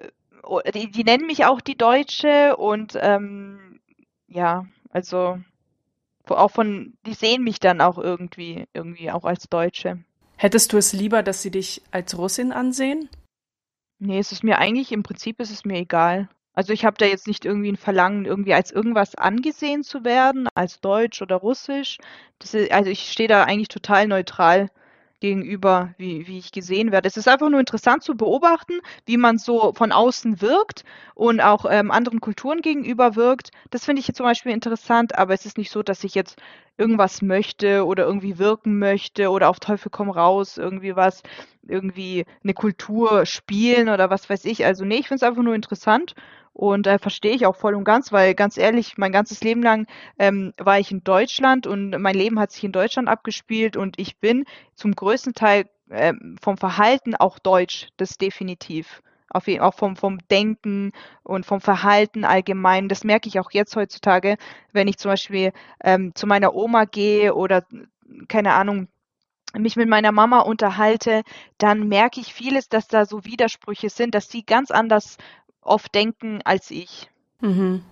äh, 0.65 0.73
die, 0.73 0.91
die 0.91 1.05
nennen 1.05 1.27
mich 1.27 1.45
auch 1.45 1.61
die 1.61 1.77
Deutsche 1.77 2.57
und 2.57 2.99
ähm, 3.01 3.81
ja, 4.29 4.67
also 4.91 5.39
auch 6.29 6.51
von, 6.51 6.95
die 7.05 7.15
sehen 7.15 7.43
mich 7.43 7.61
dann 7.61 7.81
auch 7.81 7.99
irgendwie, 7.99 8.67
irgendwie 8.73 9.11
auch 9.11 9.25
als 9.25 9.49
Deutsche. 9.49 9.99
Hättest 10.37 10.73
du 10.73 10.79
es 10.79 10.93
lieber, 10.93 11.23
dass 11.23 11.43
sie 11.43 11.51
dich 11.51 11.83
als 11.91 12.17
Russin 12.17 12.53
ansehen? 12.53 13.09
Nee, 13.99 14.19
es 14.19 14.33
ist 14.33 14.43
mir 14.43 14.59
eigentlich, 14.59 14.93
im 14.93 15.03
Prinzip 15.03 15.41
ist 15.41 15.51
es 15.51 15.65
mir 15.65 15.79
egal. 15.79 16.29
Also 16.55 16.73
ich 16.73 16.85
habe 16.85 16.97
da 16.99 17.07
jetzt 17.07 17.27
nicht 17.27 17.45
irgendwie 17.45 17.71
ein 17.71 17.77
Verlangen, 17.77 18.25
irgendwie 18.25 18.53
als 18.53 18.71
irgendwas 18.71 19.15
angesehen 19.15 19.85
zu 19.85 20.05
werden, 20.05 20.49
als 20.55 20.81
Deutsch 20.81 21.23
oder 21.23 21.37
Russisch. 21.37 21.99
Das 22.39 22.55
ist, 22.55 22.73
also 22.73 22.91
ich 22.91 23.11
stehe 23.11 23.29
da 23.29 23.45
eigentlich 23.45 23.69
total 23.69 24.07
neutral 24.07 24.69
gegenüber, 25.23 25.95
wie, 25.99 26.27
wie 26.27 26.39
ich 26.39 26.51
gesehen 26.51 26.91
werde. 26.91 27.09
Es 27.09 27.17
ist 27.17 27.29
einfach 27.29 27.49
nur 27.49 27.61
interessant 27.61 28.03
zu 28.03 28.17
beobachten, 28.17 28.81
wie 29.07 29.17
man 29.17 29.39
so 29.39 29.73
von 29.73 29.93
außen 29.93 30.43
wirkt 30.43 30.85
und 31.15 31.41
auch 31.41 31.65
ähm, 31.71 31.93
anderen 31.93 32.21
Kulturen 32.21 32.61
gegenüber 32.61 33.15
wirkt. 33.15 33.53
Das 33.71 33.85
finde 33.85 34.01
ich 34.01 34.09
jetzt 34.09 34.17
zum 34.17 34.27
Beispiel 34.27 34.53
interessant, 34.53 35.17
aber 35.17 35.33
es 35.33 35.47
ist 35.47 35.59
nicht 35.59 35.71
so, 35.71 35.83
dass 35.85 36.03
ich 36.03 36.17
jetzt 36.17 36.43
irgendwas 36.77 37.23
möchte 37.23 37.87
oder 37.87 38.05
irgendwie 38.05 38.39
wirken 38.39 38.81
möchte 38.81 39.31
oder 39.31 39.49
auf 39.49 39.61
Teufel 39.61 39.91
komm 39.91 40.11
raus, 40.11 40.59
irgendwie 40.59 40.97
was, 40.97 41.23
irgendwie 41.69 42.25
eine 42.43 42.55
Kultur 42.55 43.25
spielen 43.25 43.89
oder 43.89 44.11
was 44.11 44.29
weiß 44.29 44.45
ich. 44.45 44.65
Also 44.65 44.85
nee, 44.85 44.97
ich 44.97 45.09
finde 45.09 45.25
es 45.25 45.29
einfach 45.29 45.43
nur 45.43 45.55
interessant 45.55 46.15
und 46.53 46.87
äh, 46.87 46.99
verstehe 46.99 47.35
ich 47.35 47.47
auch 47.47 47.57
voll 47.57 47.75
und 47.75 47.85
ganz, 47.85 48.13
weil 48.13 48.35
ganz 48.35 48.57
ehrlich, 48.59 48.99
mein 48.99 49.13
ganzes 49.13 49.43
Leben 49.43 49.63
lang 49.63 49.87
ähm, 50.19 50.53
war 50.59 50.79
ich 50.79 50.91
in 50.91 51.03
Deutschland 51.03 51.67
und 51.67 51.91
mein 51.91 52.15
Leben 52.15 52.39
hat 52.39 52.53
sich 52.53 52.65
in 52.65 52.73
Deutschland 52.73 53.09
abgespielt 53.09 53.77
und 53.77 53.99
ich 53.99 54.19
bin 54.19 54.45
zum 54.75 54.95
größten 54.95 55.35
Teil 55.35 55.67
ähm, 55.91 56.37
vom 56.41 56.57
Verhalten 56.57 57.15
auch 57.15 57.39
deutsch, 57.39 57.89
das 57.97 58.19
definitiv. 58.19 59.03
Auf 59.31 59.49
jeden, 59.49 59.63
auch 59.63 59.75
vom, 59.75 59.97
vom 59.97 60.19
Denken 60.31 60.93
und 61.23 61.47
vom 61.47 61.63
Verhalten 61.63 62.27
allgemein. 62.27 62.91
Das 62.91 63.03
merke 63.03 63.29
ich 63.29 63.41
auch 63.41 63.51
jetzt 63.51 63.75
heutzutage, 63.77 64.37
wenn 64.73 64.89
ich 64.89 64.99
zum 64.99 65.11
Beispiel 65.11 65.53
ähm, 65.83 66.15
zu 66.15 66.27
meiner 66.27 66.55
Oma 66.55 66.85
gehe 66.85 67.35
oder 67.35 67.65
keine 68.29 68.53
Ahnung, 68.53 68.89
mich 69.59 69.77
mit 69.77 69.89
meiner 69.89 70.13
Mama 70.13 70.41
unterhalte, 70.41 71.23
dann 71.59 71.89
merke 71.89 72.21
ich 72.21 72.33
vieles, 72.33 72.69
dass 72.69 72.89
da 72.89 73.05
so 73.05 73.25
Widersprüche 73.25 73.91
sind, 73.91 74.15
dass 74.15 74.29
sie 74.29 74.45
ganz 74.45 74.71
anders 74.71 75.19
oft 75.63 75.95
denken 75.95 76.41
als 76.45 76.71
ich. 76.71 77.11
Mhm. 77.41 77.83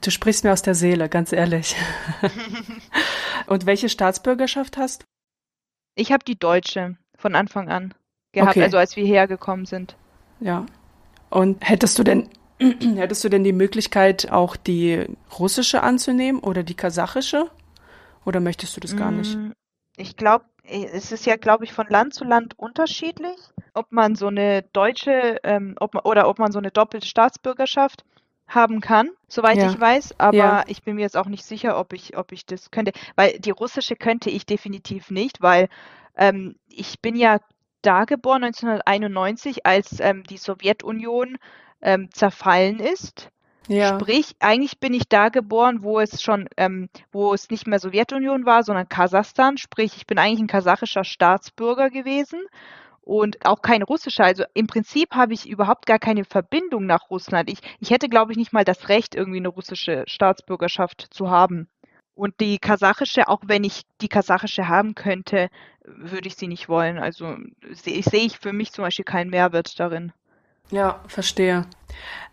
Du 0.00 0.10
sprichst 0.10 0.44
mir 0.44 0.52
aus 0.52 0.62
der 0.62 0.74
Seele, 0.74 1.08
ganz 1.08 1.32
ehrlich. 1.32 1.76
Und 3.46 3.66
welche 3.66 3.88
Staatsbürgerschaft 3.88 4.76
hast 4.76 5.02
du? 5.02 5.06
Ich 5.96 6.12
habe 6.12 6.24
die 6.24 6.38
deutsche 6.38 6.96
von 7.16 7.34
Anfang 7.34 7.68
an 7.68 7.94
gehabt, 8.32 8.50
Okay. 8.52 8.62
also 8.64 8.76
als 8.76 8.96
wir 8.96 9.04
hergekommen 9.06 9.66
sind. 9.66 9.96
Ja. 10.40 10.66
Und 11.30 11.68
hättest 11.68 11.98
du 11.98 12.02
denn, 12.04 12.28
hättest 12.58 13.22
du 13.24 13.28
denn 13.28 13.44
die 13.44 13.52
Möglichkeit, 13.52 14.30
auch 14.30 14.56
die 14.56 15.06
russische 15.38 15.82
anzunehmen 15.82 16.40
oder 16.40 16.62
die 16.64 16.74
kasachische? 16.74 17.50
Oder 18.24 18.40
möchtest 18.40 18.76
du 18.76 18.80
das 18.80 18.96
gar 18.96 19.10
nicht? 19.10 19.36
Mm, 19.36 19.52
Ich 19.96 20.16
glaube, 20.16 20.46
es 20.64 21.12
ist 21.12 21.26
ja, 21.26 21.36
glaube 21.36 21.64
ich, 21.64 21.72
von 21.72 21.86
Land 21.88 22.14
zu 22.14 22.24
Land 22.24 22.58
unterschiedlich, 22.58 23.36
ob 23.74 23.92
man 23.92 24.14
so 24.14 24.28
eine 24.28 24.62
deutsche 24.72 25.38
ähm, 25.44 25.74
ob 25.80 25.94
man, 25.94 26.04
oder 26.04 26.28
ob 26.28 26.38
man 26.38 26.52
so 26.52 26.58
eine 26.58 26.70
doppelte 26.70 27.06
Staatsbürgerschaft 27.06 28.04
haben 28.46 28.80
kann, 28.80 29.10
soweit 29.28 29.56
Ja. 29.56 29.70
ich 29.70 29.80
weiß. 29.80 30.14
Aber 30.18 30.36
Ja. 30.36 30.64
ich 30.66 30.82
bin 30.82 30.96
mir 30.96 31.02
jetzt 31.02 31.16
auch 31.16 31.26
nicht 31.26 31.44
sicher, 31.44 31.78
ob 31.78 31.92
ich, 31.92 32.16
ob 32.16 32.32
ich 32.32 32.46
das 32.46 32.70
könnte. 32.70 32.92
Weil 33.16 33.38
die 33.38 33.50
russische 33.50 33.96
könnte 33.96 34.30
ich 34.30 34.46
definitiv 34.46 35.10
nicht, 35.10 35.40
weil 35.42 35.68
ähm, 36.16 36.56
ich 36.68 37.00
bin 37.00 37.16
ja 37.16 37.38
da 37.82 38.04
geboren 38.04 38.44
1991, 38.44 39.66
als 39.66 40.00
ähm, 40.00 40.24
die 40.24 40.38
Sowjetunion 40.38 41.36
ähm, 41.82 42.10
zerfallen 42.12 42.80
ist. 42.80 43.30
Ja. 43.66 43.98
Sprich, 43.98 44.36
eigentlich 44.40 44.78
bin 44.78 44.92
ich 44.92 45.08
da 45.08 45.30
geboren, 45.30 45.82
wo 45.82 45.98
es 45.98 46.22
schon, 46.22 46.48
ähm, 46.58 46.90
wo 47.12 47.32
es 47.32 47.48
nicht 47.48 47.66
mehr 47.66 47.78
Sowjetunion 47.78 48.44
war, 48.44 48.62
sondern 48.62 48.88
Kasachstan. 48.88 49.56
Sprich, 49.56 49.96
ich 49.96 50.06
bin 50.06 50.18
eigentlich 50.18 50.40
ein 50.40 50.46
kasachischer 50.46 51.04
Staatsbürger 51.04 51.88
gewesen 51.88 52.40
und 53.04 53.44
auch 53.44 53.60
kein 53.60 53.82
russischer. 53.82 54.24
Also 54.24 54.44
im 54.54 54.66
Prinzip 54.66 55.14
habe 55.14 55.34
ich 55.34 55.48
überhaupt 55.48 55.86
gar 55.86 55.98
keine 55.98 56.24
Verbindung 56.24 56.86
nach 56.86 57.10
Russland. 57.10 57.50
Ich, 57.50 57.58
ich 57.78 57.90
hätte, 57.90 58.08
glaube 58.08 58.32
ich, 58.32 58.38
nicht 58.38 58.52
mal 58.52 58.64
das 58.64 58.88
Recht, 58.88 59.14
irgendwie 59.14 59.38
eine 59.38 59.48
russische 59.48 60.04
Staatsbürgerschaft 60.06 61.08
zu 61.10 61.30
haben. 61.30 61.68
Und 62.14 62.40
die 62.40 62.58
kasachische, 62.58 63.28
auch 63.28 63.42
wenn 63.46 63.64
ich 63.64 63.82
die 64.00 64.08
kasachische 64.08 64.68
haben 64.68 64.94
könnte, 64.94 65.48
würde 65.84 66.28
ich 66.28 66.36
sie 66.36 66.46
nicht 66.46 66.68
wollen. 66.68 66.98
Also 66.98 67.36
sehe 67.72 67.94
ich, 67.94 68.06
sehe 68.06 68.24
ich 68.24 68.38
für 68.38 68.52
mich 68.52 68.72
zum 68.72 68.84
Beispiel 68.84 69.04
keinen 69.04 69.30
Mehrwert 69.30 69.78
darin. 69.78 70.12
Ja, 70.70 71.02
verstehe. 71.08 71.66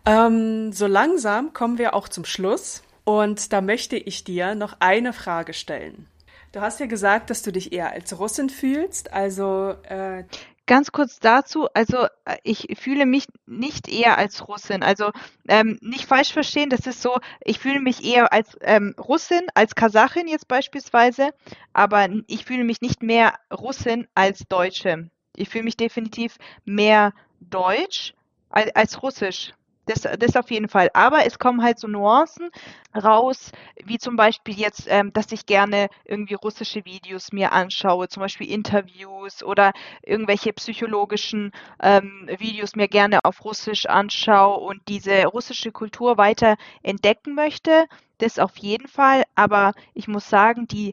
Ähm, 0.06 0.72
so 0.72 0.86
langsam 0.86 1.52
kommen 1.52 1.78
wir 1.78 1.94
auch 1.94 2.08
zum 2.08 2.24
Schluss 2.24 2.82
und 3.04 3.52
da 3.52 3.60
möchte 3.60 3.96
ich 3.96 4.24
dir 4.24 4.54
noch 4.54 4.76
eine 4.80 5.12
Frage 5.12 5.52
stellen. 5.52 6.06
Du 6.52 6.60
hast 6.60 6.80
ja 6.80 6.86
gesagt, 6.86 7.30
dass 7.30 7.42
du 7.42 7.50
dich 7.50 7.72
eher 7.72 7.92
als 7.92 8.18
Russin 8.18 8.50
fühlst, 8.50 9.12
also 9.12 9.74
äh, 9.88 10.24
Ganz 10.72 10.90
kurz 10.90 11.20
dazu, 11.20 11.68
also 11.74 12.06
äh, 12.24 12.38
ich 12.44 12.66
fühle 12.80 13.04
mich 13.04 13.26
nicht 13.44 13.88
eher 13.88 14.16
als 14.16 14.48
Russin. 14.48 14.82
Also 14.82 15.10
ähm, 15.46 15.78
nicht 15.82 16.06
falsch 16.06 16.32
verstehen, 16.32 16.70
das 16.70 16.86
ist 16.86 17.02
so, 17.02 17.18
ich 17.44 17.58
fühle 17.58 17.78
mich 17.78 18.02
eher 18.02 18.32
als 18.32 18.56
ähm, 18.62 18.94
Russin, 18.98 19.42
als 19.52 19.74
Kasachin 19.74 20.28
jetzt 20.28 20.48
beispielsweise, 20.48 21.34
aber 21.74 22.08
ich 22.26 22.46
fühle 22.46 22.64
mich 22.64 22.80
nicht 22.80 23.02
mehr 23.02 23.34
Russin 23.52 24.08
als 24.14 24.44
Deutsche. 24.48 25.10
Ich 25.36 25.50
fühle 25.50 25.64
mich 25.64 25.76
definitiv 25.76 26.38
mehr 26.64 27.12
Deutsch 27.40 28.14
als, 28.48 28.74
als 28.74 29.02
Russisch. 29.02 29.52
Das, 29.86 30.02
das 30.02 30.36
auf 30.36 30.50
jeden 30.50 30.68
Fall. 30.68 30.90
Aber 30.94 31.26
es 31.26 31.40
kommen 31.40 31.62
halt 31.62 31.78
so 31.80 31.88
Nuancen 31.88 32.50
raus, 32.94 33.50
wie 33.84 33.98
zum 33.98 34.14
Beispiel 34.14 34.54
jetzt, 34.58 34.86
ähm, 34.88 35.12
dass 35.12 35.32
ich 35.32 35.44
gerne 35.44 35.88
irgendwie 36.04 36.34
russische 36.34 36.84
Videos 36.84 37.32
mir 37.32 37.52
anschaue, 37.52 38.08
zum 38.08 38.20
Beispiel 38.20 38.48
Interviews 38.48 39.42
oder 39.42 39.72
irgendwelche 40.02 40.52
psychologischen 40.52 41.50
ähm, 41.82 42.28
Videos 42.38 42.76
mir 42.76 42.86
gerne 42.86 43.24
auf 43.24 43.44
Russisch 43.44 43.86
anschaue 43.86 44.58
und 44.58 44.80
diese 44.86 45.24
russische 45.26 45.72
Kultur 45.72 46.16
weiter 46.16 46.56
entdecken 46.84 47.34
möchte. 47.34 47.86
Das 48.18 48.38
auf 48.38 48.56
jeden 48.58 48.86
Fall. 48.86 49.24
Aber 49.34 49.72
ich 49.94 50.06
muss 50.06 50.30
sagen, 50.30 50.68
die, 50.68 50.92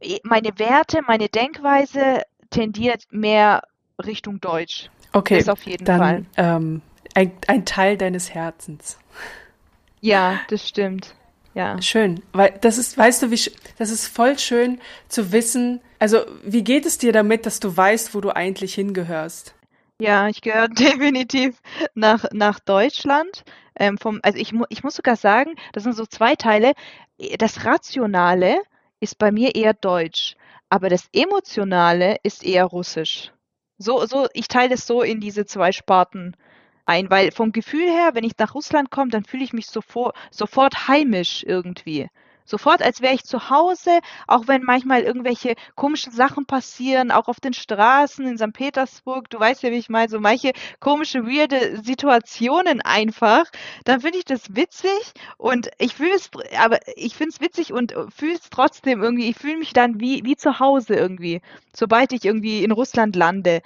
eh, 0.00 0.20
meine 0.22 0.56
Werte, 0.58 1.00
meine 1.04 1.28
Denkweise 1.28 2.22
tendiert 2.50 3.06
mehr 3.10 3.62
Richtung 3.98 4.40
Deutsch. 4.40 4.88
Okay, 5.12 5.38
das 5.38 5.48
auf 5.48 5.64
jeden 5.64 5.84
dann, 5.84 5.98
Fall. 5.98 6.26
Ähm 6.36 6.82
ein, 7.14 7.32
ein 7.46 7.64
Teil 7.64 7.96
deines 7.96 8.34
Herzens. 8.34 8.98
Ja, 10.00 10.40
das 10.48 10.68
stimmt. 10.68 11.14
Ja. 11.54 11.80
Schön, 11.80 12.22
weil 12.32 12.58
das 12.60 12.78
ist, 12.78 12.98
weißt 12.98 13.22
du, 13.22 13.30
wie 13.30 13.40
das 13.78 13.90
ist 13.90 14.08
voll 14.08 14.38
schön 14.38 14.80
zu 15.08 15.30
wissen. 15.30 15.80
Also, 16.00 16.26
wie 16.42 16.64
geht 16.64 16.84
es 16.84 16.98
dir 16.98 17.12
damit, 17.12 17.46
dass 17.46 17.60
du 17.60 17.74
weißt, 17.74 18.14
wo 18.14 18.20
du 18.20 18.34
eigentlich 18.34 18.74
hingehörst? 18.74 19.54
Ja, 20.00 20.28
ich 20.28 20.40
gehöre 20.40 20.68
definitiv 20.68 21.60
nach, 21.94 22.24
nach 22.32 22.58
Deutschland. 22.58 23.44
Ähm, 23.76 23.98
vom, 23.98 24.20
also 24.22 24.38
ich, 24.38 24.52
ich 24.68 24.82
muss 24.82 24.96
sogar 24.96 25.16
sagen, 25.16 25.54
das 25.72 25.84
sind 25.84 25.94
so 25.96 26.06
zwei 26.06 26.34
Teile. 26.34 26.72
Das 27.38 27.64
Rationale 27.64 28.60
ist 29.00 29.18
bei 29.18 29.30
mir 29.30 29.54
eher 29.54 29.74
Deutsch, 29.74 30.36
aber 30.68 30.88
das 30.88 31.08
Emotionale 31.12 32.16
ist 32.24 32.44
eher 32.44 32.64
Russisch. 32.64 33.32
So, 33.78 34.06
so, 34.06 34.28
ich 34.32 34.48
teile 34.48 34.74
es 34.74 34.86
so 34.86 35.02
in 35.02 35.20
diese 35.20 35.46
zwei 35.46 35.72
Sparten 35.72 36.36
ein, 36.86 37.10
weil 37.10 37.32
vom 37.32 37.52
Gefühl 37.52 37.88
her, 37.88 38.10
wenn 38.14 38.24
ich 38.24 38.32
nach 38.38 38.54
Russland 38.54 38.90
komme, 38.90 39.10
dann 39.10 39.24
fühle 39.24 39.44
ich 39.44 39.52
mich 39.52 39.66
sofort, 39.66 40.16
sofort 40.30 40.88
heimisch 40.88 41.42
irgendwie. 41.46 42.08
Sofort, 42.46 42.82
als 42.82 43.00
wäre 43.00 43.14
ich 43.14 43.24
zu 43.24 43.48
Hause, 43.48 44.00
auch 44.26 44.48
wenn 44.48 44.62
manchmal 44.62 45.02
irgendwelche 45.02 45.54
komischen 45.76 46.12
Sachen 46.12 46.44
passieren, 46.44 47.10
auch 47.10 47.28
auf 47.28 47.40
den 47.40 47.54
Straßen 47.54 48.26
in 48.26 48.36
St. 48.36 48.52
Petersburg. 48.52 49.30
Du 49.30 49.40
weißt 49.40 49.62
ja, 49.62 49.70
wie 49.70 49.78
ich 49.78 49.88
meine, 49.88 50.10
so 50.10 50.20
manche 50.20 50.52
komische, 50.78 51.26
weirde 51.26 51.80
Situationen 51.82 52.82
einfach. 52.82 53.44
Dann 53.84 54.02
finde 54.02 54.18
ich 54.18 54.26
das 54.26 54.54
witzig 54.54 55.14
und 55.38 55.70
ich 55.78 55.94
fühle 55.94 56.14
es, 56.14 56.30
aber 56.62 56.80
ich 56.96 57.16
finde 57.16 57.30
es 57.30 57.40
witzig 57.40 57.72
und 57.72 57.94
fühle 58.14 58.34
es 58.34 58.50
trotzdem 58.50 59.02
irgendwie. 59.02 59.30
Ich 59.30 59.36
fühle 59.36 59.56
mich 59.56 59.72
dann 59.72 59.98
wie, 59.98 60.22
wie 60.24 60.36
zu 60.36 60.58
Hause 60.60 60.94
irgendwie, 60.96 61.40
sobald 61.74 62.12
ich 62.12 62.26
irgendwie 62.26 62.62
in 62.62 62.72
Russland 62.72 63.16
lande 63.16 63.62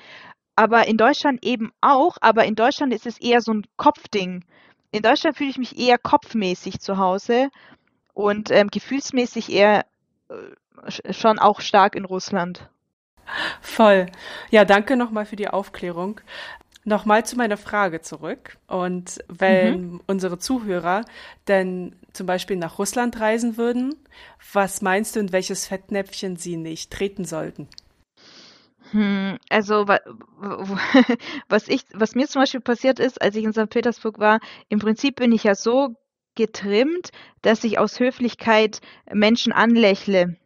aber 0.59 0.89
in 0.89 0.97
Deutschland 0.97 1.45
eben 1.45 1.71
auch, 1.81 2.17
aber 2.21 2.45
in 2.45 2.57
Deutschland 2.57 2.93
ist 2.93 3.07
es 3.07 3.21
eher 3.21 3.41
so 3.41 3.53
ein 3.53 3.65
Kopfding. 3.77 4.45
In 4.91 5.03
Deutschland 5.03 5.37
fühle 5.37 5.51
ich 5.51 5.57
mich 5.59 5.79
eher 5.79 5.99
kopfmäßig 5.99 6.81
zu 6.81 6.99
Hause 6.99 7.51
und 8.13 8.51
ähm, 8.51 8.67
gefühlsmäßig 8.67 9.53
eher 9.53 9.87
äh, 10.29 11.13
schon 11.13 11.39
auch 11.39 11.61
stark 11.61 11.95
in 11.95 12.05
Russland. 12.05 12.69
Voll. 13.61 14.07
Ja, 14.51 14.65
danke 14.65 14.97
nochmal 14.97 15.27
für 15.27 15.37
die 15.37 15.47
Aufklärung. 15.47 16.21
Nochmal 16.83 17.25
zu 17.25 17.37
meiner 17.37 17.57
Frage 17.57 18.01
zurück. 18.01 18.59
Und 18.67 19.23
wenn 19.29 19.93
mhm. 19.93 20.01
unsere 20.09 20.41
Zuhörer 20.41 21.05
denn 21.47 21.95
zum 22.13 22.27
Beispiel 22.27 22.57
nach 22.57 22.81
Russland 22.81 23.21
reisen 23.21 23.59
würden, 23.59 23.95
was 24.53 24.83
meinst 24.83 25.15
du, 25.15 25.21
in 25.21 25.31
welches 25.31 25.69
Fettnäpfchen 25.69 26.35
sie 26.35 26.57
nicht 26.57 26.91
treten 26.91 27.25
sollten? 27.25 27.69
Hm, 28.93 29.39
also 29.51 29.87
was 31.49 31.69
ich, 31.69 31.83
was 31.93 32.15
mir 32.15 32.27
zum 32.27 32.43
Beispiel 32.43 32.61
passiert 32.61 32.99
ist, 32.99 33.21
als 33.21 33.37
ich 33.37 33.45
in 33.45 33.53
St. 33.53 33.69
Petersburg 33.71 34.19
war, 34.19 34.41
im 34.69 34.79
Prinzip 34.79 35.17
bin 35.17 35.33
ich 35.33 35.45
ja 35.45 35.55
so 35.55 35.95
getrimmt, 36.35 37.11
dass 37.43 37.65
ich 37.65 37.79
aus 37.79 38.01
Höflichkeit 38.01 38.81
Menschen 39.13 39.53
anlächle. 39.53 40.37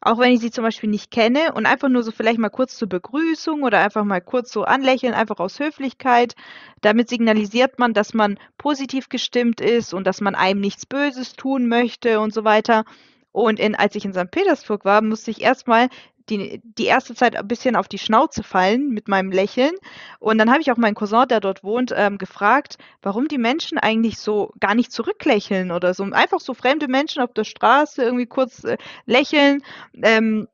Auch 0.00 0.18
wenn 0.18 0.32
ich 0.32 0.40
sie 0.40 0.50
zum 0.50 0.64
Beispiel 0.64 0.90
nicht 0.90 1.12
kenne 1.12 1.52
und 1.54 1.64
einfach 1.64 1.88
nur 1.88 2.02
so 2.02 2.10
vielleicht 2.10 2.38
mal 2.38 2.48
kurz 2.48 2.76
zur 2.76 2.88
Begrüßung 2.88 3.62
oder 3.62 3.78
einfach 3.80 4.04
mal 4.04 4.20
kurz 4.20 4.50
so 4.50 4.64
anlächeln, 4.64 5.14
einfach 5.14 5.38
aus 5.38 5.60
Höflichkeit. 5.60 6.34
Damit 6.80 7.08
signalisiert 7.08 7.78
man, 7.78 7.92
dass 7.92 8.12
man 8.12 8.38
positiv 8.58 9.08
gestimmt 9.08 9.60
ist 9.60 9.94
und 9.94 10.04
dass 10.06 10.20
man 10.20 10.34
einem 10.34 10.60
nichts 10.60 10.86
Böses 10.86 11.34
tun 11.34 11.68
möchte 11.68 12.18
und 12.18 12.34
so 12.34 12.42
weiter. 12.42 12.84
Und 13.32 13.60
in, 13.60 13.74
als 13.74 13.94
ich 13.94 14.04
in 14.04 14.12
St. 14.12 14.30
Petersburg 14.30 14.84
war, 14.84 15.02
musste 15.02 15.30
ich 15.30 15.40
erstmal 15.40 15.88
die, 16.28 16.60
die 16.64 16.86
erste 16.86 17.14
Zeit 17.14 17.36
ein 17.36 17.48
bisschen 17.48 17.76
auf 17.76 17.88
die 17.88 17.98
Schnauze 17.98 18.42
fallen 18.42 18.90
mit 18.90 19.08
meinem 19.08 19.30
Lächeln. 19.30 19.72
Und 20.18 20.38
dann 20.38 20.50
habe 20.50 20.60
ich 20.60 20.70
auch 20.70 20.76
meinen 20.76 20.94
Cousin, 20.94 21.28
der 21.28 21.40
dort 21.40 21.64
wohnt, 21.64 21.92
ähm, 21.96 22.18
gefragt, 22.18 22.78
warum 23.02 23.28
die 23.28 23.38
Menschen 23.38 23.78
eigentlich 23.78 24.18
so 24.18 24.52
gar 24.60 24.74
nicht 24.74 24.92
zurücklächeln 24.92 25.70
oder 25.70 25.94
so. 25.94 26.04
Einfach 26.04 26.40
so 26.40 26.54
fremde 26.54 26.88
Menschen 26.88 27.22
auf 27.22 27.32
der 27.32 27.44
Straße 27.44 28.02
irgendwie 28.02 28.26
kurz 28.26 28.64
äh, 28.64 28.76
lächeln. 29.06 29.62
Ähm, 30.02 30.48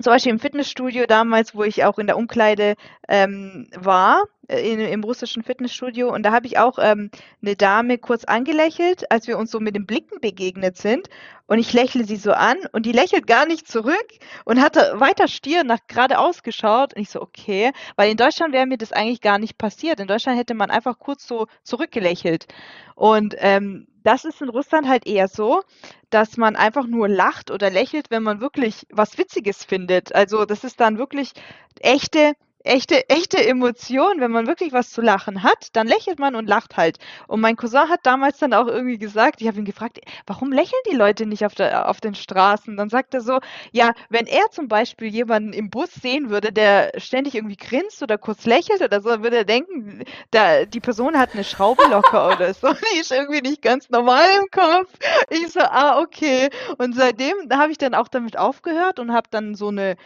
zum 0.00 0.12
Beispiel 0.12 0.32
im 0.32 0.38
Fitnessstudio 0.38 1.06
damals, 1.06 1.54
wo 1.54 1.62
ich 1.62 1.84
auch 1.84 1.98
in 1.98 2.06
der 2.06 2.18
Umkleide 2.18 2.74
ähm, 3.08 3.68
war, 3.74 4.24
in, 4.48 4.80
im 4.80 5.04
russischen 5.04 5.42
Fitnessstudio. 5.42 6.12
Und 6.12 6.22
da 6.22 6.32
habe 6.32 6.46
ich 6.46 6.58
auch 6.58 6.78
ähm, 6.80 7.10
eine 7.42 7.56
Dame 7.56 7.98
kurz 7.98 8.24
angelächelt, 8.24 9.10
als 9.10 9.26
wir 9.26 9.38
uns 9.38 9.50
so 9.50 9.60
mit 9.60 9.74
den 9.74 9.86
Blicken 9.86 10.20
begegnet 10.20 10.76
sind. 10.76 11.08
Und 11.46 11.58
ich 11.58 11.72
lächle 11.72 12.04
sie 12.04 12.16
so 12.16 12.32
an 12.32 12.56
und 12.72 12.86
die 12.86 12.92
lächelt 12.92 13.26
gar 13.26 13.46
nicht 13.46 13.68
zurück 13.68 14.06
und 14.44 14.60
hatte 14.60 14.94
weiter 14.96 15.28
Stirn 15.28 15.66
nach 15.66 15.78
geradeaus 15.86 16.42
geschaut. 16.42 16.94
Und 16.94 17.02
ich 17.02 17.10
so, 17.10 17.20
okay, 17.20 17.72
weil 17.96 18.10
in 18.10 18.16
Deutschland 18.16 18.52
wäre 18.52 18.66
mir 18.66 18.78
das 18.78 18.92
eigentlich 18.92 19.20
gar 19.20 19.38
nicht 19.38 19.58
passiert. 19.58 20.00
In 20.00 20.08
Deutschland 20.08 20.38
hätte 20.38 20.54
man 20.54 20.70
einfach 20.70 20.98
kurz 20.98 21.26
so 21.26 21.46
zurückgelächelt. 21.62 22.46
Und 22.94 23.34
ähm, 23.38 23.86
das 24.02 24.24
ist 24.24 24.40
in 24.40 24.48
Russland 24.48 24.88
halt 24.88 25.06
eher 25.06 25.26
so, 25.26 25.62
dass 26.10 26.36
man 26.36 26.54
einfach 26.54 26.86
nur 26.86 27.08
lacht 27.08 27.50
oder 27.50 27.70
lächelt, 27.70 28.10
wenn 28.10 28.22
man 28.22 28.40
wirklich 28.40 28.86
was 28.90 29.18
Witziges 29.18 29.64
findet. 29.64 30.14
Also 30.14 30.44
das 30.44 30.62
ist 30.62 30.80
dann 30.80 30.96
wirklich 30.96 31.32
echte 31.80 32.34
echte, 32.66 33.08
echte 33.08 33.44
Emotion, 33.44 34.20
wenn 34.20 34.30
man 34.30 34.46
wirklich 34.46 34.72
was 34.72 34.90
zu 34.90 35.00
lachen 35.00 35.42
hat, 35.42 35.68
dann 35.72 35.86
lächelt 35.86 36.18
man 36.18 36.34
und 36.34 36.48
lacht 36.48 36.76
halt. 36.76 36.98
Und 37.26 37.40
mein 37.40 37.56
Cousin 37.56 37.88
hat 37.88 38.00
damals 38.04 38.38
dann 38.38 38.52
auch 38.52 38.66
irgendwie 38.66 38.98
gesagt, 38.98 39.40
ich 39.40 39.48
habe 39.48 39.58
ihn 39.58 39.64
gefragt, 39.64 40.00
warum 40.26 40.52
lächeln 40.52 40.80
die 40.90 40.96
Leute 40.96 41.26
nicht 41.26 41.44
auf, 41.44 41.54
der, 41.54 41.88
auf 41.88 42.00
den 42.00 42.14
Straßen? 42.14 42.76
Dann 42.76 42.88
sagt 42.88 43.14
er 43.14 43.20
so, 43.20 43.38
ja, 43.72 43.92
wenn 44.08 44.26
er 44.26 44.50
zum 44.50 44.68
Beispiel 44.68 45.08
jemanden 45.08 45.52
im 45.52 45.70
Bus 45.70 45.92
sehen 45.92 46.30
würde, 46.30 46.52
der 46.52 46.92
ständig 46.98 47.34
irgendwie 47.34 47.56
grinst 47.56 48.02
oder 48.02 48.18
kurz 48.18 48.44
lächelt 48.44 48.82
oder 48.82 49.00
so, 49.00 49.22
würde 49.22 49.38
er 49.38 49.44
denken, 49.44 50.04
da, 50.30 50.64
die 50.64 50.80
Person 50.80 51.18
hat 51.18 51.34
eine 51.34 51.44
Schraube 51.44 51.84
locker 51.88 52.28
oder 52.34 52.52
so. 52.54 52.68
Die 52.72 53.00
ist 53.00 53.12
irgendwie 53.12 53.42
nicht 53.42 53.62
ganz 53.62 53.90
normal 53.90 54.26
im 54.40 54.50
Kopf. 54.50 54.90
Ich 55.30 55.48
so, 55.52 55.60
ah, 55.60 56.00
okay. 56.00 56.50
Und 56.78 56.94
seitdem 56.94 57.34
habe 57.52 57.72
ich 57.72 57.78
dann 57.78 57.94
auch 57.94 58.08
damit 58.08 58.38
aufgehört 58.38 58.98
und 58.98 59.12
habe 59.12 59.28
dann 59.30 59.54
so 59.54 59.68
eine 59.68 59.96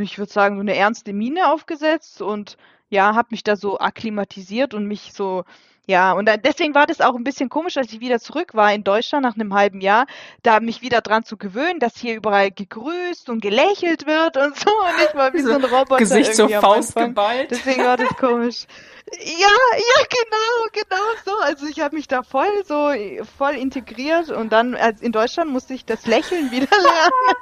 ich 0.00 0.18
würde 0.18 0.32
sagen, 0.32 0.56
so 0.56 0.60
eine 0.60 0.74
ernste 0.74 1.12
Miene 1.12 1.52
aufgesetzt 1.52 1.97
und 2.20 2.56
ja, 2.90 3.14
habe 3.14 3.28
mich 3.30 3.44
da 3.44 3.56
so 3.56 3.78
akklimatisiert 3.78 4.74
und 4.74 4.86
mich 4.86 5.12
so, 5.12 5.44
ja, 5.88 6.12
und 6.12 6.28
deswegen 6.44 6.74
war 6.74 6.86
das 6.86 7.00
auch 7.00 7.14
ein 7.14 7.24
bisschen 7.24 7.48
komisch, 7.48 7.78
als 7.78 7.90
ich 7.94 8.00
wieder 8.00 8.20
zurück 8.20 8.54
war 8.54 8.74
in 8.74 8.84
Deutschland 8.84 9.24
nach 9.24 9.36
einem 9.36 9.54
halben 9.54 9.80
Jahr, 9.80 10.06
da 10.42 10.60
mich 10.60 10.82
wieder 10.82 11.00
dran 11.00 11.24
zu 11.24 11.38
gewöhnen, 11.38 11.80
dass 11.80 11.96
hier 11.96 12.14
überall 12.14 12.50
gegrüßt 12.50 13.30
und 13.30 13.40
gelächelt 13.40 14.06
wird 14.06 14.36
und 14.36 14.54
so 14.54 14.70
und 14.70 15.08
ich 15.08 15.14
war 15.14 15.32
wie 15.32 15.40
so, 15.40 15.54
ein 15.54 15.64
Roboter. 15.64 15.96
Gesicht 15.96 16.34
zur 16.34 16.50
Faust 16.50 16.94
geballt. 16.94 17.50
Deswegen 17.50 17.84
war 17.84 17.96
das 17.96 18.14
komisch. 18.16 18.66
Ja, 19.10 19.24
ja, 19.24 20.04
genau, 20.10 20.68
genau 20.70 21.02
so. 21.24 21.32
Also 21.42 21.66
ich 21.66 21.80
habe 21.80 21.96
mich 21.96 22.08
da 22.08 22.22
voll 22.22 22.62
so 22.66 22.92
voll 23.38 23.54
integriert 23.54 24.28
und 24.28 24.52
dann 24.52 24.74
als 24.74 25.00
in 25.00 25.12
Deutschland 25.12 25.50
musste 25.50 25.72
ich 25.72 25.86
das 25.86 26.04
Lächeln 26.06 26.50
wieder 26.50 26.68
lernen. 26.76 27.38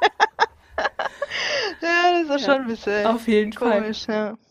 ja, 1.82 2.12
das 2.12 2.22
ist 2.22 2.46
ja, 2.46 2.52
schon 2.52 2.62
ein 2.62 2.68
bisschen 2.68 3.07
auf 3.07 3.26
jeden 3.26 3.52
komisch, 3.52 4.07
Fall. 4.07 4.14
Ja. 4.14 4.45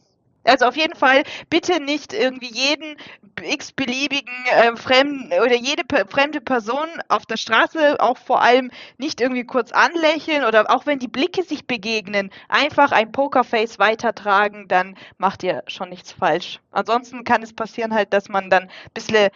Also 0.45 0.65
auf 0.65 0.77
jeden 0.77 0.95
Fall 0.95 1.23
bitte 1.49 1.79
nicht 1.79 2.13
irgendwie 2.13 2.51
jeden 2.53 2.95
x-beliebigen 3.41 4.33
äh, 4.51 4.75
fremden 4.75 5.33
oder 5.41 5.55
jede 5.55 5.83
fremde 6.07 6.39
Person 6.39 6.87
auf 7.09 7.25
der 7.25 7.37
Straße 7.37 7.99
auch 7.99 8.17
vor 8.17 8.41
allem 8.41 8.71
nicht 8.97 9.21
irgendwie 9.21 9.43
kurz 9.43 9.71
anlächeln 9.71 10.45
oder 10.45 10.69
auch 10.69 10.85
wenn 10.85 10.99
die 10.99 11.07
Blicke 11.07 11.43
sich 11.43 11.67
begegnen, 11.67 12.31
einfach 12.47 12.91
ein 12.91 13.11
Pokerface 13.11 13.79
weitertragen, 13.79 14.67
dann 14.67 14.95
macht 15.17 15.43
ihr 15.43 15.63
schon 15.67 15.89
nichts 15.89 16.11
falsch. 16.11 16.59
Ansonsten 16.71 17.23
kann 17.23 17.43
es 17.43 17.53
passieren 17.53 17.93
halt, 17.93 18.13
dass 18.13 18.29
man 18.29 18.49
dann 18.49 18.63
ein 18.63 18.69
bisschen 18.93 19.29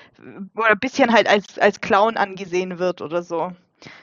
oder 0.55 0.75
bisschen 0.75 1.11
halt 1.11 1.27
als, 1.27 1.57
als 1.59 1.81
Clown 1.81 2.17
angesehen 2.17 2.79
wird 2.79 3.01
oder 3.01 3.23
so. 3.23 3.51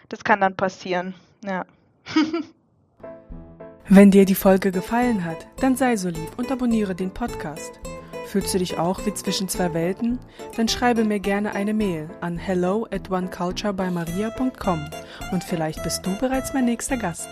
Das 0.08 0.24
kann 0.24 0.40
dann 0.40 0.56
passieren. 0.56 1.14
Ja. 1.44 1.64
Wenn 3.88 4.10
dir 4.10 4.24
die 4.24 4.34
Folge 4.34 4.72
gefallen 4.72 5.24
hat, 5.24 5.46
dann 5.60 5.76
sei 5.76 5.96
so 5.96 6.08
lieb 6.08 6.30
und 6.38 6.50
abonniere 6.50 6.96
den 6.96 7.12
Podcast. 7.12 7.78
Fühlst 8.26 8.52
du 8.52 8.58
dich 8.58 8.78
auch 8.78 9.06
wie 9.06 9.14
zwischen 9.14 9.48
zwei 9.48 9.72
Welten? 9.74 10.18
Dann 10.56 10.66
schreibe 10.66 11.04
mir 11.04 11.20
gerne 11.20 11.54
eine 11.54 11.72
Mail 11.72 12.10
an 12.20 12.36
hello 12.36 12.88
at 12.90 13.08
oneculturebymaria.com 13.08 14.90
und 15.30 15.44
vielleicht 15.44 15.84
bist 15.84 16.04
du 16.04 16.18
bereits 16.18 16.52
mein 16.52 16.64
nächster 16.64 16.96
Gast. 16.96 17.28